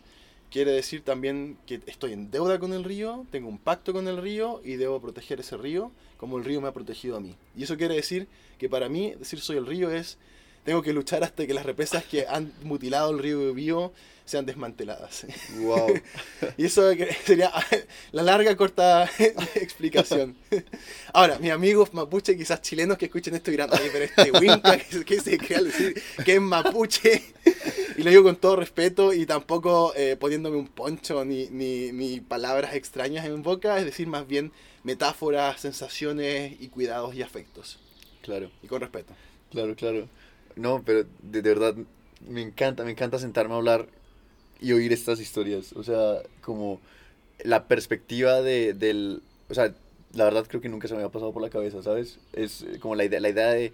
quiere 0.52 0.72
decir 0.72 1.02
también 1.02 1.58
que 1.66 1.82
estoy 1.86 2.14
en 2.14 2.30
deuda 2.30 2.60
con 2.60 2.74
el 2.74 2.84
río, 2.84 3.26
tengo 3.32 3.48
un 3.48 3.58
pacto 3.58 3.94
con 3.94 4.08
el 4.08 4.18
río 4.18 4.62
y 4.64 4.76
debo 4.76 5.00
proteger 5.02 5.40
ese 5.40 5.56
río 5.58 5.92
como 6.18 6.38
el 6.38 6.44
río 6.44 6.62
me 6.62 6.68
ha 6.68 6.74
protegido 6.74 7.16
a 7.16 7.20
mí. 7.20 7.36
Y 7.58 7.64
eso 7.64 7.78
quiere 7.78 7.96
decir 7.96 8.28
que 8.60 8.70
para 8.70 8.90
mí 8.90 9.16
decir 9.18 9.40
soy 9.40 9.58
el 9.58 9.66
río 9.66 9.90
es 9.90 10.18
tengo 10.64 10.82
que 10.82 10.94
luchar 10.94 11.24
hasta 11.24 11.46
que 11.46 11.54
las 11.54 11.66
represas 11.66 12.04
que 12.04 12.26
han 12.28 12.54
mutilado 12.64 13.12
el 13.12 13.20
río 13.20 13.54
Bío 13.54 13.94
sean 14.26 14.46
desmanteladas. 14.46 15.26
Wow. 15.60 15.94
Y 16.58 16.66
eso 16.66 16.90
sería 17.26 17.52
la 18.12 18.24
larga, 18.24 18.56
corta 18.56 19.10
explicación. 19.56 20.36
Ahora, 21.14 21.38
mis 21.40 21.52
amigos 21.52 21.94
mapuche, 21.94 22.38
quizás 22.38 22.62
chilenos 22.62 22.98
que 22.98 23.06
escuchen 23.06 23.36
esto 23.36 23.52
dirán, 23.52 23.70
oye, 23.72 23.90
pero 23.92 24.06
este 24.06 24.32
Winca, 24.32 24.78
que, 25.06 25.20
se 25.20 25.38
crea 25.38 25.62
decir 25.62 26.02
que 26.24 26.36
es 26.36 26.42
mapuche. 26.42 27.24
Y 27.98 28.04
lo 28.04 28.10
digo 28.10 28.24
con 28.24 28.38
todo 28.38 28.56
respeto 28.56 29.14
y 29.14 29.26
tampoco 29.26 29.94
eh, 29.96 30.16
poniéndome 30.20 30.58
un 30.58 30.68
poncho 30.68 31.26
ni, 31.26 31.48
ni, 31.48 31.92
ni 31.92 32.22
palabras 32.22 32.74
extrañas 32.74 33.26
en 33.26 33.44
boca, 33.44 33.78
es 33.80 33.86
decir, 33.86 34.08
más 34.08 34.28
bien 34.28 34.52
metáforas, 34.84 35.60
sensaciones 35.60 36.56
y 36.60 36.70
cuidados 36.70 37.14
y 37.16 37.22
afectos. 37.22 37.80
claro. 38.22 38.50
Y 38.64 38.68
con 38.68 38.82
respeto. 38.82 39.14
Claro, 39.52 39.76
claro. 39.76 40.08
No, 40.62 40.84
pero 40.86 41.06
de, 41.24 41.42
de 41.42 41.50
verdad 41.50 41.76
me 42.28 42.42
encanta, 42.42 42.84
me 42.84 42.92
encanta 42.92 43.18
sentarme 43.18 43.56
a 43.56 43.58
hablar 43.58 43.88
y 44.60 44.74
oír 44.74 44.94
estas 44.94 45.20
historias. 45.20 45.74
O 45.74 45.84
sea, 45.84 46.22
como 46.42 46.80
la 47.44 47.68
perspectiva 47.68 48.42
de, 48.42 48.74
del... 48.74 49.24
O 49.50 49.54
sea, 49.56 49.74
la 50.14 50.26
verdad 50.26 50.46
creo 50.48 50.62
que 50.62 50.70
nunca 50.70 50.88
se 50.88 50.94
me 50.94 51.00
había 51.00 51.12
pasado 51.12 51.34
por 51.34 51.42
la 51.42 51.50
cabeza, 51.50 51.82
¿sabes? 51.82 52.20
Es 52.34 52.62
eh, 52.62 52.78
como 52.80 52.96
la 52.96 53.06
idea, 53.06 53.20
la 53.20 53.30
idea 53.30 53.48
de, 53.48 53.74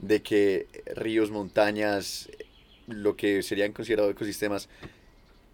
de 0.00 0.22
que 0.22 0.66
ríos, 0.94 1.32
montañas, 1.32 2.28
lo 2.86 3.16
que 3.16 3.42
serían 3.42 3.72
considerados 3.72 4.12
ecosistemas, 4.12 4.68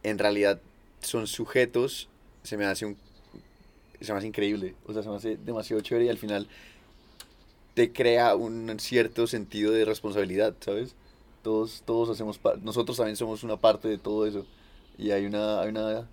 en 0.02 0.18
realidad 0.18 0.60
son 1.00 1.26
sujetos, 1.26 2.08
se 2.42 2.56
me 2.56 2.66
hace 2.66 2.84
un... 2.84 2.96
Se 4.00 4.12
me 4.12 4.18
hace 4.18 4.26
increíble, 4.26 4.74
o 4.84 4.92
sea, 4.92 5.02
se 5.02 5.08
me 5.08 5.16
hace 5.16 5.36
demasiado 5.38 5.80
chévere 5.80 6.04
y 6.04 6.08
al 6.10 6.18
final 6.18 6.46
te 7.74 7.92
crea 7.92 8.34
un 8.36 8.78
cierto 8.80 9.26
sentido 9.26 9.72
de 9.72 9.84
responsabilidad, 9.84 10.54
¿sabes? 10.60 10.94
Todos, 11.42 11.82
todos 11.84 12.08
hacemos 12.10 12.38
parte, 12.38 12.60
nosotros 12.64 12.96
también 12.96 13.16
somos 13.16 13.42
una 13.42 13.56
parte 13.56 13.88
de 13.88 13.98
todo 13.98 14.26
eso. 14.26 14.46
Y 14.96 15.10
hay 15.10 15.26
una, 15.26 15.60
hay 15.60 15.70
una, 15.70 16.08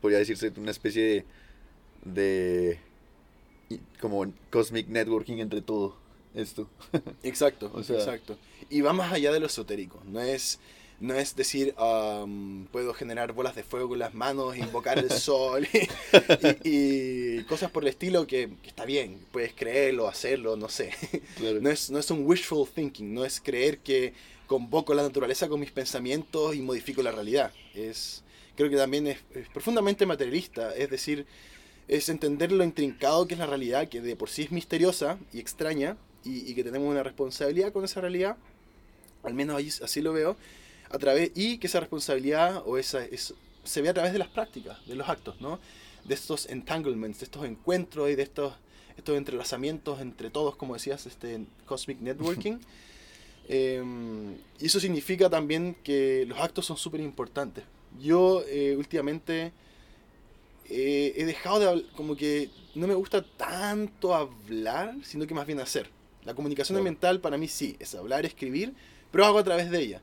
podría 0.00 0.18
decirse, 0.18 0.52
una 0.56 0.70
especie 0.70 1.24
de, 2.04 2.78
de, 3.70 3.78
como 4.00 4.26
cosmic 4.50 4.88
networking 4.88 5.38
entre 5.38 5.60
todo 5.62 5.96
esto. 6.34 6.68
Exacto, 7.22 7.70
O 7.74 7.82
sea- 7.82 7.96
exacto. 7.96 8.36
Y 8.70 8.80
va 8.80 8.92
más 8.92 9.12
allá 9.12 9.32
de 9.32 9.40
lo 9.40 9.46
esotérico. 9.46 10.02
No 10.06 10.20
es, 10.20 10.58
no 10.98 11.14
es 11.14 11.36
decir, 11.36 11.74
am, 11.76 12.66
puedo 12.72 12.94
generar 12.94 13.32
bolas 13.32 13.54
de 13.54 13.62
fuego 13.62 13.88
con 13.90 13.98
las 13.98 14.14
manos, 14.14 14.56
invocar 14.56 14.98
el 14.98 15.10
sol 15.10 15.68
y, 16.64 17.38
y 17.38 17.42
cosas 17.44 17.70
por 17.70 17.82
el 17.82 17.88
estilo 17.88 18.26
que, 18.26 18.48
que 18.62 18.68
está 18.68 18.84
bien. 18.84 19.18
Puedes 19.30 19.52
creerlo, 19.52 20.08
hacerlo, 20.08 20.56
no 20.56 20.68
sé. 20.68 20.92
Claro. 21.36 21.60
No 21.60 21.70
es, 21.70 21.90
no 21.90 21.98
es 21.98 22.10
un 22.10 22.26
wishful 22.26 22.66
thinking, 22.68 23.12
no 23.12 23.24
es 23.24 23.40
creer 23.40 23.78
que 23.78 24.14
convoco 24.46 24.94
la 24.94 25.02
naturaleza 25.02 25.48
con 25.48 25.60
mis 25.60 25.70
pensamientos 25.70 26.54
y 26.54 26.62
modifico 26.62 27.02
la 27.02 27.12
realidad. 27.12 27.52
Es, 27.74 28.22
creo 28.56 28.70
que 28.70 28.76
también 28.76 29.06
es, 29.06 29.18
es 29.34 29.48
profundamente 29.48 30.06
materialista, 30.06 30.74
es 30.74 30.88
decir, 30.88 31.26
es 31.88 32.08
entender 32.08 32.52
lo 32.52 32.64
intrincado 32.64 33.26
que 33.26 33.34
es 33.34 33.40
la 33.40 33.46
realidad, 33.46 33.88
que 33.88 34.00
de 34.00 34.16
por 34.16 34.30
sí 34.30 34.42
es 34.42 34.52
misteriosa 34.52 35.18
y 35.32 35.40
extraña, 35.40 35.96
y, 36.24 36.50
y 36.50 36.54
que 36.54 36.64
tenemos 36.64 36.90
una 36.90 37.02
responsabilidad 37.02 37.72
con 37.72 37.84
esa 37.84 38.00
realidad, 38.00 38.36
al 39.22 39.34
menos 39.34 39.82
así 39.82 40.00
lo 40.00 40.12
veo, 40.12 40.36
a 40.96 40.98
través, 40.98 41.30
y 41.34 41.58
que 41.58 41.66
esa 41.66 41.80
responsabilidad 41.80 42.62
o 42.66 42.78
esa, 42.78 43.04
es, 43.04 43.34
se 43.64 43.82
ve 43.82 43.88
a 43.88 43.94
través 43.94 44.12
de 44.12 44.18
las 44.18 44.28
prácticas, 44.28 44.84
de 44.86 44.94
los 44.94 45.08
actos, 45.08 45.40
¿no? 45.40 45.58
de 46.04 46.14
estos 46.14 46.46
entanglements, 46.46 47.20
de 47.20 47.24
estos 47.24 47.44
encuentros 47.44 48.10
y 48.10 48.14
de 48.14 48.22
estos, 48.22 48.54
estos 48.96 49.16
entrelazamientos 49.16 50.00
entre 50.00 50.30
todos, 50.30 50.56
como 50.56 50.74
decías, 50.74 51.06
este 51.06 51.40
cosmic 51.66 52.00
networking. 52.00 52.58
Eh, 53.48 53.80
y 54.58 54.66
eso 54.66 54.80
significa 54.80 55.30
también 55.30 55.76
que 55.84 56.24
los 56.26 56.36
actos 56.40 56.66
son 56.66 56.76
súper 56.76 57.00
importantes. 57.00 57.62
Yo 58.02 58.42
eh, 58.48 58.74
últimamente 58.76 59.52
eh, 60.68 61.14
he 61.16 61.24
dejado 61.24 61.60
de 61.60 61.68
hablar, 61.68 61.84
como 61.94 62.16
que 62.16 62.50
no 62.74 62.88
me 62.88 62.94
gusta 62.94 63.22
tanto 63.22 64.16
hablar, 64.16 64.96
sino 65.04 65.28
que 65.28 65.34
más 65.34 65.46
bien 65.46 65.60
hacer. 65.60 65.88
La 66.24 66.34
comunicación 66.34 66.74
Claro. 66.74 66.82
mental 66.84 67.20
para 67.20 67.38
mí 67.38 67.46
sí, 67.46 67.76
es 67.78 67.94
hablar, 67.94 68.26
escribir, 68.26 68.74
pero 69.12 69.24
hago 69.24 69.38
a 69.38 69.44
través 69.44 69.70
de 69.70 69.80
ella. 69.80 70.00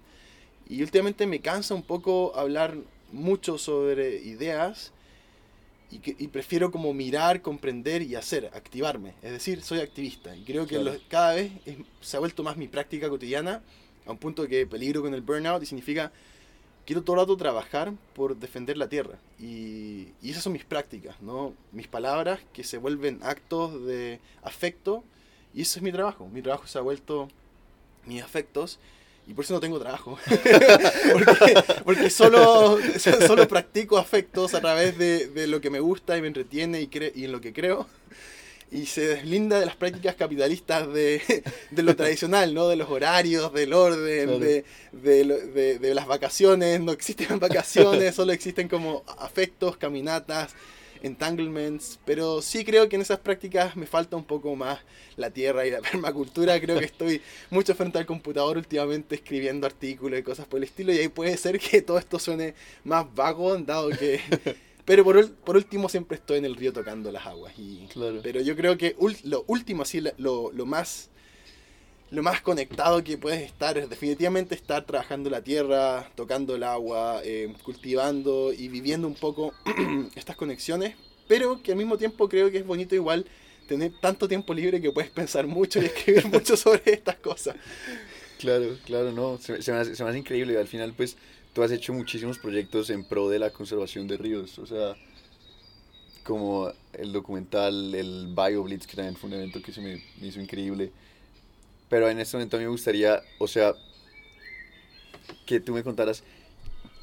Y 0.70 0.82
últimamente 0.82 1.28
me 1.28 1.40
cansa 1.40 1.74
un 1.76 1.84
poco 1.84 2.36
hablar 2.36 2.76
mucho 3.12 3.58
sobre 3.58 4.18
ideas 4.22 4.92
y, 5.92 6.00
que, 6.00 6.16
y 6.18 6.28
prefiero 6.30 6.72
como 6.72 6.94
mirar, 6.94 7.42
comprender 7.42 8.02
y 8.02 8.16
hacer, 8.16 8.50
activarme. 8.54 9.14
Es 9.22 9.32
decir, 9.32 9.62
soy 9.62 9.80
activista 9.80 10.36
y 10.36 10.44
creo 10.44 10.66
que 10.66 10.80
Claro. 10.80 10.98
cada 11.10 11.34
vez 11.36 11.52
es- 11.66 11.78
se 12.02 12.18
ha 12.18 12.20
vuelto 12.20 12.42
más 12.44 12.58
mi 12.58 12.68
práctica 12.68 13.10
cotidiana 13.10 13.62
a 14.06 14.12
un 14.12 14.18
punto 14.18 14.48
que 14.48 14.66
peligro 14.66 15.02
con 15.02 15.14
el 15.14 15.22
burnout 15.22 15.62
y 15.62 15.66
significa 15.68 16.12
quiero 16.86 17.04
todo 17.04 17.16
el 17.16 17.22
rato 17.22 17.38
trabajar 17.38 17.94
por 18.16 18.36
defender 18.36 18.78
la 18.78 18.90
tierra. 18.90 19.18
Y, 19.40 20.08
y 20.22 20.32
esas 20.32 20.44
son 20.44 20.54
mis 20.54 20.66
prácticas, 20.66 21.22
¿no? 21.22 21.54
Mis 21.72 21.88
palabras 21.88 22.40
que 22.54 22.64
se 22.64 22.78
vuelven 22.78 23.20
actos 23.22 23.86
de 23.86 24.20
afecto 24.42 25.04
y 25.54 25.62
eso 25.62 25.78
es 25.78 25.84
mi 25.84 25.92
trabajo. 25.92 26.28
Mi 26.28 26.42
trabajo 26.42 26.66
se 26.68 26.80
ha 26.80 26.82
vuelto 26.82 27.28
mis 28.06 28.24
afectos 28.24 28.80
y 29.28 29.34
por 29.34 29.46
eso 29.46 29.54
no 29.54 29.60
tengo 29.60 29.80
trabajo. 29.80 30.18
porque 31.14 31.64
porque 31.84 32.10
solo, 32.10 32.78
solo 33.28 33.48
practico 33.48 33.98
afectos 33.98 34.54
a 34.54 34.62
través 34.62 34.98
de, 34.98 35.28
de 35.28 35.48
lo 35.48 35.62
que 35.62 35.70
me 35.70 35.80
gusta 35.80 36.18
y 36.18 36.22
me 36.22 36.28
entretiene 36.28 36.82
y, 36.82 36.88
cre- 36.88 37.12
y 37.16 37.26
en 37.26 37.32
lo 37.32 37.42
que 37.42 37.54
creo. 37.54 37.88
Y 38.72 38.88
se 38.88 39.06
deslinda 39.08 39.60
de 39.60 39.68
las 39.68 39.76
prácticas 39.76 40.16
capitalistas 40.16 40.92
de, 40.92 41.22
de 41.70 41.84
lo 41.84 41.96
tradicional, 41.96 42.56
¿no? 42.56 42.68
De 42.68 42.76
los 42.76 42.90
horarios, 42.90 43.54
del 43.54 43.72
orden, 43.72 44.26
Claro. 44.26 44.40
de, 44.40 44.66
de, 44.92 45.78
de 45.80 45.94
las 45.94 46.08
vacaciones. 46.08 46.82
No 46.82 46.92
existen 46.92 47.40
vacaciones, 47.40 48.16
solo 48.16 48.32
existen 48.34 48.68
como 48.68 49.04
afectos, 49.20 49.78
caminatas, 49.78 50.54
entanglements. 51.04 52.00
Pero 52.06 52.42
sí 52.42 52.66
creo 52.66 52.90
que 52.90 52.96
en 52.96 53.02
esas 53.04 53.20
prácticas 53.20 53.76
me 53.76 53.86
falta 53.86 54.16
un 54.18 54.24
poco 54.26 54.56
más 54.56 54.80
la 55.18 55.30
tierra 55.30 55.66
y 55.68 55.72
la 55.72 55.82
permacultura. 55.92 56.60
Creo 56.60 56.80
que 56.80 56.86
estoy 56.86 57.22
mucho 57.52 57.76
frente 57.76 58.00
al 58.00 58.06
computador 58.08 58.58
últimamente 58.58 59.16
escribiendo 59.16 59.68
artículos 59.68 60.20
y 60.20 60.24
cosas 60.24 60.48
por 60.48 60.58
el 60.58 60.64
estilo. 60.64 60.92
Y 60.94 60.98
ahí 61.00 61.08
puede 61.10 61.38
ser 61.38 61.60
que 61.60 61.82
todo 61.82 62.00
esto 62.00 62.18
suene 62.20 62.56
más 62.84 63.14
vago, 63.14 63.56
dado 63.58 63.90
que... 63.92 64.20
Pero 64.86 65.06
por, 65.06 65.32
por 65.36 65.56
último 65.56 65.88
siempre 65.88 66.18
estoy 66.18 66.40
en 66.40 66.46
el 66.46 66.58
río 66.58 66.74
tocando 66.74 67.10
las 67.10 67.26
aguas. 67.26 67.54
Y, 67.58 67.88
Claro. 67.94 68.20
Pero 68.22 68.42
yo 68.42 68.54
creo 68.58 68.78
que 68.78 68.98
ul- 68.98 69.18
lo 69.24 69.46
último, 69.48 69.84
así, 69.84 70.02
lo, 70.18 70.52
lo 70.52 70.66
más 70.66 71.10
lo 72.14 72.22
más 72.22 72.42
conectado 72.42 73.04
que 73.04 73.18
puedes 73.18 73.42
estar 73.42 73.76
es 73.76 73.90
definitivamente 73.90 74.54
estar 74.54 74.86
trabajando 74.86 75.32
la 75.32 75.42
tierra, 75.42 76.12
tocando 76.14 76.56
el 76.56 76.62
agua, 76.62 77.22
eh, 77.24 77.52
cultivando 77.64 78.54
y 78.54 78.68
viviendo 78.68 79.08
un 79.08 79.16
poco 79.16 79.52
estas 80.16 80.36
conexiones, 80.36 80.96
pero 81.28 81.64
que 81.64 81.72
al 81.72 81.78
mismo 81.80 81.98
tiempo 81.98 82.30
creo 82.30 82.52
que 82.52 82.60
es 82.60 82.66
bonito 82.68 82.94
igual 82.94 83.26
tener 83.68 83.94
tanto 84.00 84.28
tiempo 84.28 84.54
libre 84.54 84.80
que 84.80 84.92
puedes 84.92 85.10
pensar 85.10 85.48
mucho 85.48 85.82
y 85.82 85.86
escribir 85.86 86.28
mucho 86.32 86.56
sobre 86.56 86.94
estas 86.94 87.16
cosas. 87.16 87.56
Claro, 88.38 88.78
claro, 88.86 89.12
no, 89.12 89.40
se, 89.40 89.64
se, 89.64 89.72
me 89.72 89.80
hace, 89.80 89.96
se 89.96 90.04
me 90.04 90.12
hace 90.12 90.20
increíble. 90.20 90.56
Al 90.60 90.68
final, 90.68 90.94
pues, 90.96 91.18
tú 91.52 91.64
has 91.64 91.72
hecho 91.72 91.94
muchísimos 91.94 92.38
proyectos 92.38 92.92
en 92.92 93.06
pro 93.06 93.28
de 93.28 93.40
la 93.40 93.50
conservación 93.50 94.08
de 94.08 94.18
ríos, 94.18 94.60
o 94.60 94.68
sea, 94.68 94.96
como 96.24 96.72
el 96.94 97.12
documental, 97.12 97.96
el 97.96 98.36
BioBlitz, 98.36 98.86
que 98.86 98.98
también 98.98 99.16
fue 99.16 99.30
un 99.30 99.38
evento 99.38 99.64
que 99.64 99.72
se 99.72 99.82
me 99.82 100.04
hizo 100.22 100.40
increíble. 100.40 100.92
Pero 101.94 102.10
en 102.10 102.20
este 102.20 102.38
momento 102.38 102.58
a 102.58 102.60
mí 102.60 102.66
me 102.66 102.72
gustaría, 102.72 103.22
o 103.38 103.48
sea, 103.48 103.76
que 105.46 105.60
tú 105.60 105.74
me 105.74 105.84
contaras 105.84 106.24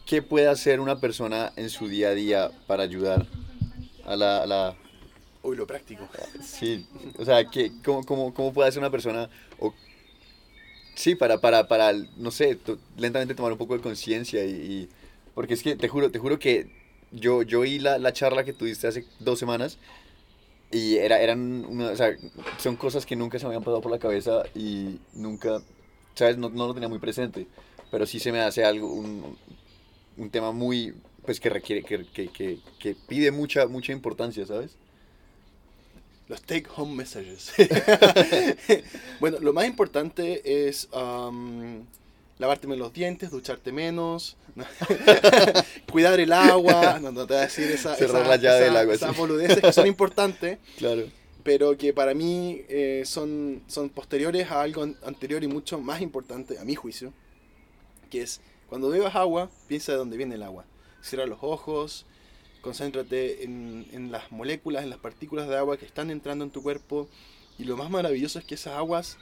qué 0.04 0.20
puede 0.20 0.48
hacer 0.48 0.80
una 0.80 0.98
persona 0.98 1.52
en 1.54 1.70
su 1.70 1.86
día 1.86 2.08
a 2.08 2.14
día 2.16 2.50
para 2.66 2.82
ayudar 2.82 3.24
a 4.04 4.16
la... 4.16 4.42
A 4.42 4.46
la 4.46 4.76
Uy, 5.44 5.56
lo 5.56 5.64
práctico. 5.64 6.08
Sí, 6.42 6.84
o 7.18 7.24
sea, 7.24 7.44
que, 7.48 7.70
cómo, 7.84 8.02
cómo, 8.04 8.34
¿cómo 8.34 8.52
puede 8.52 8.68
hacer 8.68 8.80
una 8.80 8.90
persona, 8.90 9.30
o, 9.60 9.72
sí, 10.96 11.14
para, 11.14 11.40
para, 11.40 11.68
para, 11.68 11.92
no 12.16 12.32
sé, 12.32 12.56
to- 12.56 12.80
lentamente 12.96 13.36
tomar 13.36 13.52
un 13.52 13.58
poco 13.58 13.76
de 13.76 13.80
conciencia 13.82 14.44
y, 14.44 14.50
y- 14.50 14.88
Porque 15.36 15.54
es 15.54 15.62
que, 15.62 15.76
te 15.76 15.86
juro, 15.86 16.10
te 16.10 16.18
juro 16.18 16.40
que 16.40 16.66
yo, 17.12 17.42
yo 17.44 17.60
oí 17.60 17.78
la, 17.78 17.98
la 17.98 18.12
charla 18.12 18.42
que 18.42 18.52
tuviste 18.52 18.88
hace 18.88 19.04
dos 19.20 19.38
semanas 19.38 19.78
y 20.70 20.96
era, 20.96 21.20
eran, 21.20 21.64
una, 21.64 21.90
o 21.90 21.96
sea, 21.96 22.16
son 22.58 22.76
cosas 22.76 23.04
que 23.04 23.16
nunca 23.16 23.38
se 23.38 23.44
me 23.44 23.48
habían 23.48 23.64
pasado 23.64 23.80
por 23.80 23.90
la 23.90 23.98
cabeza 23.98 24.42
y 24.54 24.98
nunca, 25.12 25.62
¿sabes? 26.14 26.38
No, 26.38 26.48
no 26.48 26.68
lo 26.68 26.74
tenía 26.74 26.88
muy 26.88 26.98
presente, 26.98 27.46
pero 27.90 28.06
sí 28.06 28.20
se 28.20 28.30
me 28.30 28.40
hace 28.40 28.64
algo, 28.64 28.92
un, 28.92 29.36
un 30.16 30.30
tema 30.30 30.52
muy, 30.52 30.94
pues 31.24 31.40
que 31.40 31.50
requiere, 31.50 31.82
que, 31.82 32.06
que, 32.06 32.28
que, 32.28 32.58
que 32.78 32.94
pide 33.08 33.30
mucha, 33.32 33.66
mucha 33.66 33.92
importancia, 33.92 34.46
¿sabes? 34.46 34.76
Los 36.28 36.42
take 36.42 36.66
home 36.76 36.94
messages. 36.94 37.52
bueno, 39.20 39.38
lo 39.40 39.52
más 39.52 39.66
importante 39.66 40.68
es 40.68 40.88
am, 40.92 41.84
lavarte 42.40 42.66
menos 42.66 42.80
los 42.86 42.92
dientes, 42.92 43.30
ducharte 43.30 43.70
menos, 43.70 44.36
¿no? 44.56 44.64
cuidar 45.90 46.18
el 46.18 46.32
agua, 46.32 46.98
no, 47.00 47.12
no 47.12 47.26
te 47.26 47.34
voy 47.34 47.42
a 47.42 47.46
decir 47.46 47.70
esa, 47.70 47.94
Cerrar 47.94 48.22
esa- 48.22 48.28
la 48.30 48.36
llave 48.36 48.56
esa- 48.56 48.64
del 48.64 48.76
agua, 48.76 48.94
esas 48.94 49.12
sí. 49.12 49.18
boludeces 49.18 49.60
que 49.60 49.72
son 49.72 49.86
importantes, 49.86 50.58
Claro. 50.78 51.04
pero 51.42 51.76
que 51.76 51.92
para 51.92 52.14
mí 52.14 52.62
eh, 52.68 53.02
son, 53.06 53.62
son 53.68 53.90
posteriores 53.90 54.50
a 54.50 54.62
algo 54.62 54.82
an- 54.82 54.96
anterior 55.04 55.42
y 55.44 55.48
mucho 55.48 55.78
más 55.78 56.00
importante, 56.00 56.58
a 56.58 56.64
mi 56.64 56.74
juicio, 56.74 57.12
que 58.10 58.22
es 58.22 58.40
cuando 58.68 58.88
bebas 58.88 59.14
agua, 59.16 59.50
piensa 59.68 59.92
de 59.92 59.98
dónde 59.98 60.16
viene 60.16 60.36
el 60.36 60.42
agua. 60.42 60.64
Cierra 61.02 61.26
los 61.26 61.38
ojos, 61.42 62.06
concéntrate 62.60 63.42
en, 63.44 63.86
en 63.92 64.12
las 64.12 64.30
moléculas, 64.30 64.84
en 64.84 64.90
las 64.90 64.98
partículas 64.98 65.48
de 65.48 65.56
agua 65.56 65.76
que 65.76 65.86
están 65.86 66.10
entrando 66.10 66.44
en 66.44 66.50
tu 66.50 66.62
cuerpo. 66.62 67.08
Y 67.58 67.64
lo 67.64 67.76
más 67.76 67.90
maravilloso 67.90 68.38
es 68.38 68.44
que 68.44 68.54
esas 68.54 68.74
aguas, 68.76 69.16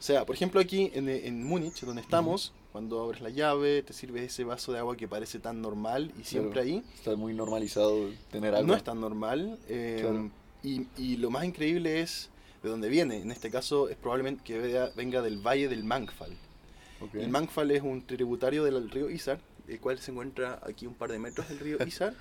o 0.00 0.02
sea, 0.02 0.24
por 0.26 0.34
ejemplo 0.34 0.60
aquí 0.60 0.90
en, 0.94 1.08
en 1.08 1.44
Múnich, 1.44 1.80
donde 1.82 2.00
estamos, 2.02 2.52
cuando 2.72 3.02
abres 3.04 3.20
la 3.20 3.28
llave, 3.30 3.82
te 3.82 3.92
sirve 3.92 4.24
ese 4.24 4.44
vaso 4.44 4.72
de 4.72 4.78
agua 4.78 4.96
que 4.96 5.06
parece 5.06 5.38
tan 5.38 5.60
normal 5.60 6.10
y 6.18 6.24
siempre 6.24 6.62
ahí. 6.62 6.82
Está 6.94 7.14
muy 7.16 7.34
normalizado 7.34 8.08
tener 8.30 8.54
agua. 8.54 8.66
No 8.66 8.74
es 8.74 8.82
tan 8.82 9.00
normal. 9.00 9.58
eh, 9.68 9.98
Claro. 10.00 10.30
y, 10.62 10.86
y 10.96 11.16
lo 11.18 11.30
más 11.30 11.44
increíble 11.44 12.00
es 12.00 12.30
de 12.62 12.68
dónde 12.70 12.88
viene. 12.88 13.18
En 13.18 13.30
este 13.30 13.50
caso 13.50 13.88
es 13.88 13.96
probablemente 13.96 14.42
que 14.44 14.58
venga, 14.58 14.90
venga 14.96 15.22
del 15.22 15.38
valle 15.38 15.68
del 15.68 15.84
Mangfall. 15.84 16.32
Ok. 17.00 17.14
El 17.14 17.28
Mangfall 17.28 17.70
es 17.70 17.82
un 17.82 18.06
tributario 18.06 18.64
del 18.64 18.90
río 18.90 19.10
Isar, 19.10 19.38
el 19.68 19.80
cual 19.80 19.98
se 19.98 20.10
encuentra 20.12 20.60
aquí 20.66 20.86
un 20.86 20.94
par 20.94 21.10
de 21.12 21.18
metros 21.18 21.48
del 21.48 21.58
río 21.58 21.78
Isar. 21.86 22.14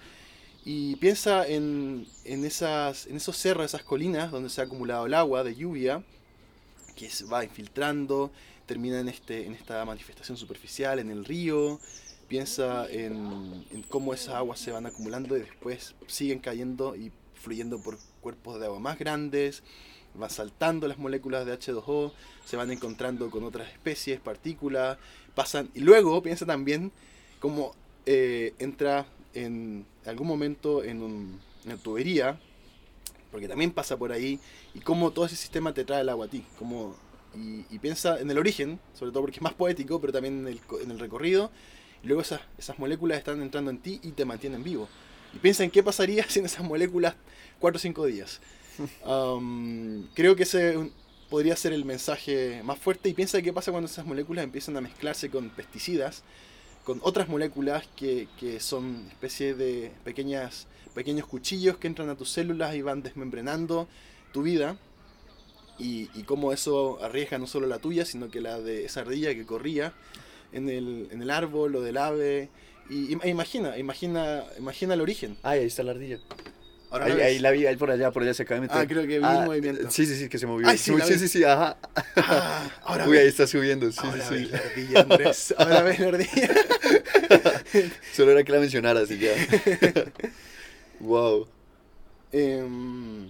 Y 0.66 0.96
piensa 0.98 1.48
en, 1.48 2.06
en, 2.26 2.44
esas, 2.44 3.08
en 3.08 3.16
esos 3.16 3.38
cerros, 3.38 3.66
esas 3.66 3.84
colinas 3.84 4.32
donde 4.32 4.50
se 4.50 4.60
ha 4.60 4.66
acumulado 4.66 5.06
el 5.06 5.14
agua 5.14 5.44
de 5.44 5.56
lluvia, 5.56 6.04
que 7.00 7.10
se 7.10 7.24
va 7.26 7.44
infiltrando, 7.46 8.30
termina 8.66 9.00
en, 9.00 9.08
este, 9.08 9.46
en 9.46 9.54
esta 9.54 9.86
manifestación 9.86 10.38
superficial, 10.38 11.00
en 11.00 11.10
el 11.12 11.24
río. 11.24 11.80
Piensa 12.28 12.88
en, 12.92 13.66
en 13.72 13.82
cómo 13.84 14.14
esas 14.14 14.36
aguas 14.36 14.60
se 14.60 14.72
van 14.72 14.86
acumulando 14.86 15.36
y 15.38 15.40
después 15.40 15.96
siguen 16.08 16.40
cayendo 16.40 16.96
y 16.96 17.12
fluyendo 17.34 17.82
por 17.82 17.98
cuerpos 18.22 18.60
de 18.60 18.66
agua 18.66 18.80
más 18.80 19.00
grandes, 19.00 19.64
van 20.14 20.30
saltando 20.30 20.88
las 20.88 20.98
moléculas 20.98 21.46
de 21.46 21.58
H2O, 21.58 22.12
se 22.46 22.58
van 22.58 22.70
encontrando 22.70 23.32
con 23.32 23.44
otras 23.46 23.72
especies, 23.72 24.20
partículas, 24.20 24.98
pasan. 25.36 25.70
Y 25.74 25.80
luego 25.80 26.22
piensa 26.22 26.46
también 26.46 26.92
cómo 27.40 27.74
eh, 28.06 28.54
entra 28.60 29.08
en 29.34 29.86
algún 30.06 30.28
momento 30.28 30.84
en 30.84 31.02
un- 31.02 31.40
una 31.66 31.78
tubería, 31.78 32.40
porque 33.32 33.48
también 33.48 33.72
pasa 33.72 33.98
por 33.98 34.12
ahí, 34.12 34.40
y 34.74 34.80
cómo 34.82 35.12
todo 35.12 35.26
ese 35.26 35.36
sistema 35.36 35.74
te 35.74 35.86
trae 35.86 36.02
el 36.02 36.10
agua 36.10 36.26
a 36.28 36.30
ti. 36.30 36.44
Cómo, 36.58 36.96
y, 37.36 37.66
y 37.70 37.80
piensa 37.80 38.20
en 38.20 38.30
el 38.32 38.38
origen, 38.38 38.80
sobre 38.94 39.12
todo 39.12 39.22
porque 39.24 39.38
es 39.38 39.42
más 39.44 39.54
poético, 39.54 40.00
pero 40.02 40.14
también 40.14 40.40
en 40.40 40.48
el, 40.48 40.62
co- 40.62 40.80
en 40.80 40.92
el 40.92 41.00
recorrido. 41.00 41.52
Y 42.04 42.08
luego 42.08 42.22
esas, 42.22 42.42
esas 42.58 42.80
moléculas 42.80 43.18
están 43.18 43.42
entrando 43.42 43.72
en 43.72 43.80
ti 43.80 44.00
y 44.04 44.12
te 44.14 44.26
mantienen 44.26 44.64
vivo. 44.64 44.90
Y 45.34 45.40
piensa 45.40 45.64
en 45.64 45.72
qué 45.72 45.84
pasaría 45.84 46.24
sin 46.30 46.46
esas 46.46 46.64
moléculas 46.66 47.16
4 47.60 47.78
o 47.78 47.80
5 47.80 48.06
días. 48.06 48.42
Um, 49.06 50.08
creo 50.14 50.36
que 50.38 50.44
ese 50.44 50.92
podría 51.30 51.56
ser 51.58 51.74
el 51.74 51.84
mensaje 51.86 52.62
más 52.64 52.80
fuerte. 52.80 53.10
Y 53.10 53.14
piensa 53.14 53.42
qué 53.42 53.52
pasa 53.54 53.72
cuando 53.72 53.88
esas 53.90 54.06
moléculas 54.06 54.44
empiezan 54.46 54.78
a 54.78 54.82
mezclarse 54.82 55.30
con 55.30 55.50
pesticidas, 55.50 56.24
con 56.84 57.00
otras 57.04 57.30
moléculas 57.30 57.88
que, 57.96 58.28
que 58.40 58.60
son 58.60 59.06
especie 59.10 59.54
de 59.54 59.92
pequeñas, 60.04 60.68
pequeños 60.94 61.28
cuchillos 61.28 61.78
que 61.78 61.88
entran 61.88 62.10
a 62.10 62.16
tus 62.16 62.30
células 62.32 62.76
y 62.76 62.82
van 62.82 63.04
desmembrenando 63.04 63.88
tu 64.32 64.42
vida. 64.42 64.78
Y, 65.78 66.10
y 66.14 66.24
cómo 66.24 66.52
eso 66.52 67.02
arriesga 67.02 67.38
no 67.38 67.48
solo 67.48 67.66
la 67.66 67.80
tuya, 67.80 68.04
sino 68.04 68.30
que 68.30 68.42
la 68.42 68.60
de 68.60 68.86
esa 68.86 69.02
ardilla 69.02 69.34
que 69.34 69.46
corría 69.46 69.94
en 70.52 70.70
el, 70.70 71.08
en 71.12 71.22
el 71.22 71.30
árbol 71.30 71.76
o 71.76 71.82
del 71.82 71.98
ave. 71.98 72.50
Y, 72.90 73.14
e 73.14 73.30
imagina, 73.30 73.78
imagina, 73.78 74.44
imagina 74.58 74.94
el 74.94 75.02
origen. 75.02 75.38
Ay, 75.44 75.60
ahí 75.60 75.68
está 75.68 75.84
la 75.84 75.92
ardilla. 75.92 76.20
Ahora 76.92 77.06
ahí, 77.06 77.22
ahí 77.22 77.40
la 77.40 77.52
vi, 77.52 77.68
ahí 77.68 77.76
por 77.76 77.92
allá, 77.92 78.12
por 78.12 78.24
allá 78.24 78.34
se 78.34 78.44
acaba 78.44 78.56
de 78.56 78.62
meter. 78.62 78.78
Ah, 78.78 78.88
creo 78.88 79.02
que 79.04 79.20
vi 79.20 79.26
un 79.26 79.46
movimiento. 79.46 79.92
Sí, 79.92 80.06
sí, 80.08 80.16
sí, 80.16 80.28
que 80.28 80.40
se 80.40 80.48
movió. 80.48 80.68
Ay, 80.68 80.78
sí, 80.78 80.94
sí, 81.06 81.20
sí, 81.20 81.28
sí, 81.28 81.44
ajá. 81.44 81.78
Ah, 82.16 82.70
ahora 82.84 83.08
Uy, 83.08 83.18
ahí 83.18 83.28
está 83.28 83.46
subiendo, 83.46 83.92
sí, 83.92 84.00
Ahora 84.02 84.28
sí, 84.28 84.38
sí. 84.38 84.46
la 84.46 84.58
ardilla, 84.58 85.02
Andrés. 85.02 85.54
Ahora 85.58 85.84
ves 85.84 86.00
la 86.00 86.08
ardilla. 86.08 86.50
Solo 88.14 88.32
era 88.32 88.44
que 88.44 88.52
la 88.52 88.60
mencionaras 88.60 89.12
y 89.12 89.20
ya. 89.20 89.32
wow. 91.00 91.48
Em, 92.32 93.28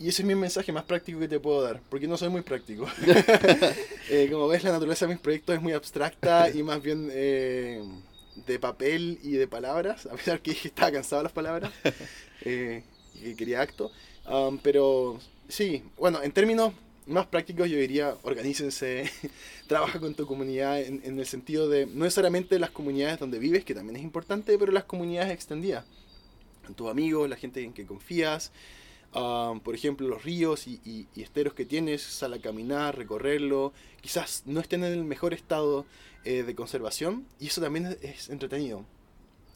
y 0.00 0.08
ese 0.08 0.22
es 0.22 0.26
mi 0.26 0.34
mensaje 0.34 0.72
más 0.72 0.84
práctico 0.84 1.20
que 1.20 1.28
te 1.28 1.38
puedo 1.38 1.62
dar, 1.62 1.80
porque 1.88 2.08
no 2.08 2.16
soy 2.16 2.28
muy 2.28 2.42
práctico. 2.42 2.86
Eh, 4.10 4.28
como 4.30 4.46
ves, 4.48 4.62
la 4.62 4.70
naturaleza 4.70 5.06
de 5.06 5.14
mis 5.14 5.20
proyectos 5.20 5.56
es 5.56 5.62
muy 5.62 5.72
abstracta 5.72 6.50
y 6.50 6.62
más 6.62 6.82
bien 6.82 7.08
eh, 7.10 7.82
de 8.46 8.58
papel 8.58 9.18
y 9.22 9.32
de 9.32 9.46
palabras, 9.46 10.06
a 10.06 10.14
pesar 10.16 10.40
que 10.40 10.50
estaba 10.64 10.92
cansado 10.92 11.20
de 11.20 11.24
las 11.24 11.32
palabras 11.32 11.72
eh, 12.42 12.82
y 13.14 13.20
que 13.20 13.36
quería 13.36 13.60
acto. 13.60 13.90
Um, 14.28 14.58
pero 14.58 15.18
sí, 15.48 15.82
bueno, 15.96 16.22
en 16.22 16.32
términos 16.32 16.72
más 17.06 17.26
prácticos 17.26 17.68
yo 17.68 17.76
diría, 17.76 18.16
organícense, 18.22 19.10
trabaja 19.66 20.00
con 20.00 20.14
tu 20.14 20.26
comunidad 20.26 20.80
en, 20.80 21.02
en 21.04 21.18
el 21.18 21.26
sentido 21.26 21.68
de, 21.68 21.86
no 21.86 22.04
necesariamente 22.04 22.58
las 22.58 22.70
comunidades 22.70 23.18
donde 23.18 23.38
vives, 23.38 23.64
que 23.64 23.74
también 23.74 23.96
es 23.96 24.02
importante, 24.02 24.56
pero 24.58 24.72
las 24.72 24.84
comunidades 24.84 25.32
extendidas 25.32 25.84
tus 26.76 26.88
amigos, 26.90 27.28
la 27.28 27.36
gente 27.36 27.62
en 27.62 27.74
que 27.74 27.84
confías, 27.84 28.50
ah, 29.12 29.54
por 29.62 29.74
ejemplo, 29.74 30.08
los 30.08 30.24
ríos 30.24 30.66
y, 30.66 30.80
y- 30.84 31.06
y 31.14 31.22
esteros 31.22 31.52
que 31.54 31.66
tienes, 31.66 32.02
sal 32.02 32.32
a 32.32 32.38
caminar, 32.38 32.96
recorrerlo, 32.96 33.72
quizás 34.00 34.42
no 34.46 34.60
estén 34.60 34.82
en 34.84 34.92
el 34.92 35.04
mejor 35.04 35.34
estado 35.34 35.84
eh, 36.24 36.42
de 36.42 36.54
conservación 36.54 37.26
y 37.40 37.46
eso 37.48 37.60
también 37.60 37.86
es, 37.86 37.98
es 38.02 38.28
entretenido. 38.30 38.84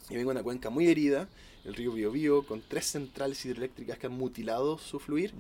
Yo 0.09 0.17
vengo 0.17 0.31
de 0.31 0.37
una 0.37 0.43
cuenca 0.43 0.71
muy 0.71 0.89
herida, 0.89 1.29
el 1.65 1.75
río 1.75 1.93
Biobío, 1.93 2.47
con 2.47 2.63
tres 2.67 2.87
centrales 2.87 3.45
hidroeléctricas 3.45 3.99
que 3.99 4.07
han 4.07 4.13
mutilado 4.15 4.79
su 4.79 4.99
fluir 4.99 5.35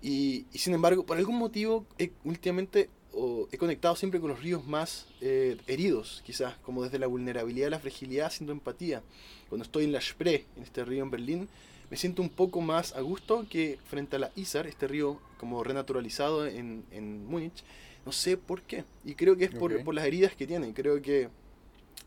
y, 0.00 0.46
y 0.52 0.58
sin 0.58 0.74
embargo, 0.74 1.04
por 1.04 1.16
algún 1.16 1.36
motivo, 1.36 1.86
he- 1.98 2.12
últimamente 2.24 2.88
o 3.12 3.48
he 3.52 3.58
conectado 3.58 3.94
siempre 3.94 4.20
con 4.20 4.30
los 4.30 4.42
ríos 4.42 4.66
más 4.66 5.06
eh, 5.20 5.56
heridos, 5.66 6.22
quizás, 6.26 6.56
como 6.58 6.82
desde 6.82 6.98
la 6.98 7.06
vulnerabilidad, 7.06 7.70
la 7.70 7.78
fragilidad, 7.78 8.26
haciendo 8.26 8.52
empatía. 8.52 9.02
Cuando 9.48 9.64
estoy 9.64 9.84
en 9.84 9.92
la 9.92 10.00
Spree, 10.00 10.46
en 10.56 10.62
este 10.64 10.84
río 10.84 11.02
en 11.04 11.10
Berlín, 11.10 11.48
me 11.90 11.96
siento 11.96 12.22
un 12.22 12.28
poco 12.30 12.60
más 12.60 12.92
a 12.96 13.02
gusto 13.02 13.46
que 13.48 13.78
frente 13.88 14.16
a 14.16 14.18
la 14.18 14.32
Isar, 14.34 14.66
este 14.66 14.88
río 14.88 15.20
como 15.38 15.62
renaturalizado 15.62 16.44
en, 16.46 16.84
en 16.90 17.24
Múnich. 17.26 17.62
No 18.06 18.12
sé 18.12 18.36
por 18.36 18.62
qué. 18.62 18.84
Y 19.04 19.14
creo 19.14 19.36
que 19.36 19.44
es 19.46 19.50
por, 19.50 19.82
por 19.82 19.94
las 19.94 20.04
heridas 20.06 20.34
que 20.34 20.46
tiene. 20.46 20.72
Creo 20.74 21.00
que, 21.00 21.28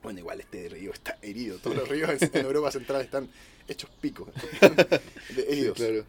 bueno, 0.04 0.20
igual 0.20 0.40
este 0.40 0.70
río 0.70 0.94
está 0.94 1.18
herido. 1.22 1.60
Todos 1.60 1.78
los 1.78 1.90
ríos 1.90 2.10
en, 2.12 2.20
en 2.34 2.46
Europa 2.46 2.72
Central 2.72 3.02
están 3.02 3.30
hechos 3.68 3.90
picos. 4.02 4.30
de 5.30 5.46
Sí, 5.46 5.46
heridos. 5.50 5.76
claro. 5.76 6.06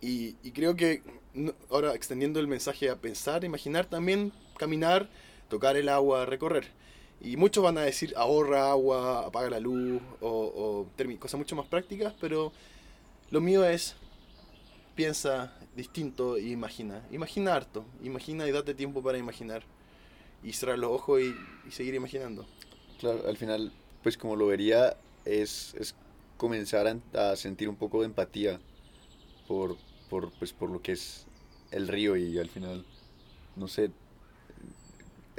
Y, 0.00 0.36
y 0.42 0.52
creo 0.52 0.76
que 0.76 1.02
ahora 1.70 1.94
extendiendo 1.94 2.40
el 2.40 2.46
mensaje 2.46 2.90
a 2.90 2.96
pensar, 2.96 3.44
imaginar 3.44 3.86
también 3.86 4.32
caminar, 4.58 5.08
tocar 5.48 5.76
el 5.76 5.88
agua, 5.88 6.26
recorrer. 6.26 6.68
Y 7.20 7.36
muchos 7.36 7.64
van 7.64 7.78
a 7.78 7.82
decir 7.82 8.12
ahorra 8.16 8.70
agua, 8.70 9.26
apaga 9.26 9.50
la 9.50 9.60
luz 9.60 10.02
o, 10.20 10.86
o 10.90 11.18
cosas 11.18 11.38
mucho 11.38 11.56
más 11.56 11.66
prácticas, 11.66 12.14
pero 12.20 12.52
lo 13.30 13.40
mío 13.40 13.64
es 13.64 13.96
piensa 14.94 15.52
distinto 15.76 16.36
e 16.36 16.48
imagina. 16.48 17.02
Imagina 17.10 17.54
harto, 17.54 17.84
imagina 18.02 18.46
y 18.46 18.52
date 18.52 18.74
tiempo 18.74 19.02
para 19.02 19.18
imaginar. 19.18 19.62
Y 20.42 20.52
cerrar 20.52 20.78
los 20.78 20.90
ojos 20.92 21.20
y, 21.22 21.34
y 21.68 21.70
seguir 21.72 21.94
imaginando. 21.94 22.46
Claro, 23.00 23.26
al 23.28 23.36
final, 23.36 23.72
pues 24.02 24.16
como 24.16 24.36
lo 24.36 24.46
vería, 24.46 24.96
es, 25.24 25.74
es 25.78 25.94
comenzar 26.36 26.86
a, 27.14 27.30
a 27.32 27.36
sentir 27.36 27.68
un 27.68 27.76
poco 27.76 28.00
de 28.00 28.06
empatía 28.06 28.60
por, 29.48 29.76
por, 30.10 30.30
pues, 30.32 30.52
por 30.52 30.70
lo 30.70 30.82
que 30.82 30.92
es 30.92 31.26
el 31.70 31.88
río 31.88 32.16
y 32.16 32.38
al 32.38 32.48
final, 32.50 32.84
no 33.56 33.68
sé, 33.68 33.90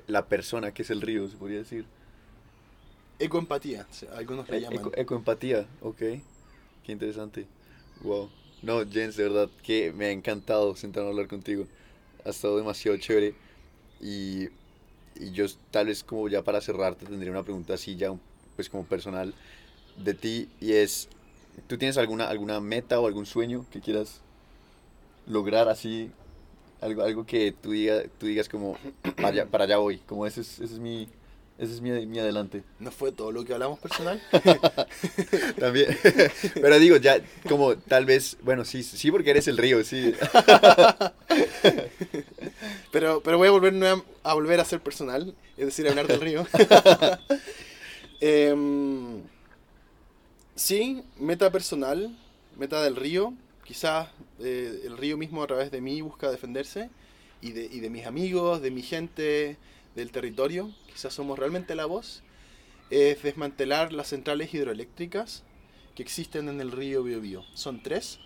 la 0.08 0.28
persona 0.28 0.74
que 0.74 0.84
es 0.84 0.90
el 0.90 1.02
río, 1.02 1.28
se 1.28 1.38
podría 1.38 1.60
decir. 1.60 1.86
Ecoempatía, 3.20 3.88
algunos 4.16 4.50
le 4.50 4.60
llaman. 4.62 4.84
eco- 4.84 4.92
ecoempatía, 4.96 5.66
ok. 5.82 5.98
Qué 6.84 6.92
interesante. 6.92 7.48
Wow. 8.04 8.30
No, 8.66 8.84
Jens, 8.84 9.16
de 9.16 9.24
verdad 9.24 9.48
que 9.62 9.94
me 9.94 10.06
ha 10.06 10.12
encantado 10.12 10.76
sentarme 10.76 11.10
a 11.10 11.12
hablar 11.12 11.28
contigo. 11.28 11.68
Ha 12.26 12.30
estado 12.32 12.58
demasiado 12.58 12.98
chévere. 12.98 13.36
Y, 14.02 14.46
y 15.20 15.32
yo 15.34 15.46
tal 15.70 15.86
vez 15.86 16.04
como 16.04 16.28
ya 16.30 16.42
para 16.42 16.60
cerrar 16.62 16.96
te 16.96 17.06
tendría 17.06 17.32
una 17.32 17.44
pregunta 17.44 17.76
así 17.76 17.96
ya 17.96 18.14
pues 18.56 18.68
como 18.68 18.84
personal 18.84 19.34
de 20.04 20.14
ti 20.14 20.50
y 20.60 20.74
es, 20.74 21.08
¿tú 21.68 21.78
tienes 21.78 21.98
alguna, 21.98 22.28
alguna 22.28 22.60
meta 22.60 23.00
o 23.00 23.06
algún 23.08 23.26
sueño 23.28 23.66
que 23.72 23.82
quieras 23.82 24.22
lograr 25.28 25.70
así? 25.70 26.10
Algo, 26.82 27.04
algo 27.04 27.26
que 27.26 27.52
tú, 27.52 27.72
diga, 27.72 28.04
tú 28.20 28.26
digas 28.26 28.50
como, 28.50 28.78
para 29.16 29.28
allá, 29.28 29.46
para 29.46 29.64
allá 29.66 29.78
voy, 29.78 30.00
como 30.00 30.26
ese 30.26 30.42
es, 30.42 30.60
ese 30.60 30.74
es 30.74 30.80
mi... 30.80 31.08
Ese 31.58 31.74
es 31.74 31.82
mi, 31.82 31.90
mi 32.06 32.20
adelante. 32.20 32.64
¿No 32.80 32.92
fue 32.92 33.14
todo 33.14 33.32
lo 33.32 33.46
que 33.46 33.54
hablamos 33.54 33.80
personal? 33.80 34.22
También. 35.60 35.98
Pero 36.54 36.80
digo, 36.80 36.98
ya, 36.98 37.22
como 37.48 37.78
tal 37.78 38.06
vez, 38.06 38.38
bueno, 38.42 38.66
sí, 38.66 38.84
sí, 38.84 39.10
porque 39.10 39.30
eres 39.32 39.48
el 39.48 39.58
río, 39.58 39.84
sí. 39.84 40.14
Pero, 42.92 43.22
pero 43.22 43.38
voy 43.38 43.48
a 43.48 43.52
volver, 43.52 43.74
a 44.24 44.34
volver 44.34 44.60
a 44.60 44.66
ser 44.66 44.80
personal, 44.80 45.36
es 45.58 45.66
decir, 45.66 45.86
a 45.86 45.90
hablar 45.90 46.08
del 46.08 46.22
río. 46.22 46.48
Em, 48.22 49.22
sí, 50.56 51.04
meta 51.18 51.52
personal, 51.52 52.16
meta 52.58 52.82
del 52.82 52.96
río. 52.96 53.34
Quizás 53.66 54.10
eh, 54.40 54.82
el 54.86 54.98
río 54.98 55.18
mismo 55.18 55.44
a 55.44 55.48
través 55.48 55.72
de 55.72 55.82
mí 55.82 56.02
busca 56.02 56.32
defenderse 56.32 56.90
y 57.42 57.52
de, 57.52 57.66
y 57.66 57.80
de 57.80 57.90
mis 57.90 58.06
amigos, 58.06 58.62
de 58.62 58.72
mi 58.72 58.82
gente, 58.82 59.58
del 59.96 60.12
territorio. 60.12 60.74
Quizás 60.88 61.14
somos 61.14 61.40
realmente 61.40 61.76
la 61.76 61.86
voz. 61.86 62.22
Es 62.90 63.24
desmantelar 63.24 63.94
las 63.94 64.08
centrales 64.10 64.54
hidroeléctricas 64.54 65.44
que 65.96 66.04
existen 66.04 66.50
en 66.50 66.62
el 66.62 66.72
río 66.72 67.04
Biobío. 67.04 67.44
Son 67.54 67.82
tres. 67.82 68.20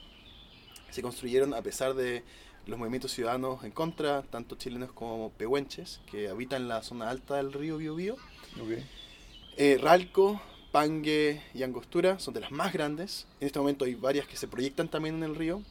Se 0.89 1.01
construyeron 1.01 1.53
a 1.53 1.61
pesar 1.61 1.93
de 1.93 2.23
los 2.65 2.77
movimientos 2.77 3.11
ciudadanos 3.11 3.63
en 3.63 3.71
contra, 3.71 4.23
tanto 4.23 4.55
chilenos 4.55 4.91
como 4.91 5.31
pehuenches, 5.31 6.01
que 6.11 6.29
habitan 6.29 6.67
la 6.67 6.83
zona 6.83 7.09
alta 7.09 7.37
del 7.37 7.53
río 7.53 7.77
Biobío. 7.77 8.15
Ok. 8.15 8.83
Eh, 9.57 9.77
Ralco, 9.81 10.41
Pangue 10.71 11.41
y 11.53 11.63
Angostura 11.63 12.19
son 12.19 12.33
de 12.33 12.41
las 12.41 12.51
más 12.51 12.73
grandes. 12.73 13.27
En 13.39 13.47
este 13.47 13.59
momento 13.59 13.85
hay 13.85 13.95
varias 13.95 14.27
que 14.27 14.37
se 14.37 14.47
proyectan 14.47 14.89
también 14.89 15.15
en 15.15 15.23
el 15.23 15.35
río. 15.35 15.63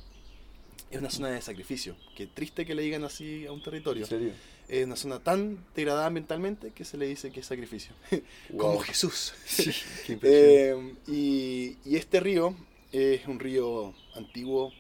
Es 0.90 1.00
una 1.00 1.10
zona 1.10 1.28
de 1.28 1.42
sacrificio. 1.42 1.96
Qué 2.16 2.26
triste 2.26 2.64
que 2.64 2.74
le 2.74 2.82
digan 2.82 3.04
así 3.04 3.46
a 3.46 3.52
un 3.52 3.62
territorio. 3.62 4.04
¿En 4.04 4.08
serio? 4.08 4.32
Es 4.68 4.84
una 4.84 4.96
zona 4.96 5.20
tan 5.20 5.64
degradada 5.74 6.06
ambientalmente 6.06 6.72
que 6.72 6.84
se 6.84 6.98
le 6.98 7.06
dice 7.06 7.32
que 7.32 7.40
es 7.40 7.46
sacrificio. 7.46 7.94
Como 8.56 8.78
Wow. 8.78 8.80
Jesús. 8.80 9.34
Sí. 9.44 9.72
Eh, 10.22 10.94
y, 11.06 11.78
y 11.84 11.96
este 11.96 12.20
río 12.20 12.54
es 12.92 13.26
un 13.26 13.38
río 13.40 13.94
antiguo, 14.14 14.72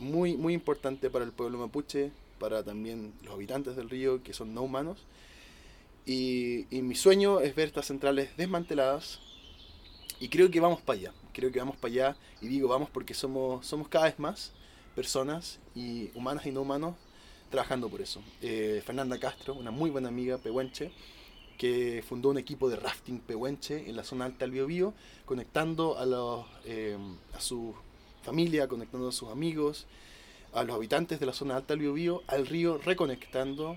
muy, 0.00 0.36
muy 0.36 0.54
importante 0.54 1.10
para 1.10 1.24
el 1.24 1.32
pueblo 1.32 1.58
mapuche, 1.58 2.12
para 2.38 2.62
también 2.64 3.14
los 3.22 3.34
habitantes 3.34 3.76
del 3.76 3.90
río 3.90 4.22
que 4.22 4.32
son 4.34 4.54
no 4.54 4.62
humanos. 4.62 5.06
Y, 6.06 6.66
y 6.76 6.82
mi 6.82 6.94
sueño 6.94 7.40
es 7.40 7.54
ver 7.54 7.68
estas 7.68 7.86
centrales 7.86 8.36
desmanteladas. 8.36 9.20
Y 10.20 10.28
creo 10.28 10.50
que 10.50 10.60
vamos 10.60 10.82
para 10.82 10.98
allá. 10.98 11.14
Creo 11.32 11.52
que 11.52 11.58
vamos 11.58 11.76
para 11.76 11.92
allá. 11.92 12.16
Y 12.40 12.48
digo 12.48 12.68
vamos 12.68 12.90
porque 12.90 13.14
somos, 13.14 13.66
somos 13.66 13.88
cada 13.88 14.06
vez 14.06 14.18
más 14.18 14.52
personas, 14.94 15.60
y 15.74 16.10
humanas 16.14 16.46
y 16.46 16.52
no 16.52 16.62
humanos, 16.62 16.96
trabajando 17.50 17.88
por 17.88 18.00
eso. 18.00 18.22
Eh, 18.42 18.82
Fernanda 18.84 19.18
Castro, 19.18 19.54
una 19.54 19.70
muy 19.70 19.90
buena 19.90 20.08
amiga 20.08 20.38
pehuenche, 20.38 20.90
que 21.58 22.04
fundó 22.06 22.30
un 22.30 22.38
equipo 22.38 22.68
de 22.68 22.76
rafting 22.76 23.20
pehuenche 23.20 23.88
en 23.88 23.96
la 23.96 24.04
zona 24.04 24.26
alta 24.26 24.40
del 24.40 24.50
Biobío, 24.50 24.92
conectando 25.24 25.98
a, 25.98 26.04
los, 26.04 26.44
eh, 26.64 26.98
a 27.34 27.40
su 27.40 27.74
familia, 28.22 28.68
conectando 28.68 29.08
a 29.08 29.12
sus 29.12 29.30
amigos, 29.30 29.86
a 30.52 30.64
los 30.64 30.76
habitantes 30.76 31.18
de 31.20 31.26
la 31.26 31.32
zona 31.32 31.56
alta 31.56 31.74
del 31.74 31.80
Biobío, 31.80 32.22
al 32.26 32.46
río, 32.46 32.78
reconectando 32.78 33.76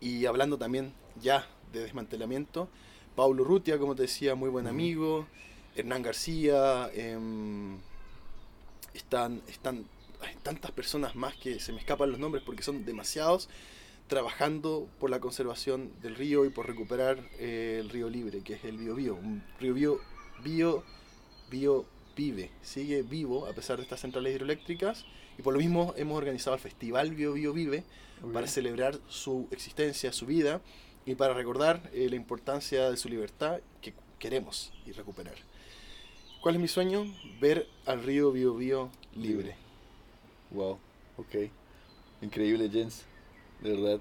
y 0.00 0.26
hablando 0.26 0.58
también 0.58 0.92
ya 1.20 1.46
de 1.72 1.80
desmantelamiento. 1.80 2.68
Paulo 3.16 3.44
Rutia, 3.44 3.78
como 3.78 3.94
te 3.94 4.02
decía, 4.02 4.34
muy 4.34 4.50
buen 4.50 4.66
amigo. 4.66 5.26
Hernán 5.74 6.02
García. 6.02 6.90
em, 6.94 7.78
están, 8.94 9.42
están 9.48 9.84
hay 10.22 10.34
tantas 10.42 10.70
personas 10.70 11.14
más 11.14 11.36
que 11.36 11.60
se 11.60 11.72
me 11.72 11.80
escapan 11.80 12.10
los 12.10 12.18
nombres 12.18 12.42
porque 12.44 12.62
son 12.62 12.84
demasiados 12.84 13.48
trabajando 14.08 14.88
por 15.00 15.10
la 15.10 15.20
conservación 15.20 15.90
del 16.00 16.14
río 16.14 16.44
y 16.44 16.50
por 16.50 16.66
recuperar 16.66 17.18
eh, 17.38 17.78
el 17.80 17.90
río 17.90 18.08
libre, 18.08 18.42
que 18.42 18.54
es 18.54 18.64
el 18.64 18.78
Biobío. 18.78 19.16
Un 19.16 19.42
río 19.58 19.74
bio, 19.74 20.00
bio, 20.44 20.84
bio 21.50 21.86
vive, 22.16 22.50
sigue 22.62 23.02
vivo 23.02 23.46
a 23.46 23.52
pesar 23.52 23.76
de 23.76 23.82
estas 23.82 24.00
centrales 24.00 24.34
hidroeléctricas 24.34 25.04
y 25.38 25.42
por 25.42 25.52
lo 25.52 25.60
mismo 25.60 25.92
hemos 25.96 26.16
organizado 26.16 26.56
el 26.56 26.62
Festival 26.62 27.14
Bio 27.14 27.34
Bio 27.34 27.52
Vive 27.52 27.84
para 28.32 28.46
celebrar 28.46 28.98
su 29.08 29.48
existencia, 29.50 30.12
su 30.12 30.24
vida 30.24 30.62
y 31.04 31.14
para 31.14 31.34
recordar 31.34 31.90
eh, 31.92 32.08
la 32.08 32.16
importancia 32.16 32.90
de 32.90 32.96
su 32.96 33.08
libertad 33.08 33.60
que 33.82 33.92
queremos 34.18 34.72
y 34.86 34.92
recuperar. 34.92 35.34
¿Cuál 36.40 36.54
es 36.54 36.60
mi 36.60 36.68
sueño? 36.68 37.04
Ver 37.40 37.66
al 37.84 38.02
río 38.02 38.32
Bio 38.32 38.54
Bio 38.54 38.90
libre. 39.14 39.65
Wow, 40.50 40.78
ok. 41.16 41.34
Increíble, 42.22 42.68
Jens. 42.70 43.04
De 43.62 43.70
verdad. 43.70 44.00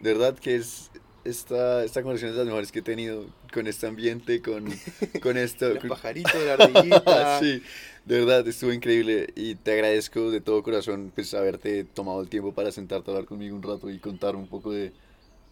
De 0.00 0.12
verdad 0.14 0.38
que 0.38 0.56
es 0.56 0.90
esta, 1.24 1.84
esta 1.84 2.02
conversación 2.02 2.30
es 2.30 2.36
de 2.36 2.40
las 2.40 2.46
mejores 2.46 2.72
que 2.72 2.80
he 2.80 2.82
tenido 2.82 3.26
con 3.52 3.66
este 3.66 3.86
ambiente, 3.86 4.42
con, 4.42 4.64
con 5.22 5.36
esto. 5.36 5.68
Los 5.70 5.78
con- 5.78 5.90
pajaritos, 5.90 6.34
la 6.44 6.54
ardillita. 6.54 7.38
sí, 7.40 7.62
de 8.04 8.18
verdad, 8.18 8.46
estuvo 8.48 8.72
increíble 8.72 9.28
y 9.36 9.54
te 9.54 9.72
agradezco 9.72 10.30
de 10.30 10.40
todo 10.40 10.62
corazón 10.62 11.12
pues 11.14 11.32
haberte 11.34 11.84
tomado 11.84 12.20
el 12.22 12.28
tiempo 12.28 12.52
para 12.52 12.72
sentarte 12.72 13.10
a 13.10 13.14
hablar 13.14 13.26
conmigo 13.28 13.54
un 13.56 13.62
rato 13.62 13.90
y 13.90 13.98
contar 13.98 14.34
un 14.36 14.48
poco 14.48 14.72
de, 14.72 14.92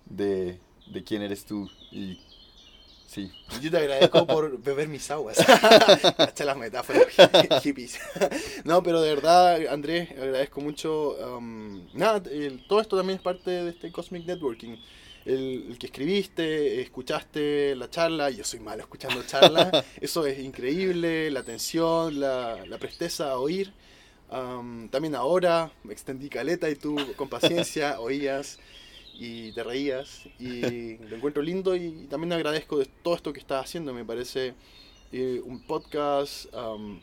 de, 0.07 0.59
de 0.93 1.05
quién 1.05 1.23
eres 1.23 1.45
tú 1.45 1.69
y 1.93 2.19
sí, 3.13 3.31
Yo 3.61 3.71
te 3.71 3.77
agradezco 3.79 4.27
por 4.27 4.59
beber 4.63 4.87
mis 4.89 5.11
aguas. 5.11 5.39
Hacha 6.19 6.45
las 6.45 6.57
metáforas 6.57 7.07
hippies. 7.63 7.99
no, 8.65 8.83
pero 8.83 9.01
de 9.01 9.15
verdad, 9.15 9.67
Andrés, 9.69 10.11
agradezco 10.13 10.61
mucho. 10.61 11.17
um, 11.37 11.87
nada, 11.95 12.23
el- 12.31 12.65
todo 12.69 12.81
esto 12.81 12.97
también 12.97 13.17
es 13.19 13.23
parte 13.23 13.51
de 13.51 13.71
este 13.71 13.91
Cosmic 13.91 14.27
Networking. 14.27 14.77
El, 15.27 15.67
el 15.73 15.79
que 15.79 15.87
escribiste, 15.87 16.81
escuchaste 16.81 17.77
la 17.77 17.91
charla, 17.91 18.31
yo 18.31 18.43
soy 18.43 18.61
malo 18.61 18.83
escuchando 18.83 19.23
charlas, 19.27 19.85
eso 20.01 20.25
es 20.27 20.39
increíble, 20.39 21.31
la 21.31 21.41
atención, 21.41 22.19
la, 22.21 22.65
la 22.67 22.79
presteza 22.79 23.33
a 23.33 23.39
oír. 23.39 23.73
Um, 24.31 24.89
también 24.89 25.17
ahora 25.17 25.73
me 25.83 25.93
extendí 25.93 26.29
caleta 26.31 26.71
y 26.71 26.77
tú 26.77 26.97
con 27.17 27.29
paciencia 27.29 27.99
oías 28.01 28.61
y 29.21 29.53
te 29.53 29.63
reías 29.63 30.23
y 30.39 30.97
lo 30.97 31.17
encuentro 31.17 31.43
lindo 31.43 31.77
y 31.77 32.07
también 32.09 32.33
agradezco 32.33 32.79
de 32.79 32.87
todo 32.87 33.15
esto 33.15 33.35
que 33.35 33.41
estás 33.41 33.67
haciendo. 33.67 33.93
Me 33.93 34.03
parece 34.03 34.55
eh, 35.13 35.43
un 35.45 35.61
podcast, 35.61 36.53
am, 36.55 37.03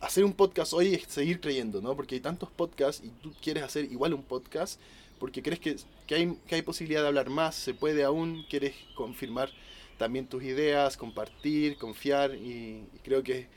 hacer 0.00 0.24
un 0.24 0.32
podcast 0.32 0.72
hoy 0.72 0.94
es 0.94 1.02
seguir 1.08 1.40
creyendo, 1.40 1.82
¿no? 1.82 1.96
Porque 1.96 2.14
hay 2.14 2.20
tantos 2.20 2.50
podcasts 2.50 3.04
y 3.04 3.08
tú 3.20 3.32
quieres 3.42 3.64
hacer 3.64 3.84
igual 3.86 4.14
un 4.14 4.22
podcast 4.22 4.80
porque 5.18 5.42
crees 5.42 5.58
que, 5.58 5.76
que, 6.06 6.14
hay, 6.14 6.38
que 6.46 6.54
hay 6.54 6.62
posibilidad 6.62 7.02
de 7.02 7.08
hablar 7.08 7.30
más, 7.30 7.56
se 7.56 7.74
puede 7.74 8.04
aún, 8.04 8.46
quieres 8.48 8.74
confirmar 8.94 9.50
también 9.98 10.28
tus 10.28 10.44
ideas, 10.44 10.96
compartir, 10.96 11.76
confiar 11.78 12.36
y 12.36 12.84
creo 13.02 13.24
que 13.24 13.48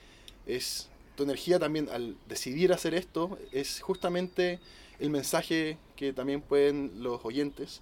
es 0.47 0.89
tu 1.15 1.23
energía 1.23 1.59
también 1.59 1.89
al 1.89 2.15
decidir 2.27 2.73
hacer 2.73 2.95
esto 2.95 3.37
es 3.51 3.81
justamente 3.81 4.59
el 4.99 5.11
mensaje 5.11 5.77
que 5.97 6.13
también 6.13 6.41
pueden 6.41 7.03
los 7.03 7.25
oyentes 7.25 7.81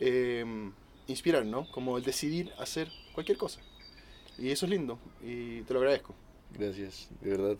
eh, 0.00 0.44
inspirar, 1.06 1.46
¿no? 1.46 1.66
Como 1.70 1.96
el 1.96 2.04
decidir 2.04 2.52
hacer 2.58 2.90
cualquier 3.14 3.38
cosa. 3.38 3.60
Y 4.38 4.50
eso 4.50 4.66
es 4.66 4.70
lindo 4.70 4.98
y 5.22 5.62
te 5.62 5.72
lo 5.72 5.80
agradezco. 5.80 6.14
gracias, 6.58 7.08
de 7.22 7.30
verdad. 7.30 7.56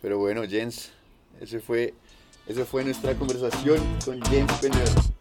Pero 0.00 0.18
bueno, 0.18 0.42
Jens, 0.48 0.90
ese 1.40 1.60
fue, 1.60 1.94
esa 2.46 2.64
fue 2.64 2.84
nuestra 2.84 3.14
conversación 3.14 3.80
con 4.04 4.20
Jens 4.22 4.52
Penner. 4.60 5.17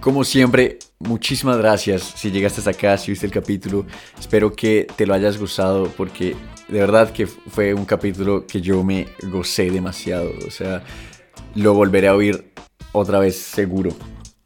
Como 0.00 0.24
siempre, 0.24 0.78
muchísimas 0.98 1.58
gracias 1.58 2.14
si 2.16 2.30
llegaste 2.30 2.60
hasta 2.60 2.70
acá, 2.70 2.96
si 2.96 3.10
viste 3.10 3.26
el 3.26 3.32
capítulo. 3.32 3.84
Espero 4.18 4.50
que 4.50 4.86
te 4.96 5.06
lo 5.06 5.12
hayas 5.12 5.36
gozado 5.36 5.92
porque 5.94 6.34
de 6.68 6.80
verdad 6.80 7.12
que 7.12 7.26
fue 7.26 7.74
un 7.74 7.84
capítulo 7.84 8.46
que 8.46 8.62
yo 8.62 8.82
me 8.82 9.08
gocé 9.24 9.70
demasiado. 9.70 10.30
O 10.46 10.50
sea, 10.50 10.82
lo 11.54 11.74
volveré 11.74 12.08
a 12.08 12.14
oír 12.14 12.50
otra 12.92 13.18
vez 13.18 13.36
seguro. 13.36 13.90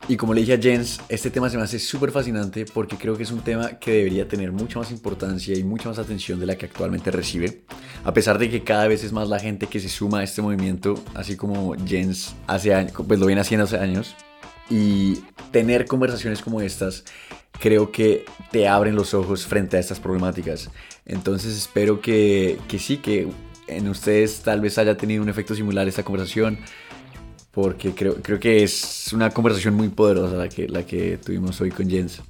Y 0.08 0.16
como 0.16 0.34
le 0.34 0.40
dije 0.40 0.54
a 0.54 0.58
Jens, 0.60 1.00
este 1.08 1.30
tema 1.30 1.48
se 1.48 1.56
me 1.56 1.62
hace 1.62 1.78
súper 1.78 2.10
fascinante 2.10 2.64
porque 2.66 2.96
creo 2.96 3.16
que 3.16 3.22
es 3.22 3.30
un 3.30 3.40
tema 3.40 3.78
que 3.78 3.92
debería 3.92 4.26
tener 4.26 4.50
mucha 4.50 4.80
más 4.80 4.90
importancia 4.90 5.56
y 5.56 5.62
mucha 5.62 5.88
más 5.88 6.00
atención 6.00 6.40
de 6.40 6.46
la 6.46 6.56
que 6.56 6.66
actualmente 6.66 7.12
recibe. 7.12 7.62
A 8.02 8.12
pesar 8.12 8.40
de 8.40 8.50
que 8.50 8.64
cada 8.64 8.88
vez 8.88 9.04
es 9.04 9.12
más 9.12 9.28
la 9.28 9.38
gente 9.38 9.68
que 9.68 9.78
se 9.78 9.88
suma 9.88 10.18
a 10.18 10.24
este 10.24 10.42
movimiento, 10.42 10.94
así 11.14 11.36
como 11.36 11.76
Jens 11.86 12.34
hace 12.48 12.74
pues 13.06 13.20
lo 13.20 13.26
viene 13.26 13.40
haciendo 13.40 13.64
hace 13.64 13.78
años. 13.78 14.16
Y 14.70 15.22
tener 15.50 15.86
conversaciones 15.86 16.40
como 16.40 16.60
estas 16.60 17.04
creo 17.60 17.92
que 17.92 18.24
te 18.50 18.66
abren 18.68 18.94
los 18.94 19.14
ojos 19.14 19.46
frente 19.46 19.76
a 19.76 19.80
estas 19.80 20.00
problemáticas. 20.00 20.70
Entonces 21.06 21.56
espero 21.56 22.00
que, 22.00 22.58
que 22.68 22.78
sí, 22.78 22.98
que 22.98 23.28
en 23.66 23.88
ustedes 23.88 24.40
tal 24.40 24.60
vez 24.60 24.78
haya 24.78 24.96
tenido 24.96 25.22
un 25.22 25.28
efecto 25.28 25.54
similar 25.54 25.88
esta 25.88 26.02
conversación 26.02 26.58
porque 27.54 27.92
creo, 27.94 28.16
creo 28.16 28.40
que 28.40 28.64
es 28.64 29.12
una 29.12 29.30
conversación 29.30 29.74
muy 29.74 29.88
poderosa 29.88 30.34
la 30.34 30.48
que, 30.48 30.68
la 30.68 30.84
que 30.84 31.18
tuvimos 31.18 31.60
hoy 31.60 31.70
con 31.70 31.88
Jens. 31.88 32.20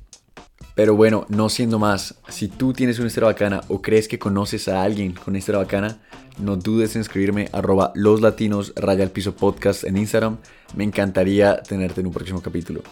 Pero 0.74 0.96
bueno, 0.96 1.24
no 1.28 1.48
siendo 1.48 1.78
más, 1.78 2.16
si 2.28 2.48
tú 2.48 2.72
tienes 2.72 2.98
una 2.98 3.06
historia 3.06 3.28
bacana 3.28 3.60
o 3.68 3.80
crees 3.80 4.08
que 4.08 4.18
conoces 4.18 4.66
a 4.66 4.82
alguien 4.82 5.12
con 5.12 5.28
una 5.28 5.38
historia 5.38 5.60
bacana, 5.60 6.00
no 6.38 6.56
dudes 6.56 6.96
en 6.96 7.02
escribirme 7.02 7.48
arroba 7.52 7.92
los 7.94 8.20
latinos 8.20 8.72
raya 8.74 9.04
al 9.04 9.10
piso 9.10 9.36
podcast 9.36 9.84
en 9.84 9.96
Instagram. 9.96 10.38
Me 10.74 10.82
encantaría 10.82 11.62
tenerte 11.62 12.00
en 12.00 12.08
un 12.08 12.12
próximo 12.12 12.42
capítulo. 12.42 12.82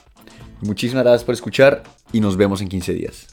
Muchísimas 0.61 1.03
gracias 1.03 1.24
por 1.24 1.35
escuchar 1.35 1.83
y 2.12 2.20
nos 2.20 2.37
vemos 2.37 2.61
en 2.61 2.68
15 2.68 2.95
días. 2.95 3.26